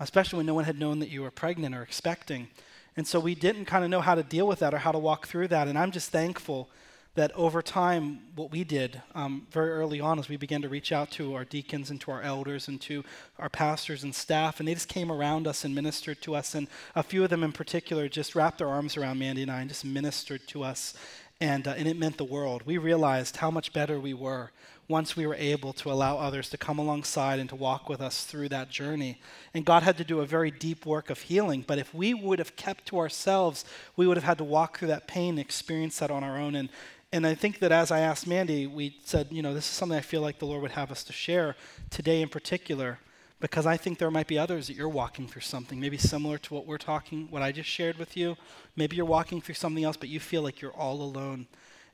especially 0.00 0.38
when 0.38 0.46
no 0.46 0.54
one 0.54 0.64
had 0.64 0.78
known 0.78 0.98
that 0.98 1.08
you 1.08 1.22
were 1.22 1.30
pregnant 1.30 1.74
or 1.74 1.82
expecting. 1.82 2.48
And 2.96 3.06
so 3.06 3.18
we 3.18 3.34
didn't 3.34 3.64
kind 3.64 3.84
of 3.84 3.90
know 3.90 4.00
how 4.00 4.14
to 4.14 4.22
deal 4.22 4.46
with 4.46 4.60
that 4.60 4.74
or 4.74 4.78
how 4.78 4.92
to 4.92 4.98
walk 4.98 5.26
through 5.26 5.48
that. 5.48 5.68
And 5.68 5.76
I'm 5.78 5.90
just 5.90 6.10
thankful 6.10 6.68
that 7.16 7.30
over 7.36 7.62
time, 7.62 8.18
what 8.34 8.50
we 8.50 8.64
did 8.64 9.00
um, 9.14 9.46
very 9.50 9.70
early 9.70 10.00
on 10.00 10.18
is 10.18 10.28
we 10.28 10.36
began 10.36 10.62
to 10.62 10.68
reach 10.68 10.90
out 10.90 11.12
to 11.12 11.34
our 11.34 11.44
deacons 11.44 11.90
and 11.90 12.00
to 12.00 12.10
our 12.10 12.22
elders 12.22 12.66
and 12.66 12.80
to 12.80 13.04
our 13.38 13.48
pastors 13.48 14.02
and 14.02 14.12
staff, 14.12 14.58
and 14.58 14.68
they 14.68 14.74
just 14.74 14.88
came 14.88 15.12
around 15.12 15.46
us 15.46 15.64
and 15.64 15.74
ministered 15.74 16.20
to 16.22 16.34
us. 16.34 16.56
And 16.56 16.66
a 16.96 17.04
few 17.04 17.22
of 17.22 17.30
them 17.30 17.44
in 17.44 17.52
particular 17.52 18.08
just 18.08 18.34
wrapped 18.34 18.58
their 18.58 18.68
arms 18.68 18.96
around 18.96 19.20
Mandy 19.20 19.42
and 19.42 19.50
I 19.50 19.60
and 19.60 19.68
just 19.68 19.84
ministered 19.84 20.46
to 20.48 20.64
us. 20.64 20.94
And, 21.40 21.68
uh, 21.68 21.74
and 21.76 21.86
it 21.86 21.96
meant 21.96 22.16
the 22.16 22.24
world. 22.24 22.62
We 22.64 22.78
realized 22.78 23.36
how 23.36 23.50
much 23.50 23.72
better 23.72 24.00
we 24.00 24.14
were 24.14 24.50
once 24.86 25.16
we 25.16 25.26
were 25.26 25.34
able 25.34 25.72
to 25.72 25.90
allow 25.90 26.18
others 26.18 26.50
to 26.50 26.58
come 26.58 26.78
alongside 26.78 27.38
and 27.38 27.48
to 27.48 27.56
walk 27.56 27.88
with 27.88 28.00
us 28.00 28.24
through 28.24 28.48
that 28.50 28.68
journey. 28.68 29.18
And 29.54 29.64
God 29.64 29.82
had 29.82 29.96
to 29.98 30.04
do 30.04 30.20
a 30.20 30.26
very 30.26 30.50
deep 30.50 30.84
work 30.84 31.08
of 31.08 31.20
healing. 31.22 31.64
But 31.66 31.78
if 31.78 31.94
we 31.94 32.12
would 32.12 32.38
have 32.38 32.56
kept 32.56 32.86
to 32.86 32.98
ourselves, 32.98 33.64
we 33.96 34.06
would 34.06 34.16
have 34.16 34.24
had 34.24 34.38
to 34.38 34.44
walk 34.44 34.78
through 34.78 34.88
that 34.88 35.06
pain 35.06 35.38
experience 35.38 35.98
that 35.98 36.10
on 36.10 36.22
our 36.22 36.36
own. 36.36 36.54
And, 36.54 36.68
and 37.12 37.26
I 37.26 37.34
think 37.34 37.60
that 37.60 37.72
as 37.72 37.90
I 37.90 38.00
asked 38.00 38.26
Mandy, 38.26 38.66
we 38.66 38.96
said, 39.04 39.28
you 39.30 39.40
know, 39.40 39.54
this 39.54 39.64
is 39.64 39.70
something 39.70 39.96
I 39.96 40.02
feel 40.02 40.20
like 40.20 40.38
the 40.38 40.46
Lord 40.46 40.60
would 40.62 40.72
have 40.72 40.90
us 40.90 41.02
to 41.04 41.12
share 41.12 41.56
today 41.88 42.20
in 42.20 42.28
particular 42.28 42.98
because 43.40 43.66
I 43.66 43.76
think 43.76 43.98
there 43.98 44.10
might 44.10 44.26
be 44.26 44.38
others 44.38 44.68
that 44.68 44.76
you're 44.76 44.88
walking 44.88 45.28
through 45.28 45.42
something, 45.42 45.78
maybe 45.78 45.98
similar 45.98 46.38
to 46.38 46.54
what 46.54 46.66
we're 46.66 46.78
talking, 46.78 47.26
what 47.30 47.42
I 47.42 47.52
just 47.52 47.68
shared 47.68 47.98
with 47.98 48.16
you. 48.16 48.36
Maybe 48.76 48.96
you're 48.96 49.04
walking 49.04 49.40
through 49.40 49.56
something 49.56 49.84
else, 49.84 49.96
but 49.96 50.08
you 50.08 50.20
feel 50.20 50.42
like 50.42 50.60
you're 50.60 50.72
all 50.72 51.02
alone. 51.02 51.46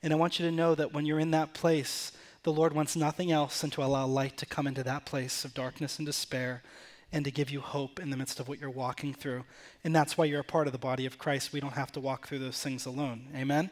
And 0.02 0.12
I 0.12 0.16
want 0.16 0.38
you 0.38 0.46
to 0.46 0.52
know 0.52 0.74
that 0.74 0.92
when 0.92 1.06
you're 1.06 1.18
in 1.18 1.32
that 1.32 1.52
place, 1.52 2.12
the 2.42 2.52
Lord 2.52 2.72
wants 2.72 2.96
nothing 2.96 3.30
else 3.30 3.60
than 3.60 3.70
to 3.70 3.82
allow 3.82 4.06
light 4.06 4.36
to 4.38 4.46
come 4.46 4.66
into 4.66 4.82
that 4.84 5.04
place 5.04 5.44
of 5.44 5.54
darkness 5.54 5.98
and 5.98 6.06
despair 6.06 6.62
and 7.12 7.24
to 7.24 7.30
give 7.30 7.50
you 7.50 7.60
hope 7.60 7.98
in 8.00 8.10
the 8.10 8.16
midst 8.16 8.40
of 8.40 8.48
what 8.48 8.60
you're 8.60 8.70
walking 8.70 9.12
through. 9.12 9.44
And 9.84 9.94
that's 9.94 10.16
why 10.16 10.26
you're 10.26 10.40
a 10.40 10.44
part 10.44 10.66
of 10.66 10.72
the 10.72 10.78
body 10.78 11.06
of 11.06 11.18
Christ. 11.18 11.52
We 11.52 11.60
don't 11.60 11.74
have 11.74 11.92
to 11.92 12.00
walk 12.00 12.28
through 12.28 12.38
those 12.38 12.62
things 12.62 12.86
alone. 12.86 13.26
Amen? 13.34 13.70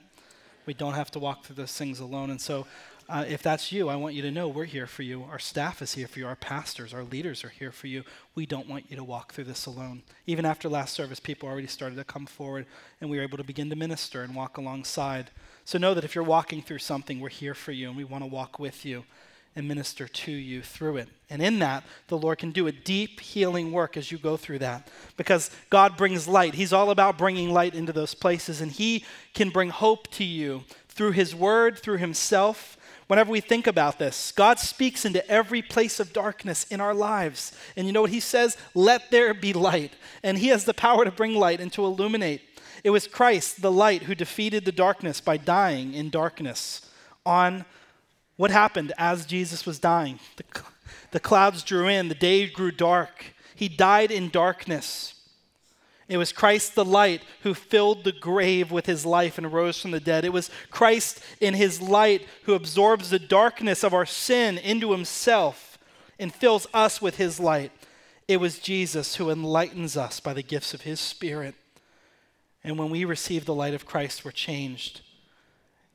We 0.67 0.75
don't 0.75 0.95
have 0.95 1.11
to 1.13 1.19
walk 1.19 1.45
through 1.45 1.57
those 1.57 1.73
things 1.73 2.01
alone. 2.01 2.31
And 2.31 2.41
so, 2.41 2.67
uh, 3.09 3.25
if 3.27 3.43
that's 3.43 3.73
you, 3.73 3.89
I 3.89 3.97
want 3.97 4.15
you 4.15 4.21
to 4.21 4.31
know 4.31 4.49
we're 4.49 4.67
here 4.67 4.87
for 4.87 5.03
you. 5.03 5.25
Our 5.31 5.39
staff 5.39 5.81
is 5.81 5.95
here 5.95 6.07
for 6.07 6.19
you. 6.19 6.27
Our 6.27 6.37
pastors, 6.37 6.93
our 6.93 7.05
leaders 7.05 7.43
are 7.43 7.49
here 7.49 7.73
for 7.73 7.87
you. 7.87 8.05
We 8.35 8.45
don't 8.45 8.69
want 8.69 8.91
you 8.91 8.97
to 8.97 9.05
walk 9.05 9.33
through 9.33 9.45
this 9.45 9.65
alone. 9.65 10.03
Even 10.27 10.45
after 10.45 10.69
last 10.69 10.93
service, 10.93 11.19
people 11.19 11.49
already 11.49 11.69
started 11.69 11.97
to 11.97 12.05
come 12.05 12.27
forward, 12.27 12.67
and 13.01 13.09
we 13.09 13.17
were 13.17 13.23
able 13.23 13.39
to 13.39 13.45
begin 13.45 13.71
to 13.71 13.77
minister 13.77 14.25
and 14.25 14.35
walk 14.35 14.59
alongside. 14.59 15.31
So 15.69 15.77
know 15.77 15.93
that 15.93 16.03
if 16.03 16.15
you're 16.15 16.25
walking 16.25 16.63
through 16.63 16.79
something, 16.79 17.21
we're 17.21 17.29
here 17.29 17.53
for 17.53 17.73
you 17.73 17.89
and 17.89 17.97
we 17.99 18.03
want 18.03 18.25
to 18.25 18.27
walk 18.27 18.59
with 18.59 18.87
you 18.87 19.05
and 19.55 19.69
minister 19.69 20.09
to 20.09 20.33
you 20.33 20.63
through 20.63 20.97
it. 20.97 21.11
And 21.29 21.43
in 21.43 21.59
that, 21.59 21.85
the 22.07 22.17
Lord 22.17 22.39
can 22.39 22.53
do 22.53 22.69
a 22.69 22.73
deep 22.73 23.21
healing 23.21 23.71
work 23.71 23.95
as 23.99 24.11
you 24.11 24.17
go 24.17 24.39
through 24.39 24.61
that 24.61 24.89
because 25.19 25.51
God 25.69 25.99
brings 25.99 26.27
light. 26.27 26.55
He's 26.55 26.73
all 26.73 26.91
about 26.91 27.19
bringing 27.19 27.53
light 27.53 27.75
into 27.75 27.93
those 27.93 28.15
places, 28.15 28.63
and 28.63 28.73
He 28.73 29.05
can 29.35 29.51
bring 29.51 29.69
hope 29.69 30.09
to 30.13 30.25
you 30.25 30.63
through 30.89 31.13
His 31.13 31.35
Word, 31.35 31.79
through 31.79 31.99
Himself. 31.99 32.79
Whenever 33.07 33.31
we 33.31 33.43
think 33.43 33.67
about 33.67 33.99
this, 33.99 34.33
God 34.33 34.59
speaks 34.59 35.05
into 35.05 35.29
every 35.31 35.61
place 35.61 36.01
of 36.01 36.15
darkness 36.15 36.65
in 36.71 36.81
our 36.81 36.95
lives. 36.95 37.53
And 37.77 37.87
you 37.87 37.93
know 37.93 38.01
what 38.01 38.11
He 38.11 38.21
says? 38.21 38.57
Let 38.75 39.11
there 39.11 39.35
be 39.35 39.53
light. 39.53 39.93
And 40.23 40.39
He 40.39 40.49
has 40.49 40.65
the 40.65 40.73
power 40.73 41.05
to 41.05 41.11
bring 41.11 41.35
light 41.35 41.61
and 41.61 41.71
to 41.75 41.85
illuminate. 41.85 42.41
It 42.85 42.91
was 42.91 43.07
Christ, 43.07 43.63
the 43.63 43.73
light, 43.73 44.05
who 44.05 44.15
defeated 44.15 44.65
the 44.65 44.73
darkness 44.73 45.21
by 45.21 45.37
dying 45.37 45.95
in 45.95 46.11
darkness. 46.11 46.83
On 47.27 47.65
what 48.37 48.51
happened 48.51 48.93
as 48.97 49.27
Jesus 49.27 49.67
was 49.67 49.79
dying? 49.79 50.21
The, 50.37 50.45
the 51.11 51.21
clouds 51.21 51.63
drew 51.63 51.89
in, 51.89 52.09
the 52.09 52.15
day 52.15 52.47
grew 52.47 52.71
dark. 52.71 53.35
He 53.55 53.69
died 53.69 54.11
in 54.11 54.31
darkness. 54.31 55.15
It 56.09 56.17
was 56.17 56.33
Christ 56.33 56.75
the 56.75 56.85
light 56.85 57.23
who 57.43 57.53
filled 57.53 58.05
the 58.05 58.13
grave 58.13 58.71
with 58.71 58.87
his 58.87 59.05
life 59.05 59.37
and 59.37 59.53
rose 59.53 59.81
from 59.81 59.91
the 59.91 60.01
dead. 60.01 60.25
It 60.25 60.33
was 60.33 60.51
Christ 60.71 61.21
in 61.41 61.55
his 61.55 61.83
light 61.83 62.27
who 62.45 62.55
absorbs 62.55 63.11
the 63.11 63.19
darkness 63.19 63.85
of 63.85 63.93
our 63.93 64.07
sin 64.07 64.57
into 64.57 64.93
himself 64.93 65.79
and 66.19 66.35
fills 66.35 66.67
us 66.73 67.03
with 67.03 67.17
his 67.19 67.39
light. 67.39 67.73
It 68.27 68.39
was 68.39 68.59
Jesus 68.59 69.17
who 69.17 69.31
enlightens 69.31 69.97
us 69.97 70.19
by 70.19 70.33
the 70.33 70.43
gifts 70.43 70.73
of 70.73 70.83
his 70.83 70.99
Spirit. 70.99 71.55
And 72.65 72.79
when 72.79 72.91
we 72.91 73.05
receive 73.05 73.45
the 73.45 73.55
light 73.55 73.75
of 73.75 73.87
Christ, 73.87 74.25
we're 74.25 74.31
changed. 74.31 75.01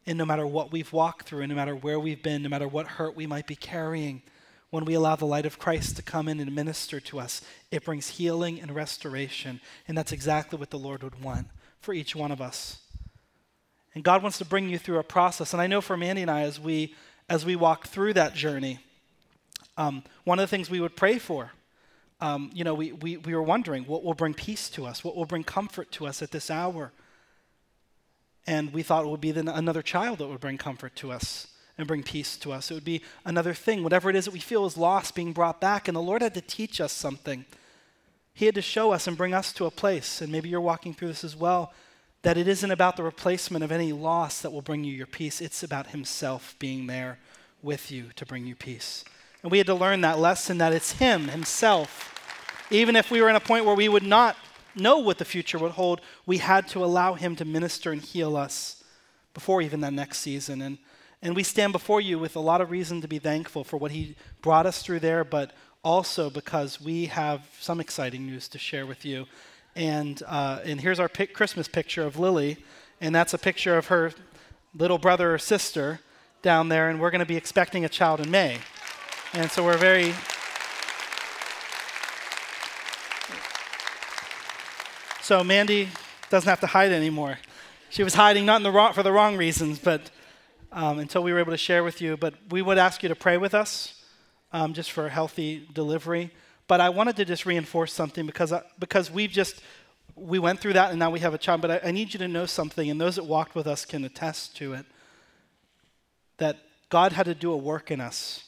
And 0.06 0.18
no 0.18 0.26
matter 0.26 0.46
what 0.46 0.72
we've 0.72 0.92
walked 0.92 1.28
through, 1.28 1.42
and 1.42 1.50
no 1.50 1.56
matter 1.56 1.76
where 1.76 2.00
we've 2.00 2.24
been, 2.24 2.44
no 2.44 2.50
matter 2.50 2.68
what 2.68 2.88
hurt 2.88 3.16
we 3.16 3.28
might 3.28 3.48
be 3.48 3.56
carrying, 3.56 4.22
when 4.70 4.86
we 4.86 4.96
allow 4.96 5.16
the 5.16 5.26
light 5.26 5.46
of 5.46 5.60
Christ 5.60 5.98
to 5.98 6.02
come 6.02 6.28
in 6.28 6.40
and 6.40 6.56
minister 6.56 7.00
to 7.00 7.20
us, 7.20 7.42
it 7.70 7.86
brings 7.86 8.10
healing 8.10 8.60
and 8.60 8.74
restoration. 8.74 9.62
And 9.88 9.98
that's 9.98 10.12
exactly 10.12 10.58
what 10.58 10.72
the 10.72 10.80
Lord 10.80 11.04
would 11.04 11.22
want 11.22 11.48
for 11.80 11.94
each 11.94 12.16
one 12.16 12.32
of 12.32 12.42
us. 12.42 12.80
And 13.94 14.04
God 14.04 14.24
wants 14.24 14.40
to 14.40 14.46
bring 14.46 14.70
you 14.70 14.80
through 14.80 14.98
a 14.98 15.04
process. 15.04 15.54
And 15.54 15.62
I 15.62 15.68
know 15.68 15.80
for 15.80 15.96
Mandy 15.96 16.24
and 16.24 16.32
I, 16.32 16.42
as 16.42 16.60
we 16.60 16.96
as 17.30 17.46
we 17.46 17.56
walk 17.56 17.88
through 17.88 18.14
that 18.14 18.34
journey, 18.34 18.80
um, 19.78 20.04
one 20.24 20.40
of 20.40 20.44
the 20.44 20.48
things 20.48 20.70
we 20.70 20.82
would 20.82 20.96
pray 20.96 21.18
for, 21.20 21.52
um, 22.22 22.52
you 22.54 22.64
know, 22.64 22.74
we, 22.74 22.92
we, 22.92 23.18
we 23.18 23.36
were 23.36 23.44
wondering 23.44 23.84
what 23.84 24.04
will 24.04 24.14
bring 24.14 24.34
peace 24.34 24.70
to 24.70 24.86
us, 24.86 25.04
what 25.04 25.16
will 25.16 25.26
bring 25.26 25.44
comfort 25.44 25.92
to 25.94 26.06
us 26.06 26.22
at 26.22 26.32
this 26.32 26.50
hour. 26.50 26.92
And 28.46 28.74
we 28.74 28.84
thought 28.84 29.06
it 29.06 29.10
would 29.10 29.22
be 29.22 29.32
the, 29.32 29.54
another 29.56 29.82
child 29.82 30.20
that 30.20 30.28
would 30.28 30.40
bring 30.40 30.58
comfort 30.58 30.96
to 30.98 31.12
us 31.12 31.48
and 31.78 31.88
bring 31.88 32.04
peace 32.04 32.38
to 32.38 32.52
us. 32.52 32.70
It 32.70 32.76
would 32.76 32.86
be 32.86 33.02
another 33.26 33.54
thing, 33.54 33.84
whatever 33.84 34.10
it 34.10 34.16
is 34.16 34.26
that 34.26 34.34
we 34.34 34.40
feel 34.40 34.66
is 34.66 34.78
lost, 34.78 35.16
being 35.16 35.34
brought 35.34 35.60
back. 35.60 35.88
And 35.88 35.96
the 35.96 36.02
Lord 36.02 36.22
had 36.22 36.34
to 36.36 36.42
teach 36.42 36.80
us 36.80 36.92
something. 36.92 37.46
He 38.34 38.46
had 38.46 38.56
to 38.56 38.62
show 38.62 38.92
us 38.92 39.08
and 39.08 39.18
bring 39.18 39.34
us 39.34 39.54
to 39.54 39.66
a 39.66 39.72
place, 39.72 40.22
and 40.22 40.32
maybe 40.32 40.50
you're 40.50 40.62
walking 40.62 40.94
through 40.94 41.10
this 41.10 41.24
as 41.24 41.36
well, 41.36 41.72
that 42.24 42.38
it 42.38 42.48
isn't 42.48 42.72
about 42.72 42.98
the 42.98 43.04
replacement 43.04 43.64
of 43.64 43.72
any 43.72 43.94
loss 43.94 44.42
that 44.42 44.52
will 44.52 44.62
bring 44.62 44.84
you 44.84 44.94
your 44.94 45.08
peace. 45.08 45.40
It's 45.40 45.62
about 45.62 45.88
Himself 45.88 46.56
being 46.58 46.88
there 46.88 47.20
with 47.62 47.92
you 47.92 48.10
to 48.16 48.26
bring 48.26 48.46
you 48.46 48.56
peace. 48.56 49.06
And 49.44 49.52
we 49.52 49.58
had 49.58 49.68
to 49.68 49.76
learn 49.76 50.02
that 50.02 50.20
lesson 50.20 50.58
that 50.58 50.74
it's 50.74 50.94
Him, 50.94 51.28
Himself. 51.28 52.10
Even 52.72 52.96
if 52.96 53.12
we 53.12 53.22
were 53.22 53.30
in 53.30 53.36
a 53.36 53.42
point 53.42 53.66
where 53.66 53.76
we 53.76 53.90
would 53.90 54.04
not 54.04 54.38
know 54.74 54.98
what 54.98 55.18
the 55.18 55.26
future 55.26 55.60
would 55.60 55.74
hold, 55.74 56.02
we 56.26 56.38
had 56.38 56.68
to 56.70 56.84
allow 56.84 57.14
Him 57.14 57.36
to 57.36 57.46
minister 57.46 57.92
and 57.92 58.02
heal 58.02 58.38
us 58.38 58.84
before 59.34 59.62
even 59.62 59.82
that 59.82 59.94
next 59.94 60.20
season. 60.20 60.62
And, 60.62 60.78
and 61.22 61.36
we 61.36 61.44
stand 61.44 61.74
before 61.74 62.00
you 62.00 62.18
with 62.18 62.36
a 62.38 62.40
lot 62.40 62.62
of 62.62 62.72
reason 62.72 63.02
to 63.02 63.08
be 63.08 63.20
thankful 63.20 63.66
for 63.66 63.78
what 63.78 63.92
He 63.92 64.16
brought 64.42 64.66
us 64.66 64.82
through 64.82 65.02
there, 65.02 65.26
but 65.26 65.52
also 65.84 66.30
because 66.30 66.80
we 66.80 67.08
have 67.08 67.46
some 67.60 67.82
exciting 67.82 68.26
news 68.26 68.48
to 68.48 68.58
share 68.58 68.86
with 68.86 69.04
you. 69.04 69.26
And, 69.76 70.24
uh, 70.26 70.60
and 70.64 70.80
here's 70.80 71.00
our 71.00 71.10
pic- 71.10 71.34
Christmas 71.34 71.68
picture 71.68 72.04
of 72.04 72.18
Lily, 72.18 72.64
and 73.02 73.14
that's 73.14 73.34
a 73.34 73.38
picture 73.38 73.78
of 73.78 73.88
her 73.88 74.14
little 74.74 74.98
brother 74.98 75.34
or 75.34 75.38
sister 75.38 76.00
down 76.42 76.70
there, 76.70 76.90
and 76.90 77.00
we're 77.02 77.12
going 77.12 77.20
to 77.20 77.26
be 77.26 77.36
expecting 77.36 77.84
a 77.84 77.90
child 77.90 78.22
in 78.22 78.32
May. 78.32 78.60
And 79.36 79.50
so 79.50 79.64
we're 79.64 79.78
very. 79.78 80.14
So 85.24 85.44
Mandy 85.44 85.90
doesn't 86.30 86.48
have 86.48 86.60
to 86.60 86.68
hide 86.68 86.92
anymore. 86.92 87.40
She 87.90 88.04
was 88.04 88.14
hiding 88.14 88.46
not 88.46 88.62
the 88.62 88.72
wrong, 88.72 88.94
for 88.94 89.02
the 89.02 89.12
wrong 89.12 89.36
reasons, 89.36 89.80
but 89.80 90.12
um, 90.72 91.00
until 91.00 91.24
we 91.24 91.34
were 91.34 91.40
able 91.40 91.52
to 91.52 91.58
share 91.58 91.84
with 91.84 92.00
you. 92.00 92.16
But 92.16 92.36
we 92.52 92.62
would 92.62 92.78
ask 92.78 93.02
you 93.02 93.10
to 93.10 93.16
pray 93.16 93.38
with 93.38 93.56
us 93.56 94.04
um, 94.52 94.74
just 94.74 94.92
for 94.92 95.08
a 95.08 95.10
healthy 95.10 95.68
delivery. 95.74 96.30
But 96.68 96.80
I 96.80 96.90
wanted 96.90 97.16
to 97.16 97.26
just 97.26 97.48
reinforce 97.48 97.92
something 97.92 98.28
because, 98.28 98.54
I, 98.54 98.62
because 98.78 99.10
we've 99.10 99.32
just, 99.32 99.62
we 100.16 100.38
went 100.38 100.60
through 100.60 100.74
that 100.74 100.92
and 100.92 101.00
now 101.00 101.10
we 101.10 101.22
have 101.22 101.34
a 101.34 101.40
child. 101.40 101.62
But 101.62 101.72
I, 101.72 101.80
I 101.86 101.92
need 101.92 102.14
you 102.14 102.20
to 102.20 102.28
know 102.28 102.46
something, 102.46 102.88
and 102.88 103.02
those 103.02 103.16
that 103.16 103.26
walked 103.26 103.56
with 103.56 103.66
us 103.66 103.84
can 103.84 104.04
attest 104.04 104.56
to 104.58 104.74
it 104.74 104.86
that 106.38 106.60
God 106.90 107.14
had 107.14 107.26
to 107.26 107.34
do 107.34 107.52
a 107.52 107.58
work 107.58 107.90
in 107.90 108.00
us 108.00 108.44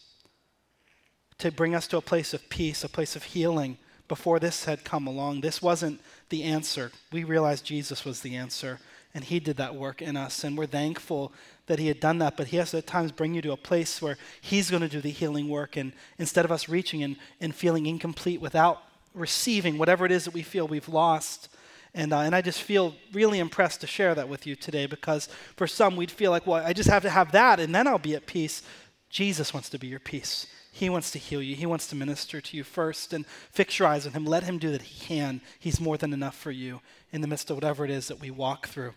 to 1.40 1.52
bring 1.52 1.76
us 1.76 1.88
to 1.88 1.98
a 1.98 2.02
place 2.02 2.34
of 2.34 2.48
peace, 2.50 2.84
a 2.84 2.90
place 2.90 3.16
of 3.16 3.24
healing 3.24 3.78
before 4.08 4.40
this 4.40 4.66
had 4.66 4.84
come 4.84 5.08
along. 5.08 5.42
This 5.42 5.62
wasn't 5.62 6.00
the 6.30 6.44
answer. 6.44 6.92
We 7.12 7.24
realized 7.24 7.66
Jesus 7.66 8.06
was 8.06 8.22
the 8.22 8.36
answer, 8.36 8.80
and 9.14 9.24
He 9.24 9.40
did 9.40 9.58
that 9.58 9.76
work 9.76 10.02
in 10.02 10.16
us. 10.16 10.44
And 10.44 10.58
we're 10.58 10.66
thankful 10.66 11.34
that 11.68 11.80
He 11.80 11.88
had 11.88 12.00
done 12.00 12.20
that, 12.20 12.38
but 12.38 12.48
He 12.48 12.58
has 12.58 12.72
to 12.72 12.78
at 12.78 12.88
times 12.88 13.12
bring 13.12 13.34
you 13.34 13.42
to 13.42 13.52
a 13.52 13.58
place 13.58 14.02
where 14.02 14.18
He's 14.42 14.70
going 14.70 14.84
to 14.84 14.90
do 14.90 15.02
the 15.02 15.10
healing 15.10 15.50
work. 15.50 15.76
And 15.76 15.94
instead 16.18 16.46
of 16.46 16.52
us 16.52 16.70
reaching 16.70 17.04
and, 17.04 17.16
and 17.42 17.54
feeling 17.54 17.86
incomplete 17.86 18.42
without 18.42 18.82
receiving 19.14 19.78
whatever 19.78 20.06
it 20.06 20.12
is 20.12 20.26
that 20.26 20.34
we 20.34 20.44
feel 20.44 20.68
we've 20.68 20.90
lost, 20.90 21.50
and, 21.96 22.12
uh, 22.12 22.20
and 22.20 22.36
I 22.36 22.42
just 22.42 22.62
feel 22.62 22.94
really 23.14 23.40
impressed 23.40 23.82
to 23.82 23.88
share 23.88 24.14
that 24.16 24.28
with 24.28 24.46
you 24.46 24.58
today 24.58 24.86
because 24.86 25.30
for 25.56 25.66
some, 25.66 25.96
we'd 25.96 26.12
feel 26.12 26.30
like, 26.30 26.46
well, 26.46 26.64
I 26.64 26.74
just 26.74 26.90
have 26.90 27.04
to 27.04 27.10
have 27.10 27.32
that 27.32 27.62
and 27.62 27.74
then 27.74 27.88
I'll 27.88 27.98
be 27.98 28.16
at 28.16 28.26
peace. 28.26 28.64
Jesus 29.10 29.54
wants 29.54 29.70
to 29.70 29.80
be 29.80 29.88
your 29.88 30.02
peace. 30.02 30.46
He 30.76 30.90
wants 30.90 31.10
to 31.12 31.20
heal 31.20 31.42
you. 31.42 31.56
He 31.56 31.66
wants 31.66 31.88
to 31.88 31.96
minister 31.96 32.42
to 32.42 32.58
you 32.58 32.66
first 32.66 33.14
and 33.14 33.26
fix 33.50 33.80
your 33.80 33.88
eyes 33.88 34.06
on 34.06 34.12
Him. 34.12 34.26
Let 34.26 34.44
Him 34.44 34.58
do 34.58 34.72
that. 34.72 34.82
He 34.82 35.06
can. 35.06 35.40
He's 35.58 35.80
more 35.80 35.96
than 35.96 36.12
enough 36.12 36.36
for 36.36 36.52
you 36.52 36.82
in 37.14 37.22
the 37.22 37.28
midst 37.28 37.50
of 37.50 37.56
whatever 37.56 37.86
it 37.86 37.92
is 37.92 38.10
that 38.10 38.20
we 38.20 38.30
walk 38.30 38.68
through. 38.68 38.94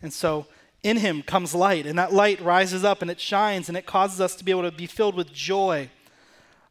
And 0.00 0.12
so 0.12 0.46
in 0.84 0.98
Him 0.98 1.22
comes 1.22 1.52
light, 1.52 1.84
and 1.84 1.98
that 1.98 2.12
light 2.12 2.40
rises 2.40 2.84
up 2.84 3.02
and 3.02 3.10
it 3.10 3.18
shines 3.18 3.68
and 3.68 3.76
it 3.76 3.86
causes 3.86 4.20
us 4.20 4.36
to 4.36 4.44
be 4.44 4.52
able 4.52 4.70
to 4.70 4.70
be 4.70 4.86
filled 4.86 5.16
with 5.16 5.32
joy 5.32 5.90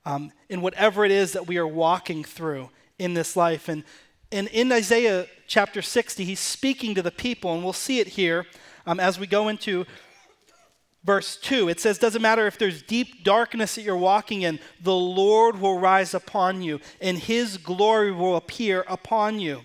um, 0.05 0.31
in 0.47 0.61
whatever 0.61 1.03
it 1.03 1.11
is 1.11 1.33
that 1.33 1.47
we 1.47 1.57
are 1.57 1.67
walking 1.67 2.23
through 2.23 2.69
in 2.97 3.13
this 3.13 3.35
life. 3.35 3.67
And, 3.67 3.83
and 4.31 4.47
in 4.47 4.71
Isaiah 4.71 5.27
chapter 5.47 5.81
60, 5.81 6.23
he's 6.23 6.39
speaking 6.39 6.95
to 6.95 7.01
the 7.01 7.11
people, 7.11 7.53
and 7.53 7.61
we'll 7.61 7.73
see 7.73 7.99
it 7.99 8.07
here 8.07 8.45
um, 8.85 9.01
as 9.01 9.19
we 9.19 9.27
go 9.27 9.49
into 9.49 9.85
verse 11.05 11.37
2. 11.37 11.69
It 11.69 11.79
says, 11.79 11.97
Doesn't 11.97 12.21
matter 12.21 12.47
if 12.47 12.57
there's 12.57 12.81
deep 12.81 13.23
darkness 13.23 13.75
that 13.75 13.83
you're 13.83 13.95
walking 13.95 14.41
in, 14.41 14.59
the 14.81 14.95
Lord 14.95 15.61
will 15.61 15.79
rise 15.79 16.13
upon 16.13 16.61
you, 16.61 16.81
and 16.99 17.17
his 17.17 17.57
glory 17.57 18.11
will 18.11 18.35
appear 18.35 18.83
upon 18.87 19.39
you. 19.39 19.61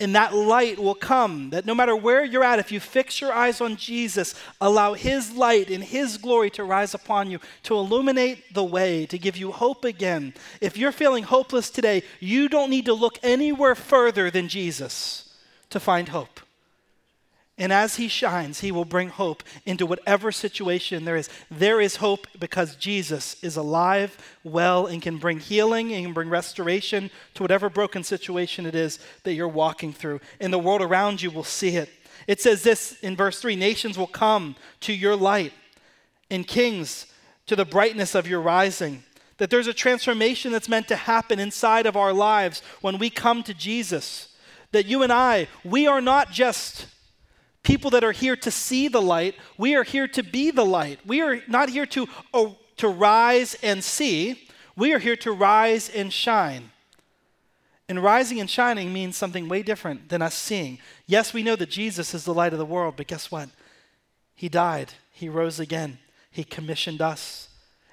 And 0.00 0.14
that 0.16 0.34
light 0.34 0.78
will 0.78 0.96
come, 0.96 1.50
that 1.50 1.66
no 1.66 1.74
matter 1.74 1.94
where 1.94 2.24
you're 2.24 2.42
at, 2.42 2.58
if 2.58 2.72
you 2.72 2.80
fix 2.80 3.20
your 3.20 3.32
eyes 3.32 3.60
on 3.60 3.76
Jesus, 3.76 4.34
allow 4.60 4.94
His 4.94 5.32
light 5.32 5.70
and 5.70 5.84
His 5.84 6.16
glory 6.16 6.50
to 6.50 6.64
rise 6.64 6.94
upon 6.94 7.30
you, 7.30 7.38
to 7.62 7.74
illuminate 7.74 8.52
the 8.52 8.64
way, 8.64 9.06
to 9.06 9.16
give 9.16 9.36
you 9.36 9.52
hope 9.52 9.84
again. 9.84 10.34
If 10.60 10.76
you're 10.76 10.90
feeling 10.90 11.22
hopeless 11.22 11.70
today, 11.70 12.02
you 12.18 12.48
don't 12.48 12.70
need 12.70 12.86
to 12.86 12.92
look 12.92 13.20
anywhere 13.22 13.76
further 13.76 14.32
than 14.32 14.48
Jesus 14.48 15.32
to 15.70 15.78
find 15.78 16.08
hope. 16.08 16.40
And 17.56 17.72
as 17.72 17.96
he 17.96 18.08
shines, 18.08 18.60
he 18.60 18.72
will 18.72 18.84
bring 18.84 19.10
hope 19.10 19.44
into 19.64 19.86
whatever 19.86 20.32
situation 20.32 21.04
there 21.04 21.16
is. 21.16 21.28
There 21.50 21.80
is 21.80 21.96
hope 21.96 22.26
because 22.40 22.74
Jesus 22.74 23.36
is 23.44 23.56
alive, 23.56 24.18
well, 24.42 24.86
and 24.86 25.00
can 25.00 25.18
bring 25.18 25.38
healing 25.38 25.92
and 25.92 26.04
can 26.04 26.12
bring 26.12 26.28
restoration 26.28 27.10
to 27.34 27.44
whatever 27.44 27.70
broken 27.70 28.02
situation 28.02 28.66
it 28.66 28.74
is 28.74 28.98
that 29.22 29.34
you're 29.34 29.46
walking 29.46 29.92
through. 29.92 30.20
And 30.40 30.52
the 30.52 30.58
world 30.58 30.82
around 30.82 31.22
you 31.22 31.30
will 31.30 31.44
see 31.44 31.76
it. 31.76 31.90
It 32.26 32.40
says 32.40 32.64
this 32.64 32.98
in 33.00 33.14
verse 33.14 33.40
3 33.40 33.54
Nations 33.54 33.96
will 33.96 34.08
come 34.08 34.56
to 34.80 34.92
your 34.92 35.14
light, 35.14 35.52
and 36.30 36.46
kings 36.46 37.06
to 37.46 37.54
the 37.54 37.64
brightness 37.64 38.16
of 38.16 38.26
your 38.26 38.40
rising. 38.40 39.04
That 39.38 39.50
there's 39.50 39.66
a 39.66 39.74
transformation 39.74 40.50
that's 40.50 40.68
meant 40.68 40.88
to 40.88 40.96
happen 40.96 41.38
inside 41.38 41.86
of 41.86 41.96
our 41.96 42.12
lives 42.12 42.62
when 42.80 42.98
we 42.98 43.10
come 43.10 43.42
to 43.44 43.54
Jesus. 43.54 44.28
That 44.72 44.86
you 44.86 45.02
and 45.02 45.12
I, 45.12 45.48
we 45.64 45.86
are 45.86 46.00
not 46.00 46.32
just 46.32 46.86
people 47.64 47.90
that 47.90 48.04
are 48.04 48.12
here 48.12 48.36
to 48.36 48.50
see 48.50 48.86
the 48.86 49.02
light. 49.02 49.34
We 49.58 49.74
are 49.74 49.82
here 49.82 50.06
to 50.08 50.22
be 50.22 50.52
the 50.52 50.64
light. 50.64 51.00
We 51.04 51.20
are 51.22 51.40
not 51.48 51.70
here 51.70 51.86
to, 51.86 52.06
oh, 52.32 52.56
to 52.76 52.88
rise 52.88 53.56
and 53.62 53.82
see. 53.82 54.48
We 54.76 54.92
are 54.92 54.98
here 54.98 55.16
to 55.16 55.32
rise 55.32 55.88
and 55.88 56.12
shine. 56.12 56.70
And 57.88 58.02
rising 58.02 58.40
and 58.40 58.48
shining 58.48 58.92
means 58.92 59.16
something 59.16 59.48
way 59.48 59.62
different 59.62 60.08
than 60.08 60.22
us 60.22 60.34
seeing. 60.34 60.78
Yes, 61.06 61.34
we 61.34 61.42
know 61.42 61.56
that 61.56 61.70
Jesus 61.70 62.14
is 62.14 62.24
the 62.24 62.32
light 62.32 62.52
of 62.52 62.58
the 62.58 62.64
world, 62.64 62.94
but 62.96 63.06
guess 63.06 63.30
what? 63.30 63.48
He 64.34 64.48
died, 64.48 64.92
He 65.12 65.28
rose 65.28 65.60
again, 65.60 65.98
He 66.30 66.44
commissioned 66.44 67.02
us, 67.02 67.48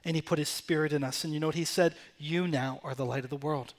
and 0.06 0.16
He 0.16 0.22
put 0.22 0.40
His 0.40 0.50
Spirit 0.50 0.94
in 0.94 1.04
us. 1.04 1.24
And 1.24 1.34
you 1.34 1.40
know 1.40 1.48
what 1.48 1.56
He 1.56 1.66
said? 1.66 1.96
You 2.18 2.48
now 2.48 2.80
are 2.84 2.96
the 2.96 3.06
light 3.06 3.24
of 3.24 3.30
the 3.30 3.36
world. 3.36 3.74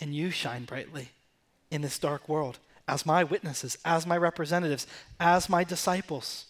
And 0.00 0.14
you 0.14 0.30
shine 0.30 0.64
brightly 0.64 1.10
in 1.70 1.82
this 1.82 1.98
dark 1.98 2.28
world 2.28 2.58
as 2.90 3.06
my 3.06 3.22
witnesses, 3.22 3.78
as 3.84 4.06
my 4.06 4.16
representatives, 4.16 4.86
as 5.18 5.48
my 5.48 5.62
disciples. 5.62 6.46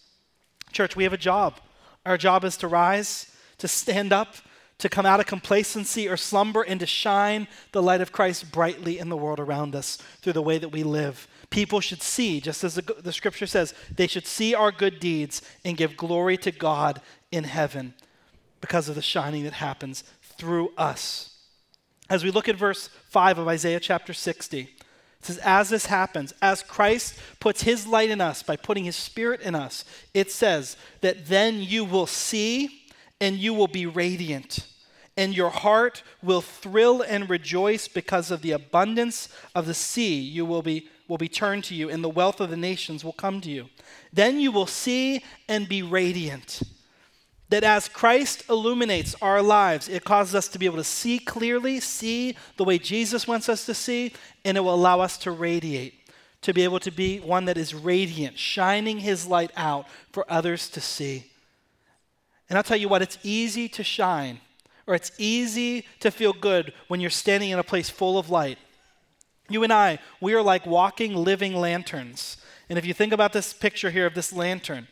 Church, 0.71 0.95
we 0.95 1.03
have 1.03 1.13
a 1.13 1.17
job. 1.17 1.59
Our 2.05 2.17
job 2.17 2.43
is 2.43 2.57
to 2.57 2.67
rise, 2.67 3.31
to 3.59 3.67
stand 3.67 4.11
up, 4.11 4.35
to 4.79 4.89
come 4.89 5.05
out 5.05 5.19
of 5.19 5.27
complacency 5.27 6.09
or 6.09 6.17
slumber, 6.17 6.63
and 6.63 6.79
to 6.79 6.87
shine 6.87 7.47
the 7.71 7.83
light 7.83 8.01
of 8.01 8.11
Christ 8.11 8.51
brightly 8.51 8.97
in 8.97 9.09
the 9.09 9.17
world 9.17 9.39
around 9.39 9.75
us 9.75 9.97
through 10.21 10.33
the 10.33 10.41
way 10.41 10.57
that 10.57 10.69
we 10.69 10.81
live. 10.81 11.27
People 11.51 11.79
should 11.79 12.01
see, 12.01 12.41
just 12.41 12.63
as 12.63 12.75
the, 12.75 12.81
the 12.81 13.13
scripture 13.13 13.45
says, 13.45 13.75
they 13.95 14.07
should 14.07 14.25
see 14.25 14.55
our 14.55 14.71
good 14.71 14.99
deeds 14.99 15.41
and 15.63 15.77
give 15.77 15.95
glory 15.95 16.37
to 16.37 16.51
God 16.51 17.01
in 17.31 17.43
heaven 17.43 17.93
because 18.61 18.89
of 18.89 18.95
the 18.95 19.01
shining 19.01 19.43
that 19.43 19.53
happens 19.53 20.03
through 20.37 20.71
us. 20.77 21.35
As 22.09 22.23
we 22.23 22.31
look 22.31 22.49
at 22.49 22.55
verse 22.55 22.87
5 23.09 23.37
of 23.37 23.47
Isaiah 23.47 23.79
chapter 23.79 24.13
60, 24.13 24.73
it 25.21 25.25
says, 25.25 25.37
as 25.43 25.69
this 25.69 25.85
happens, 25.85 26.33
as 26.41 26.63
Christ 26.63 27.19
puts 27.39 27.61
his 27.61 27.85
light 27.85 28.09
in 28.09 28.19
us 28.19 28.41
by 28.41 28.55
putting 28.55 28.85
his 28.85 28.95
spirit 28.95 29.39
in 29.41 29.53
us, 29.53 29.85
it 30.15 30.31
says 30.31 30.77
that 31.01 31.27
then 31.27 31.61
you 31.61 31.85
will 31.85 32.07
see 32.07 32.81
and 33.19 33.37
you 33.37 33.53
will 33.53 33.67
be 33.67 33.85
radiant, 33.85 34.65
and 35.15 35.37
your 35.37 35.51
heart 35.51 36.01
will 36.23 36.41
thrill 36.41 37.03
and 37.03 37.29
rejoice 37.29 37.87
because 37.87 38.31
of 38.31 38.41
the 38.41 38.51
abundance 38.51 39.29
of 39.53 39.67
the 39.67 39.75
sea. 39.75 40.19
You 40.19 40.43
will 40.43 40.63
be 40.63 40.89
will 41.07 41.19
be 41.19 41.29
turned 41.29 41.65
to 41.65 41.75
you, 41.75 41.89
and 41.89 42.03
the 42.03 42.09
wealth 42.09 42.39
of 42.39 42.49
the 42.49 42.57
nations 42.57 43.03
will 43.03 43.13
come 43.13 43.41
to 43.41 43.51
you. 43.51 43.69
Then 44.13 44.39
you 44.39 44.51
will 44.51 44.65
see 44.65 45.23
and 45.47 45.67
be 45.67 45.83
radiant. 45.83 46.61
That 47.51 47.65
as 47.65 47.89
Christ 47.89 48.45
illuminates 48.49 49.13
our 49.21 49.41
lives, 49.41 49.89
it 49.89 50.05
causes 50.05 50.33
us 50.35 50.47
to 50.47 50.57
be 50.57 50.65
able 50.65 50.77
to 50.77 50.85
see 50.85 51.19
clearly, 51.19 51.81
see 51.81 52.37
the 52.55 52.63
way 52.63 52.77
Jesus 52.77 53.27
wants 53.27 53.49
us 53.49 53.65
to 53.65 53.73
see, 53.73 54.13
and 54.45 54.55
it 54.55 54.61
will 54.61 54.73
allow 54.73 55.01
us 55.01 55.17
to 55.19 55.31
radiate, 55.31 55.93
to 56.43 56.53
be 56.53 56.63
able 56.63 56.79
to 56.79 56.91
be 56.91 57.19
one 57.19 57.43
that 57.45 57.57
is 57.57 57.75
radiant, 57.75 58.39
shining 58.39 58.99
his 58.99 59.27
light 59.27 59.51
out 59.57 59.85
for 60.13 60.25
others 60.31 60.69
to 60.69 60.79
see. 60.79 61.25
And 62.49 62.57
I'll 62.57 62.63
tell 62.63 62.77
you 62.77 62.87
what, 62.87 63.01
it's 63.01 63.17
easy 63.21 63.67
to 63.67 63.83
shine, 63.83 64.39
or 64.87 64.95
it's 64.95 65.11
easy 65.17 65.85
to 65.99 66.09
feel 66.09 66.31
good 66.31 66.71
when 66.87 67.01
you're 67.01 67.09
standing 67.09 67.49
in 67.49 67.59
a 67.59 67.63
place 67.63 67.89
full 67.89 68.17
of 68.17 68.29
light. 68.29 68.59
You 69.49 69.63
and 69.63 69.73
I, 69.73 69.99
we 70.21 70.33
are 70.33 70.41
like 70.41 70.65
walking, 70.65 71.15
living 71.15 71.53
lanterns. 71.53 72.37
And 72.69 72.79
if 72.79 72.85
you 72.85 72.93
think 72.93 73.11
about 73.11 73.33
this 73.33 73.51
picture 73.51 73.91
here 73.91 74.05
of 74.05 74.13
this 74.13 74.31
lantern, 74.31 74.87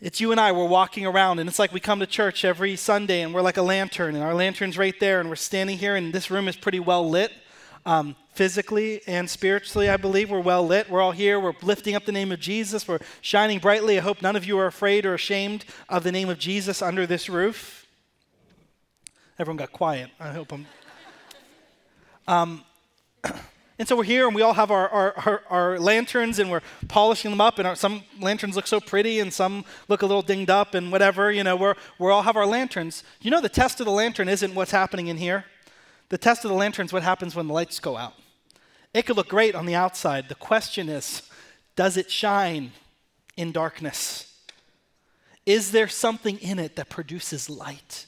it's 0.00 0.20
you 0.20 0.32
and 0.32 0.40
I, 0.40 0.52
we're 0.52 0.66
walking 0.66 1.04
around, 1.04 1.40
and 1.40 1.48
it's 1.48 1.58
like 1.58 1.72
we 1.72 1.80
come 1.80 2.00
to 2.00 2.06
church 2.06 2.44
every 2.44 2.74
Sunday 2.76 3.20
and 3.20 3.34
we're 3.34 3.42
like 3.42 3.58
a 3.58 3.62
lantern, 3.62 4.14
and 4.14 4.24
our 4.24 4.34
lantern's 4.34 4.78
right 4.78 4.98
there, 4.98 5.20
and 5.20 5.28
we're 5.28 5.36
standing 5.36 5.76
here, 5.76 5.94
and 5.94 6.12
this 6.12 6.30
room 6.30 6.48
is 6.48 6.56
pretty 6.56 6.80
well 6.80 7.08
lit. 7.08 7.32
Um, 7.86 8.14
physically 8.34 9.00
and 9.06 9.28
spiritually, 9.28 9.88
I 9.88 9.96
believe 9.96 10.30
we're 10.30 10.40
well 10.40 10.66
lit. 10.66 10.90
We're 10.90 11.00
all 11.00 11.12
here. 11.12 11.40
We're 11.40 11.54
lifting 11.62 11.94
up 11.94 12.04
the 12.04 12.12
name 12.12 12.30
of 12.30 12.38
Jesus. 12.38 12.86
We're 12.86 12.98
shining 13.20 13.58
brightly. 13.58 13.98
I 13.98 14.02
hope 14.02 14.22
none 14.22 14.36
of 14.36 14.44
you 14.44 14.58
are 14.58 14.66
afraid 14.66 15.06
or 15.06 15.14
ashamed 15.14 15.64
of 15.88 16.02
the 16.02 16.12
name 16.12 16.28
of 16.28 16.38
Jesus 16.38 16.82
under 16.82 17.06
this 17.06 17.28
roof. 17.28 17.86
Everyone 19.38 19.56
got 19.56 19.72
quiet. 19.72 20.10
I 20.18 20.32
hope 20.32 20.52
I'm. 20.52 20.66
Um, 22.28 22.64
and 23.80 23.88
so 23.88 23.96
we're 23.96 24.04
here 24.04 24.26
and 24.26 24.34
we 24.34 24.42
all 24.42 24.52
have 24.52 24.70
our, 24.70 24.90
our, 24.90 25.14
our, 25.16 25.42
our 25.48 25.78
lanterns 25.78 26.38
and 26.38 26.50
we're 26.50 26.60
polishing 26.86 27.30
them 27.30 27.40
up. 27.40 27.58
And 27.58 27.66
our, 27.66 27.74
some 27.74 28.02
lanterns 28.20 28.54
look 28.54 28.66
so 28.66 28.78
pretty 28.78 29.20
and 29.20 29.32
some 29.32 29.64
look 29.88 30.02
a 30.02 30.06
little 30.06 30.20
dinged 30.20 30.50
up 30.50 30.74
and 30.74 30.92
whatever. 30.92 31.32
You 31.32 31.42
know, 31.44 31.56
we're, 31.56 31.74
we 31.98 32.10
all 32.10 32.20
have 32.24 32.36
our 32.36 32.44
lanterns. 32.44 33.02
You 33.22 33.30
know, 33.30 33.40
the 33.40 33.48
test 33.48 33.80
of 33.80 33.86
the 33.86 33.92
lantern 33.92 34.28
isn't 34.28 34.54
what's 34.54 34.72
happening 34.72 35.06
in 35.06 35.16
here. 35.16 35.46
The 36.10 36.18
test 36.18 36.44
of 36.44 36.50
the 36.50 36.58
lantern 36.58 36.84
is 36.84 36.92
what 36.92 37.02
happens 37.02 37.34
when 37.34 37.46
the 37.46 37.54
lights 37.54 37.80
go 37.80 37.96
out. 37.96 38.12
It 38.92 39.06
could 39.06 39.16
look 39.16 39.28
great 39.28 39.54
on 39.54 39.64
the 39.64 39.76
outside. 39.76 40.28
The 40.28 40.34
question 40.34 40.90
is 40.90 41.22
does 41.74 41.96
it 41.96 42.10
shine 42.10 42.72
in 43.34 43.50
darkness? 43.50 44.42
Is 45.46 45.70
there 45.70 45.88
something 45.88 46.36
in 46.40 46.58
it 46.58 46.76
that 46.76 46.90
produces 46.90 47.48
light? 47.48 48.04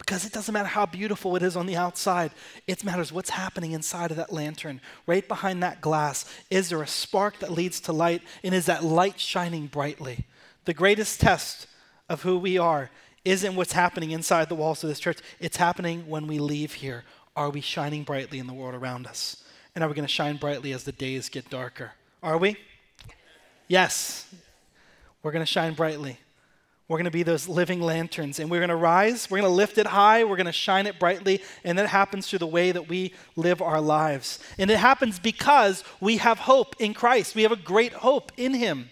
Because 0.00 0.24
it 0.24 0.32
doesn't 0.32 0.54
matter 0.54 0.66
how 0.66 0.86
beautiful 0.86 1.36
it 1.36 1.42
is 1.42 1.56
on 1.56 1.66
the 1.66 1.76
outside, 1.76 2.32
it 2.66 2.82
matters 2.82 3.12
what's 3.12 3.30
happening 3.30 3.72
inside 3.72 4.10
of 4.10 4.16
that 4.16 4.32
lantern, 4.32 4.80
right 5.06 5.28
behind 5.28 5.62
that 5.62 5.82
glass. 5.82 6.24
Is 6.48 6.70
there 6.70 6.82
a 6.82 6.86
spark 6.86 7.38
that 7.40 7.52
leads 7.52 7.80
to 7.82 7.92
light? 7.92 8.22
And 8.42 8.54
is 8.54 8.66
that 8.66 8.82
light 8.82 9.20
shining 9.20 9.66
brightly? 9.66 10.24
The 10.64 10.74
greatest 10.74 11.20
test 11.20 11.66
of 12.08 12.22
who 12.22 12.38
we 12.38 12.56
are 12.56 12.90
isn't 13.26 13.54
what's 13.54 13.74
happening 13.74 14.10
inside 14.10 14.48
the 14.48 14.54
walls 14.54 14.82
of 14.82 14.88
this 14.88 14.98
church, 14.98 15.18
it's 15.38 15.58
happening 15.58 16.08
when 16.08 16.26
we 16.26 16.38
leave 16.38 16.72
here. 16.72 17.04
Are 17.36 17.50
we 17.50 17.60
shining 17.60 18.02
brightly 18.02 18.38
in 18.38 18.46
the 18.46 18.54
world 18.54 18.74
around 18.74 19.06
us? 19.06 19.44
And 19.74 19.84
are 19.84 19.88
we 19.88 19.94
going 19.94 20.08
to 20.08 20.12
shine 20.12 20.38
brightly 20.38 20.72
as 20.72 20.84
the 20.84 20.92
days 20.92 21.28
get 21.28 21.50
darker? 21.50 21.92
Are 22.22 22.38
we? 22.38 22.56
Yes. 23.68 24.32
We're 25.22 25.32
going 25.32 25.44
to 25.44 25.52
shine 25.52 25.74
brightly. 25.74 26.18
We're 26.90 26.96
going 26.96 27.04
to 27.04 27.12
be 27.12 27.22
those 27.22 27.48
living 27.48 27.80
lanterns 27.80 28.40
and 28.40 28.50
we're 28.50 28.58
going 28.58 28.70
to 28.70 28.74
rise. 28.74 29.30
We're 29.30 29.38
going 29.38 29.48
to 29.48 29.54
lift 29.54 29.78
it 29.78 29.86
high. 29.86 30.24
We're 30.24 30.34
going 30.34 30.46
to 30.46 30.52
shine 30.52 30.88
it 30.88 30.98
brightly. 30.98 31.40
And 31.62 31.78
that 31.78 31.86
happens 31.86 32.26
through 32.26 32.40
the 32.40 32.48
way 32.48 32.72
that 32.72 32.88
we 32.88 33.14
live 33.36 33.62
our 33.62 33.80
lives. 33.80 34.40
And 34.58 34.72
it 34.72 34.78
happens 34.78 35.20
because 35.20 35.84
we 36.00 36.16
have 36.16 36.40
hope 36.40 36.74
in 36.80 36.92
Christ. 36.92 37.36
We 37.36 37.44
have 37.44 37.52
a 37.52 37.56
great 37.56 37.92
hope 37.92 38.32
in 38.36 38.54
Him. 38.54 38.90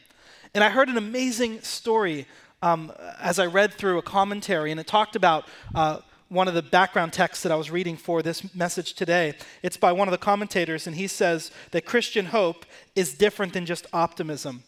And 0.54 0.62
I 0.62 0.68
heard 0.68 0.88
an 0.88 0.96
amazing 0.96 1.62
story 1.62 2.28
um, 2.62 2.92
as 3.18 3.40
I 3.40 3.46
read 3.46 3.74
through 3.74 3.98
a 3.98 4.02
commentary, 4.02 4.70
and 4.70 4.78
it 4.78 4.86
talked 4.86 5.16
about. 5.16 5.46
Uh, 5.74 5.98
one 6.30 6.46
of 6.46 6.52
the 6.52 6.60
background 6.60 7.10
texts 7.10 7.42
that 7.42 7.50
I 7.50 7.56
was 7.56 7.70
reading 7.70 7.96
for 7.96 8.20
this 8.20 8.54
message 8.54 8.92
today. 8.92 9.34
It's 9.62 9.78
by 9.78 9.92
one 9.92 10.08
of 10.08 10.12
the 10.12 10.18
commentators, 10.18 10.86
and 10.86 10.94
he 10.94 11.06
says 11.06 11.50
that 11.70 11.86
Christian 11.86 12.26
hope 12.26 12.66
is 12.94 13.14
different 13.14 13.54
than 13.54 13.64
just 13.64 13.86
optimism. 13.94 14.62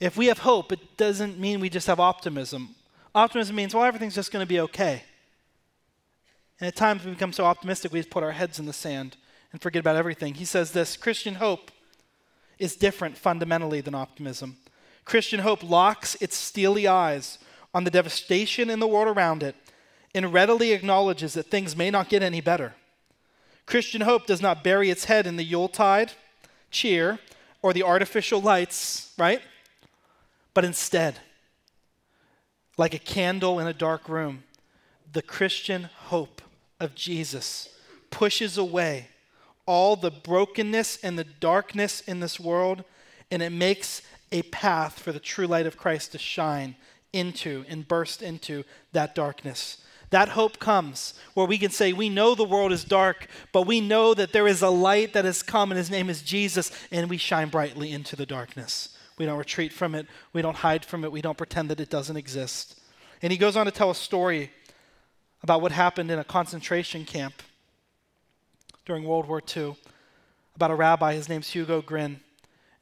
If 0.00 0.16
we 0.16 0.26
have 0.26 0.38
hope, 0.38 0.72
it 0.72 0.96
doesn't 0.96 1.38
mean 1.38 1.60
we 1.60 1.68
just 1.68 1.86
have 1.86 2.00
optimism. 2.00 2.74
Optimism 3.14 3.54
means, 3.54 3.74
well, 3.74 3.84
everything's 3.84 4.14
just 4.14 4.32
going 4.32 4.42
to 4.42 4.48
be 4.48 4.60
okay. 4.60 5.04
And 6.58 6.66
at 6.68 6.76
times 6.76 7.04
we 7.04 7.12
become 7.12 7.32
so 7.32 7.44
optimistic, 7.44 7.92
we 7.92 8.00
just 8.00 8.10
put 8.10 8.24
our 8.24 8.32
heads 8.32 8.58
in 8.58 8.66
the 8.66 8.72
sand 8.72 9.16
and 9.52 9.60
forget 9.60 9.80
about 9.80 9.96
everything. 9.96 10.34
He 10.34 10.44
says 10.44 10.72
this 10.72 10.96
Christian 10.96 11.34
hope 11.34 11.70
is 12.58 12.76
different 12.76 13.16
fundamentally 13.16 13.80
than 13.80 13.94
optimism. 13.94 14.56
Christian 15.04 15.40
hope 15.40 15.62
locks 15.62 16.14
its 16.20 16.36
steely 16.36 16.86
eyes 16.86 17.38
on 17.74 17.84
the 17.84 17.90
devastation 17.90 18.70
in 18.70 18.80
the 18.80 18.86
world 18.86 19.08
around 19.08 19.42
it 19.42 19.56
and 20.14 20.32
readily 20.32 20.72
acknowledges 20.72 21.34
that 21.34 21.50
things 21.50 21.76
may 21.76 21.90
not 21.90 22.08
get 22.08 22.22
any 22.22 22.40
better. 22.40 22.74
Christian 23.66 24.02
hope 24.02 24.26
does 24.26 24.42
not 24.42 24.64
bury 24.64 24.90
its 24.90 25.04
head 25.04 25.26
in 25.26 25.36
the 25.36 25.44
Yuletide 25.44 26.12
cheer 26.70 27.18
or 27.62 27.72
the 27.72 27.82
artificial 27.82 28.40
lights, 28.40 29.12
right? 29.16 29.40
But 30.54 30.64
instead, 30.64 31.18
like 32.76 32.94
a 32.94 32.98
candle 32.98 33.58
in 33.58 33.66
a 33.66 33.72
dark 33.72 34.08
room, 34.08 34.44
the 35.12 35.22
Christian 35.22 35.88
hope 36.06 36.42
of 36.78 36.94
Jesus 36.94 37.68
pushes 38.10 38.56
away 38.58 39.08
all 39.66 39.96
the 39.96 40.10
brokenness 40.10 40.98
and 41.02 41.18
the 41.18 41.24
darkness 41.24 42.00
in 42.00 42.20
this 42.20 42.40
world, 42.40 42.84
and 43.30 43.42
it 43.42 43.50
makes 43.50 44.02
a 44.32 44.42
path 44.42 44.98
for 44.98 45.12
the 45.12 45.20
true 45.20 45.46
light 45.46 45.66
of 45.66 45.76
Christ 45.76 46.12
to 46.12 46.18
shine 46.18 46.76
into 47.12 47.64
and 47.68 47.86
burst 47.86 48.22
into 48.22 48.64
that 48.92 49.14
darkness. 49.14 49.78
That 50.10 50.30
hope 50.30 50.58
comes 50.58 51.14
where 51.34 51.46
we 51.46 51.58
can 51.58 51.70
say, 51.70 51.92
We 51.92 52.08
know 52.08 52.34
the 52.34 52.44
world 52.44 52.72
is 52.72 52.82
dark, 52.82 53.28
but 53.52 53.66
we 53.66 53.80
know 53.80 54.12
that 54.14 54.32
there 54.32 54.48
is 54.48 54.62
a 54.62 54.70
light 54.70 55.12
that 55.12 55.24
has 55.24 55.42
come, 55.42 55.70
and 55.70 55.78
his 55.78 55.90
name 55.90 56.10
is 56.10 56.22
Jesus, 56.22 56.72
and 56.90 57.08
we 57.08 57.16
shine 57.16 57.48
brightly 57.48 57.92
into 57.92 58.16
the 58.16 58.26
darkness. 58.26 58.96
We 59.20 59.26
don't 59.26 59.36
retreat 59.36 59.70
from 59.70 59.94
it. 59.94 60.06
We 60.32 60.40
don't 60.40 60.56
hide 60.56 60.82
from 60.82 61.04
it. 61.04 61.12
We 61.12 61.20
don't 61.20 61.36
pretend 61.36 61.68
that 61.68 61.78
it 61.78 61.90
doesn't 61.90 62.16
exist. 62.16 62.80
And 63.20 63.30
he 63.30 63.36
goes 63.36 63.54
on 63.54 63.66
to 63.66 63.70
tell 63.70 63.90
a 63.90 63.94
story 63.94 64.50
about 65.42 65.60
what 65.60 65.72
happened 65.72 66.10
in 66.10 66.18
a 66.18 66.24
concentration 66.24 67.04
camp 67.04 67.34
during 68.86 69.04
World 69.04 69.28
War 69.28 69.42
II 69.54 69.76
about 70.56 70.70
a 70.70 70.74
rabbi. 70.74 71.12
His 71.12 71.28
name's 71.28 71.50
Hugo 71.50 71.82
Gryn. 71.82 72.20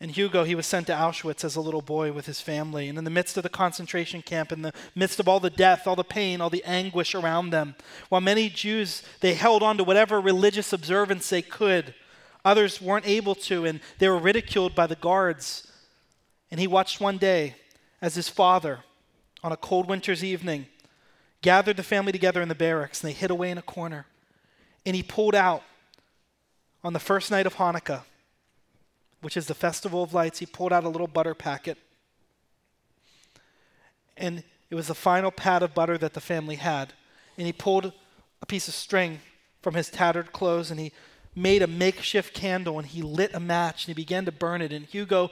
And 0.01 0.13
Hugo, 0.13 0.45
he 0.45 0.55
was 0.55 0.65
sent 0.65 0.87
to 0.87 0.93
Auschwitz 0.93 1.43
as 1.43 1.57
a 1.57 1.61
little 1.61 1.83
boy 1.83 2.13
with 2.13 2.27
his 2.27 2.41
family. 2.41 2.89
And 2.89 2.97
in 2.97 3.03
the 3.03 3.11
midst 3.11 3.37
of 3.37 3.43
the 3.43 3.49
concentration 3.49 4.23
camp, 4.23 4.53
in 4.53 4.63
the 4.63 4.73
midst 4.95 5.19
of 5.19 5.27
all 5.27 5.41
the 5.41 5.51
death, 5.51 5.89
all 5.89 5.97
the 5.97 6.05
pain, 6.05 6.41
all 6.41 6.51
the 6.51 6.63
anguish 6.63 7.17
around 7.17 7.51
them, 7.51 7.75
while 8.11 8.21
many 8.21 8.49
Jews, 8.49 9.03
they 9.23 9.35
held 9.35 9.65
on 9.65 9.77
to 9.77 9.83
whatever 9.83 10.21
religious 10.21 10.73
observance 10.73 11.29
they 11.29 11.43
could, 11.43 11.97
others 12.45 12.81
weren't 12.81 13.09
able 13.09 13.35
to, 13.35 13.65
and 13.65 13.81
they 13.99 14.09
were 14.09 14.19
ridiculed 14.19 14.77
by 14.77 14.87
the 14.87 14.95
guards 14.95 15.65
and 16.51 16.61
he 16.61 16.67
watched 16.67 17.01
one 17.01 17.19
day 17.19 17.55
as 18.01 18.15
his 18.15 18.29
father, 18.29 18.81
on 19.43 19.53
a 19.53 19.57
cold 19.57 19.89
winter's 19.89 20.25
evening, 20.25 20.67
gathered 21.43 21.77
the 21.77 21.83
family 21.83 22.13
together 22.13 22.43
in 22.43 22.49
the 22.49 22.55
barracks 22.55 23.03
and 23.03 23.11
they 23.11 23.15
hid 23.15 23.31
away 23.31 23.51
in 23.51 23.59
a 23.59 23.63
corner. 23.63 24.07
And 24.85 24.97
he 24.97 25.03
pulled 25.03 25.35
out 25.35 25.63
on 26.83 26.93
the 26.93 26.99
first 26.99 27.31
night 27.31 27.47
of 27.47 27.57
Hanukkah, 27.57 28.03
which 29.21 29.37
is 29.37 29.47
the 29.47 29.55
festival 29.55 30.03
of 30.03 30.15
lights, 30.15 30.39
he 30.39 30.47
pulled 30.47 30.73
out 30.73 30.85
a 30.85 30.89
little 30.89 31.07
butter 31.07 31.35
packet. 31.35 31.77
And 34.17 34.43
it 34.71 34.75
was 34.75 34.89
the 34.89 34.95
final 34.95 35.31
pat 35.31 35.63
of 35.63 35.75
butter 35.75 35.99
that 35.99 36.15
the 36.15 36.21
family 36.21 36.57
had. 36.57 36.93
And 37.37 37.47
he 37.47 37.53
pulled 37.53 37.93
a 38.43 38.47
piece 38.47 38.69
of 38.69 38.75
string 38.75 39.21
from 39.63 39.75
his 39.75 39.91
tattered 39.91 40.33
clothes 40.33 40.71
and 40.71 40.79
he 40.79 40.93
made 41.35 41.63
a 41.63 41.67
makeshift 41.67 42.35
candle 42.35 42.79
and 42.79 42.87
he 42.87 43.03
lit 43.03 43.35
a 43.35 43.41
match 43.41 43.85
and 43.85 43.97
he 43.97 44.03
began 44.03 44.25
to 44.25 44.33
burn 44.33 44.61
it. 44.61 44.73
And 44.73 44.85
Hugo 44.87 45.31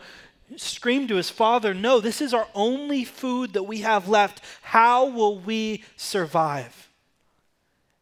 screamed 0.57 1.09
to 1.09 1.17
his 1.17 1.31
father, 1.31 1.75
No, 1.75 2.01
this 2.01 2.21
is 2.21 2.33
our 2.33 2.47
only 2.55 3.05
food 3.05 3.53
that 3.55 3.65
we 3.65 3.81
have 3.81 4.09
left. 4.09 4.41
How 4.63 5.07
will 5.07 5.39
we 5.39 5.83
survive? 5.97 6.89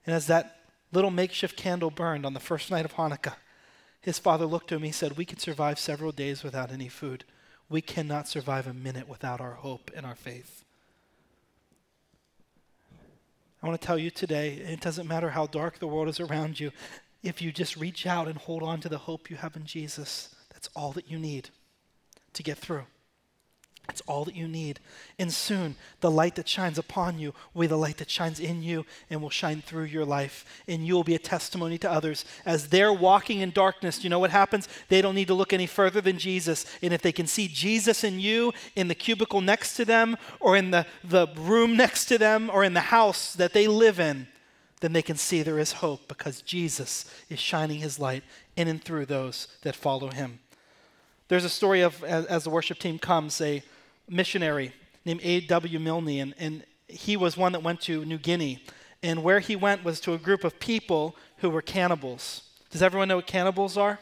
And 0.06 0.14
as 0.14 0.26
that 0.26 0.58
little 0.92 1.10
makeshift 1.10 1.56
candle 1.56 1.90
burned 1.90 2.26
on 2.26 2.34
the 2.34 2.40
first 2.40 2.70
night 2.70 2.84
of 2.84 2.94
Hanukkah, 2.94 3.36
his 4.00 4.18
father 4.18 4.44
looked 4.44 4.68
to 4.68 4.76
him. 4.76 4.82
He 4.82 4.92
said, 4.92 5.16
We 5.16 5.24
can 5.24 5.38
survive 5.38 5.78
several 5.78 6.12
days 6.12 6.44
without 6.44 6.70
any 6.70 6.88
food. 6.88 7.24
We 7.70 7.80
cannot 7.80 8.28
survive 8.28 8.66
a 8.66 8.74
minute 8.74 9.08
without 9.08 9.40
our 9.40 9.54
hope 9.54 9.90
and 9.96 10.04
our 10.04 10.14
faith. 10.14 10.64
I 13.62 13.66
want 13.66 13.80
to 13.80 13.86
tell 13.86 13.98
you 13.98 14.10
today 14.10 14.56
it 14.56 14.82
doesn't 14.82 15.08
matter 15.08 15.30
how 15.30 15.46
dark 15.46 15.78
the 15.78 15.86
world 15.86 16.08
is 16.08 16.20
around 16.20 16.60
you, 16.60 16.70
if 17.22 17.40
you 17.40 17.50
just 17.50 17.78
reach 17.78 18.06
out 18.06 18.28
and 18.28 18.36
hold 18.36 18.62
on 18.62 18.80
to 18.80 18.90
the 18.90 18.98
hope 18.98 19.30
you 19.30 19.36
have 19.36 19.56
in 19.56 19.64
Jesus, 19.64 20.34
that's 20.50 20.68
all 20.76 20.92
that 20.92 21.10
you 21.10 21.18
need 21.18 21.48
to 22.34 22.42
get 22.42 22.58
through. 22.58 22.84
It's 23.90 24.00
all 24.06 24.24
that 24.24 24.34
you 24.34 24.48
need. 24.48 24.80
And 25.18 25.32
soon, 25.32 25.76
the 26.00 26.10
light 26.10 26.36
that 26.36 26.48
shines 26.48 26.78
upon 26.78 27.18
you 27.18 27.34
will 27.52 27.62
be 27.62 27.66
the 27.66 27.76
light 27.76 27.98
that 27.98 28.10
shines 28.10 28.40
in 28.40 28.62
you 28.62 28.86
and 29.10 29.20
will 29.20 29.30
shine 29.30 29.60
through 29.60 29.84
your 29.84 30.06
life. 30.06 30.62
And 30.66 30.86
you 30.86 30.94
will 30.94 31.04
be 31.04 31.14
a 31.14 31.18
testimony 31.18 31.76
to 31.78 31.90
others. 31.90 32.24
As 32.46 32.68
they're 32.68 32.92
walking 32.92 33.40
in 33.40 33.50
darkness, 33.50 34.02
you 34.02 34.08
know 34.08 34.18
what 34.18 34.30
happens? 34.30 34.68
They 34.88 35.02
don't 35.02 35.14
need 35.14 35.28
to 35.28 35.34
look 35.34 35.52
any 35.52 35.66
further 35.66 36.00
than 36.00 36.18
Jesus. 36.18 36.64
And 36.82 36.94
if 36.94 37.02
they 37.02 37.12
can 37.12 37.26
see 37.26 37.46
Jesus 37.46 38.04
in 38.04 38.20
you, 38.20 38.52
in 38.74 38.88
the 38.88 38.94
cubicle 38.94 39.42
next 39.42 39.74
to 39.76 39.84
them, 39.84 40.16
or 40.40 40.56
in 40.56 40.70
the, 40.70 40.86
the 41.02 41.28
room 41.36 41.76
next 41.76 42.06
to 42.06 42.16
them, 42.16 42.50
or 42.50 42.64
in 42.64 42.74
the 42.74 42.80
house 42.80 43.34
that 43.34 43.52
they 43.52 43.68
live 43.68 44.00
in, 44.00 44.28
then 44.80 44.92
they 44.92 45.02
can 45.02 45.16
see 45.16 45.42
there 45.42 45.58
is 45.58 45.72
hope 45.72 46.08
because 46.08 46.42
Jesus 46.42 47.10
is 47.28 47.38
shining 47.38 47.80
his 47.80 47.98
light 47.98 48.24
in 48.56 48.68
and 48.68 48.82
through 48.82 49.06
those 49.06 49.48
that 49.62 49.76
follow 49.76 50.10
him. 50.10 50.40
There's 51.28 51.44
a 51.44 51.48
story 51.48 51.80
of, 51.80 52.02
as, 52.04 52.26
as 52.26 52.44
the 52.44 52.50
worship 52.50 52.78
team 52.78 52.98
comes, 52.98 53.40
a 53.40 53.62
missionary 54.08 54.72
named 55.04 55.20
A.W. 55.22 55.78
Milne, 55.78 56.08
and, 56.08 56.34
and 56.38 56.64
he 56.86 57.16
was 57.16 57.36
one 57.36 57.52
that 57.52 57.62
went 57.62 57.80
to 57.82 58.04
New 58.04 58.18
Guinea. 58.18 58.62
And 59.02 59.22
where 59.22 59.40
he 59.40 59.56
went 59.56 59.84
was 59.84 60.00
to 60.00 60.14
a 60.14 60.18
group 60.18 60.44
of 60.44 60.58
people 60.60 61.16
who 61.38 61.50
were 61.50 61.62
cannibals. 61.62 62.42
Does 62.70 62.82
everyone 62.82 63.08
know 63.08 63.16
what 63.16 63.26
cannibals 63.26 63.76
are? 63.76 63.98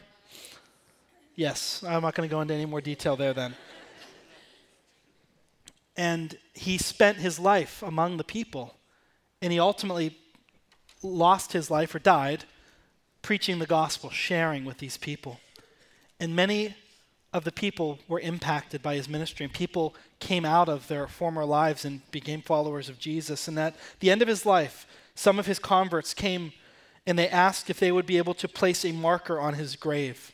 Yes, 1.35 1.83
I'm 1.87 2.03
not 2.03 2.15
going 2.15 2.29
to 2.29 2.33
go 2.33 2.41
into 2.41 2.55
any 2.55 2.67
more 2.67 2.81
detail 2.81 3.17
there 3.17 3.33
then. 3.33 3.55
and 5.97 6.37
he 6.55 6.79
spent 6.79 7.19
his 7.19 7.39
life 7.39 7.83
among 7.83 8.17
the 8.17 8.25
people, 8.25 8.75
and 9.41 9.53
he 9.53 9.59
ultimately 9.59 10.17
lost 11.03 11.53
his 11.53 11.71
life 11.71 11.95
or 11.95 11.99
died 11.99 12.45
preaching 13.23 13.61
the 13.61 13.67
gospel, 13.67 14.11
sharing 14.11 14.65
with 14.65 14.79
these 14.79 14.97
people. 14.97 15.39
And 16.19 16.37
many 16.37 16.75
of 17.33 17.45
the 17.45 17.53
people 17.53 17.99
were 18.09 18.21
impacted 18.21 18.83
by 18.83 18.95
his 18.95 19.09
ministry, 19.09 19.45
and 19.45 19.53
people 19.53 19.95
came 20.19 20.45
out 20.45 20.69
of 20.69 20.89
their 20.89 21.07
former 21.07 21.45
lives 21.45 21.85
and 21.85 22.09
became 22.11 22.43
followers 22.43 22.89
of 22.89 22.99
Jesus. 22.99 23.49
And 23.49 23.59
at 23.59 23.75
the 24.01 24.11
end 24.11 24.23
of 24.23 24.29
his 24.29 24.45
life, 24.45 24.87
some 25.15 25.39
of 25.39 25.47
his 25.47 25.59
converts 25.59 26.15
came 26.15 26.53
and 27.07 27.19
they 27.19 27.29
asked 27.29 27.69
if 27.69 27.81
they 27.81 27.93
would 27.93 28.07
be 28.07 28.19
able 28.19 28.35
to 28.35 28.49
place 28.49 28.85
a 28.85 28.93
marker 28.93 29.41
on 29.41 29.55
his 29.55 29.77
grave. 29.77 30.33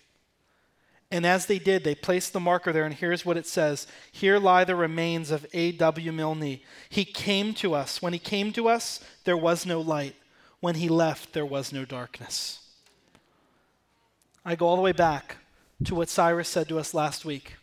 And 1.10 1.24
as 1.24 1.46
they 1.46 1.58
did, 1.58 1.84
they 1.84 1.94
placed 1.94 2.34
the 2.34 2.40
marker 2.40 2.70
there, 2.70 2.84
and 2.84 2.94
here's 2.94 3.24
what 3.24 3.38
it 3.38 3.46
says 3.46 3.86
Here 4.12 4.38
lie 4.38 4.64
the 4.64 4.76
remains 4.76 5.30
of 5.30 5.46
A.W. 5.54 6.12
Milne. 6.12 6.60
He 6.90 7.04
came 7.06 7.54
to 7.54 7.74
us. 7.74 8.02
When 8.02 8.12
he 8.12 8.18
came 8.18 8.52
to 8.52 8.68
us, 8.68 9.00
there 9.24 9.36
was 9.36 9.64
no 9.64 9.80
light. 9.80 10.14
When 10.60 10.74
he 10.74 10.88
left, 10.88 11.32
there 11.32 11.46
was 11.46 11.72
no 11.72 11.86
darkness. 11.86 12.58
I 14.44 14.54
go 14.54 14.66
all 14.66 14.76
the 14.76 14.82
way 14.82 14.92
back 14.92 15.36
to 15.84 15.94
what 15.94 16.08
Cyrus 16.08 16.48
said 16.48 16.68
to 16.68 16.78
us 16.78 16.94
last 16.94 17.24
week. 17.24 17.56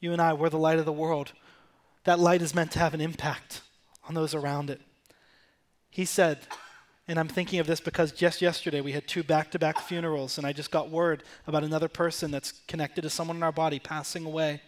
You 0.00 0.12
and 0.12 0.20
I, 0.20 0.34
we're 0.34 0.50
the 0.50 0.58
light 0.58 0.78
of 0.78 0.84
the 0.84 0.92
world. 0.92 1.32
That 2.04 2.18
light 2.18 2.42
is 2.42 2.54
meant 2.54 2.72
to 2.72 2.78
have 2.78 2.94
an 2.94 3.00
impact 3.00 3.62
on 4.08 4.14
those 4.14 4.34
around 4.34 4.70
it. 4.70 4.80
He 5.90 6.04
said, 6.04 6.38
and 7.08 7.18
I'm 7.18 7.28
thinking 7.28 7.58
of 7.58 7.66
this 7.66 7.80
because 7.80 8.12
just 8.12 8.42
yesterday 8.42 8.80
we 8.80 8.92
had 8.92 9.06
two 9.06 9.22
back 9.22 9.50
to 9.52 9.58
back 9.58 9.80
funerals, 9.80 10.38
and 10.38 10.46
I 10.46 10.52
just 10.52 10.70
got 10.70 10.90
word 10.90 11.22
about 11.46 11.64
another 11.64 11.88
person 11.88 12.30
that's 12.30 12.52
connected 12.66 13.02
to 13.02 13.10
someone 13.10 13.36
in 13.36 13.42
our 13.42 13.52
body 13.52 13.78
passing 13.78 14.26
away. 14.26 14.60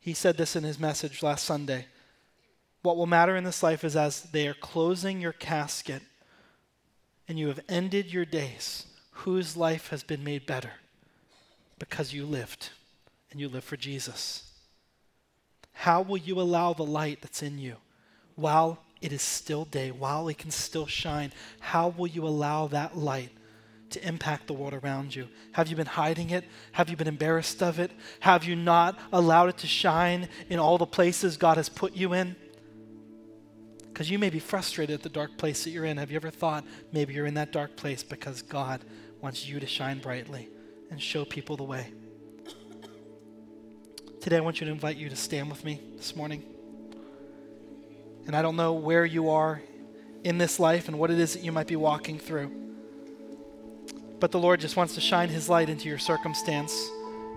He 0.00 0.12
said 0.12 0.36
this 0.36 0.56
in 0.56 0.64
his 0.64 0.78
message 0.78 1.22
last 1.22 1.44
Sunday. 1.44 1.86
What 2.82 2.96
will 2.96 3.06
matter 3.06 3.36
in 3.36 3.44
this 3.44 3.62
life 3.62 3.84
is 3.84 3.96
as 3.96 4.22
they 4.22 4.46
are 4.46 4.54
closing 4.54 5.20
your 5.20 5.32
casket 5.32 6.02
and 7.26 7.38
you 7.38 7.48
have 7.48 7.60
ended 7.68 8.12
your 8.12 8.24
days, 8.24 8.86
whose 9.18 9.56
life 9.56 9.88
has 9.88 10.02
been 10.02 10.22
made 10.22 10.46
better 10.46 10.72
because 11.78 12.12
you 12.12 12.24
lived 12.24 12.70
and 13.30 13.40
you 13.40 13.48
live 13.48 13.64
for 13.64 13.76
Jesus? 13.76 14.52
How 15.72 16.02
will 16.02 16.16
you 16.16 16.40
allow 16.40 16.72
the 16.72 16.84
light 16.84 17.20
that's 17.20 17.42
in 17.42 17.58
you 17.58 17.76
while 18.36 18.78
it 19.00 19.12
is 19.12 19.22
still 19.22 19.64
day, 19.64 19.90
while 19.90 20.28
it 20.28 20.38
can 20.38 20.50
still 20.50 20.86
shine? 20.86 21.32
How 21.60 21.88
will 21.88 22.06
you 22.06 22.26
allow 22.26 22.68
that 22.68 22.96
light 22.96 23.30
to 23.90 24.06
impact 24.06 24.46
the 24.46 24.52
world 24.52 24.74
around 24.74 25.14
you? 25.14 25.28
Have 25.52 25.68
you 25.68 25.74
been 25.74 25.86
hiding 25.86 26.30
it? 26.30 26.44
Have 26.72 26.88
you 26.88 26.96
been 26.96 27.08
embarrassed 27.08 27.62
of 27.62 27.78
it? 27.80 27.90
Have 28.20 28.44
you 28.44 28.54
not 28.54 28.98
allowed 29.12 29.48
it 29.48 29.58
to 29.58 29.66
shine 29.66 30.28
in 30.48 30.58
all 30.58 30.78
the 30.78 30.86
places 30.86 31.36
God 31.36 31.56
has 31.56 31.68
put 31.68 31.96
you 31.96 32.12
in? 32.12 32.36
Because 33.88 34.10
you 34.10 34.18
may 34.18 34.30
be 34.30 34.38
frustrated 34.38 34.94
at 34.94 35.02
the 35.02 35.08
dark 35.08 35.36
place 35.38 35.64
that 35.64 35.70
you're 35.70 35.84
in. 35.84 35.96
Have 35.96 36.12
you 36.12 36.16
ever 36.16 36.30
thought 36.30 36.64
maybe 36.92 37.14
you're 37.14 37.26
in 37.26 37.34
that 37.34 37.50
dark 37.50 37.74
place 37.74 38.04
because 38.04 38.42
God 38.42 38.84
wants 39.20 39.46
you 39.46 39.60
to 39.60 39.66
shine 39.66 39.98
brightly 39.98 40.48
and 40.90 41.00
show 41.00 41.24
people 41.24 41.56
the 41.56 41.64
way? 41.64 41.86
Today, 44.20 44.36
I 44.36 44.40
want 44.40 44.60
you 44.60 44.66
to 44.66 44.72
invite 44.72 44.96
you 44.96 45.08
to 45.08 45.16
stand 45.16 45.50
with 45.50 45.64
me 45.64 45.80
this 45.96 46.16
morning. 46.16 46.42
And 48.26 48.36
I 48.36 48.42
don't 48.42 48.56
know 48.56 48.74
where 48.74 49.04
you 49.04 49.30
are 49.30 49.62
in 50.24 50.38
this 50.38 50.60
life 50.60 50.88
and 50.88 50.98
what 50.98 51.10
it 51.10 51.18
is 51.18 51.34
that 51.34 51.42
you 51.42 51.52
might 51.52 51.66
be 51.66 51.76
walking 51.76 52.18
through. 52.18 52.52
But 54.20 54.32
the 54.32 54.38
Lord 54.38 54.60
just 54.60 54.76
wants 54.76 54.94
to 54.96 55.00
shine 55.00 55.28
His 55.28 55.48
light 55.48 55.70
into 55.70 55.88
your 55.88 55.98
circumstance, 55.98 56.90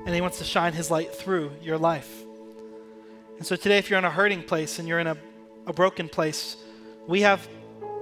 and 0.05 0.13
He 0.13 0.21
wants 0.21 0.39
to 0.39 0.43
shine 0.43 0.73
His 0.73 0.89
light 0.89 1.13
through 1.13 1.51
your 1.61 1.77
life. 1.77 2.23
And 3.37 3.45
so 3.45 3.55
today, 3.55 3.77
if 3.77 3.89
you're 3.89 3.99
in 3.99 4.05
a 4.05 4.11
hurting 4.11 4.43
place 4.43 4.79
and 4.79 4.87
you're 4.87 4.99
in 4.99 5.07
a, 5.07 5.17
a 5.67 5.73
broken 5.73 6.09
place, 6.09 6.57
we 7.07 7.21
have 7.21 7.47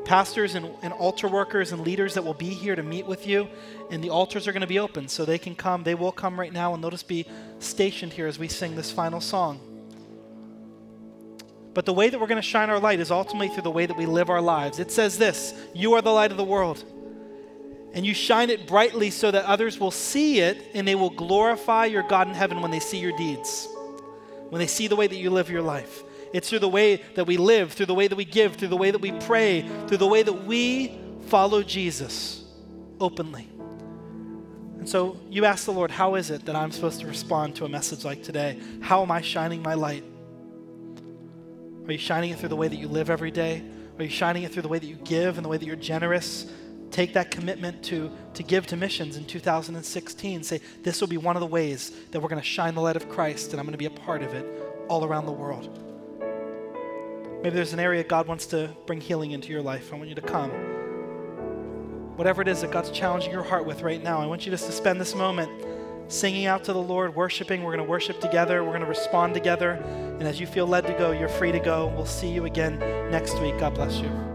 pastors 0.09 0.55
and, 0.55 0.67
and 0.81 0.91
altar 0.91 1.27
workers 1.27 1.71
and 1.71 1.81
leaders 1.81 2.15
that 2.15 2.23
will 2.23 2.33
be 2.33 2.49
here 2.49 2.75
to 2.75 2.81
meet 2.81 3.05
with 3.05 3.27
you, 3.27 3.47
and 3.91 4.03
the 4.03 4.09
altars 4.09 4.47
are 4.47 4.51
going 4.51 4.61
to 4.61 4.67
be 4.67 4.79
open 4.79 5.07
so 5.07 5.23
they 5.23 5.37
can 5.37 5.53
come. 5.53 5.83
They 5.83 5.93
will 5.93 6.11
come 6.11 6.39
right 6.39 6.51
now, 6.51 6.73
and 6.73 6.83
they'll 6.83 6.89
just 6.89 7.07
be 7.07 7.27
stationed 7.59 8.13
here 8.13 8.25
as 8.25 8.39
we 8.39 8.47
sing 8.47 8.75
this 8.75 8.89
final 8.89 9.21
song. 9.21 9.59
But 11.75 11.85
the 11.85 11.93
way 11.93 12.09
that 12.09 12.19
we're 12.19 12.25
going 12.25 12.41
to 12.41 12.47
shine 12.47 12.71
our 12.71 12.79
light 12.79 12.99
is 12.99 13.11
ultimately 13.11 13.49
through 13.49 13.61
the 13.61 13.69
way 13.69 13.85
that 13.85 13.95
we 13.95 14.07
live 14.07 14.31
our 14.31 14.41
lives. 14.41 14.79
It 14.79 14.91
says 14.91 15.19
this 15.19 15.53
You 15.75 15.93
are 15.93 16.01
the 16.01 16.09
light 16.09 16.31
of 16.31 16.37
the 16.37 16.43
world. 16.43 16.83
And 17.93 18.03
you 18.03 18.15
shine 18.15 18.49
it 18.49 18.65
brightly 18.65 19.11
so 19.11 19.29
that 19.29 19.45
others 19.45 19.79
will 19.79 19.91
see 19.91 20.39
it 20.39 20.71
and 20.73 20.87
they 20.87 20.95
will 20.95 21.09
glorify 21.11 21.85
your 21.85 22.03
God 22.03 22.27
in 22.27 22.33
heaven 22.33 22.61
when 22.61 22.71
they 22.71 22.79
see 22.79 22.97
your 22.97 23.15
deeds, 23.15 23.67
when 24.49 24.59
they 24.59 24.67
see 24.67 24.87
the 24.87 24.95
way 24.95 25.05
that 25.05 25.15
you 25.15 25.29
live 25.29 25.51
your 25.51 25.61
life. 25.63 26.03
It's 26.33 26.49
through 26.49 26.59
the 26.59 26.69
way 26.69 27.03
that 27.15 27.25
we 27.25 27.37
live, 27.37 27.73
through 27.73 27.87
the 27.87 27.95
way 27.95 28.07
that 28.07 28.15
we 28.15 28.25
give, 28.25 28.55
through 28.55 28.67
the 28.67 28.77
way 28.77 28.91
that 28.91 29.01
we 29.01 29.11
pray, 29.11 29.67
through 29.87 29.97
the 29.97 30.07
way 30.07 30.21
that 30.23 30.45
we 30.45 30.97
follow 31.27 31.63
Jesus 31.63 32.43
openly. 32.99 33.49
And 34.79 34.87
so 34.87 35.17
you 35.29 35.45
ask 35.45 35.65
the 35.65 35.73
Lord, 35.73 35.91
how 35.91 36.15
is 36.15 36.29
it 36.29 36.45
that 36.45 36.55
I'm 36.55 36.71
supposed 36.71 37.01
to 37.01 37.07
respond 37.07 37.55
to 37.57 37.65
a 37.65 37.69
message 37.69 38.05
like 38.05 38.23
today? 38.23 38.59
How 38.81 39.01
am 39.01 39.11
I 39.11 39.21
shining 39.21 39.61
my 39.61 39.73
light? 39.73 40.03
Are 41.85 41.91
you 41.91 41.97
shining 41.97 42.31
it 42.31 42.39
through 42.39 42.49
the 42.49 42.55
way 42.55 42.67
that 42.67 42.77
you 42.77 42.87
live 42.87 43.09
every 43.09 43.31
day? 43.31 43.63
Are 43.97 44.03
you 44.03 44.09
shining 44.09 44.43
it 44.43 44.53
through 44.53 44.61
the 44.61 44.69
way 44.69 44.79
that 44.79 44.87
you 44.87 44.95
give 44.95 45.37
and 45.37 45.43
the 45.43 45.49
way 45.49 45.57
that 45.57 45.65
you're 45.65 45.75
generous? 45.75 46.45
Take 46.91 47.13
that 47.13 47.29
commitment 47.29 47.83
to, 47.85 48.11
to 48.35 48.43
give 48.43 48.67
to 48.67 48.77
missions 48.77 49.17
in 49.17 49.25
2016. 49.25 50.43
Say, 50.43 50.61
this 50.83 51.01
will 51.01 51.07
be 51.07 51.17
one 51.17 51.35
of 51.35 51.41
the 51.41 51.47
ways 51.47 51.91
that 52.11 52.21
we're 52.21 52.29
going 52.29 52.41
to 52.41 52.47
shine 52.47 52.73
the 52.73 52.81
light 52.81 52.95
of 52.95 53.09
Christ, 53.09 53.51
and 53.51 53.59
I'm 53.59 53.65
going 53.65 53.73
to 53.73 53.77
be 53.77 53.85
a 53.85 53.89
part 53.89 54.23
of 54.23 54.33
it 54.33 54.45
all 54.87 55.03
around 55.03 55.25
the 55.25 55.31
world. 55.31 55.88
Maybe 57.41 57.55
there's 57.55 57.73
an 57.73 57.79
area 57.79 58.03
God 58.03 58.27
wants 58.27 58.45
to 58.47 58.75
bring 58.85 58.99
healing 58.99 59.31
into 59.31 59.49
your 59.49 59.61
life. 59.61 59.93
I 59.93 59.95
want 59.95 60.09
you 60.09 60.15
to 60.15 60.21
come. 60.21 60.49
Whatever 62.17 62.41
it 62.41 62.49
is 62.49 62.61
that 62.61 62.71
God's 62.71 62.91
challenging 62.91 63.31
your 63.31 63.43
heart 63.43 63.65
with 63.65 63.81
right 63.81 64.03
now, 64.03 64.19
I 64.19 64.25
want 64.25 64.45
you 64.45 64.51
just 64.51 64.65
to 64.65 64.73
spend 64.73 64.99
this 64.99 65.15
moment 65.15 65.49
singing 66.09 66.47
out 66.47 66.65
to 66.65 66.73
the 66.73 66.81
Lord, 66.81 67.15
worshiping. 67.15 67.63
We're 67.63 67.73
going 67.75 67.85
to 67.85 67.89
worship 67.89 68.19
together. 68.19 68.61
We're 68.63 68.71
going 68.71 68.81
to 68.81 68.87
respond 68.87 69.33
together. 69.33 69.71
And 70.19 70.23
as 70.23 70.39
you 70.39 70.47
feel 70.47 70.67
led 70.67 70.85
to 70.87 70.93
go, 70.93 71.11
you're 71.11 71.29
free 71.29 71.53
to 71.53 71.59
go. 71.59 71.87
We'll 71.95 72.05
see 72.05 72.29
you 72.29 72.43
again 72.43 72.79
next 73.09 73.39
week. 73.39 73.57
God 73.57 73.73
bless 73.75 73.99
you. 73.99 74.28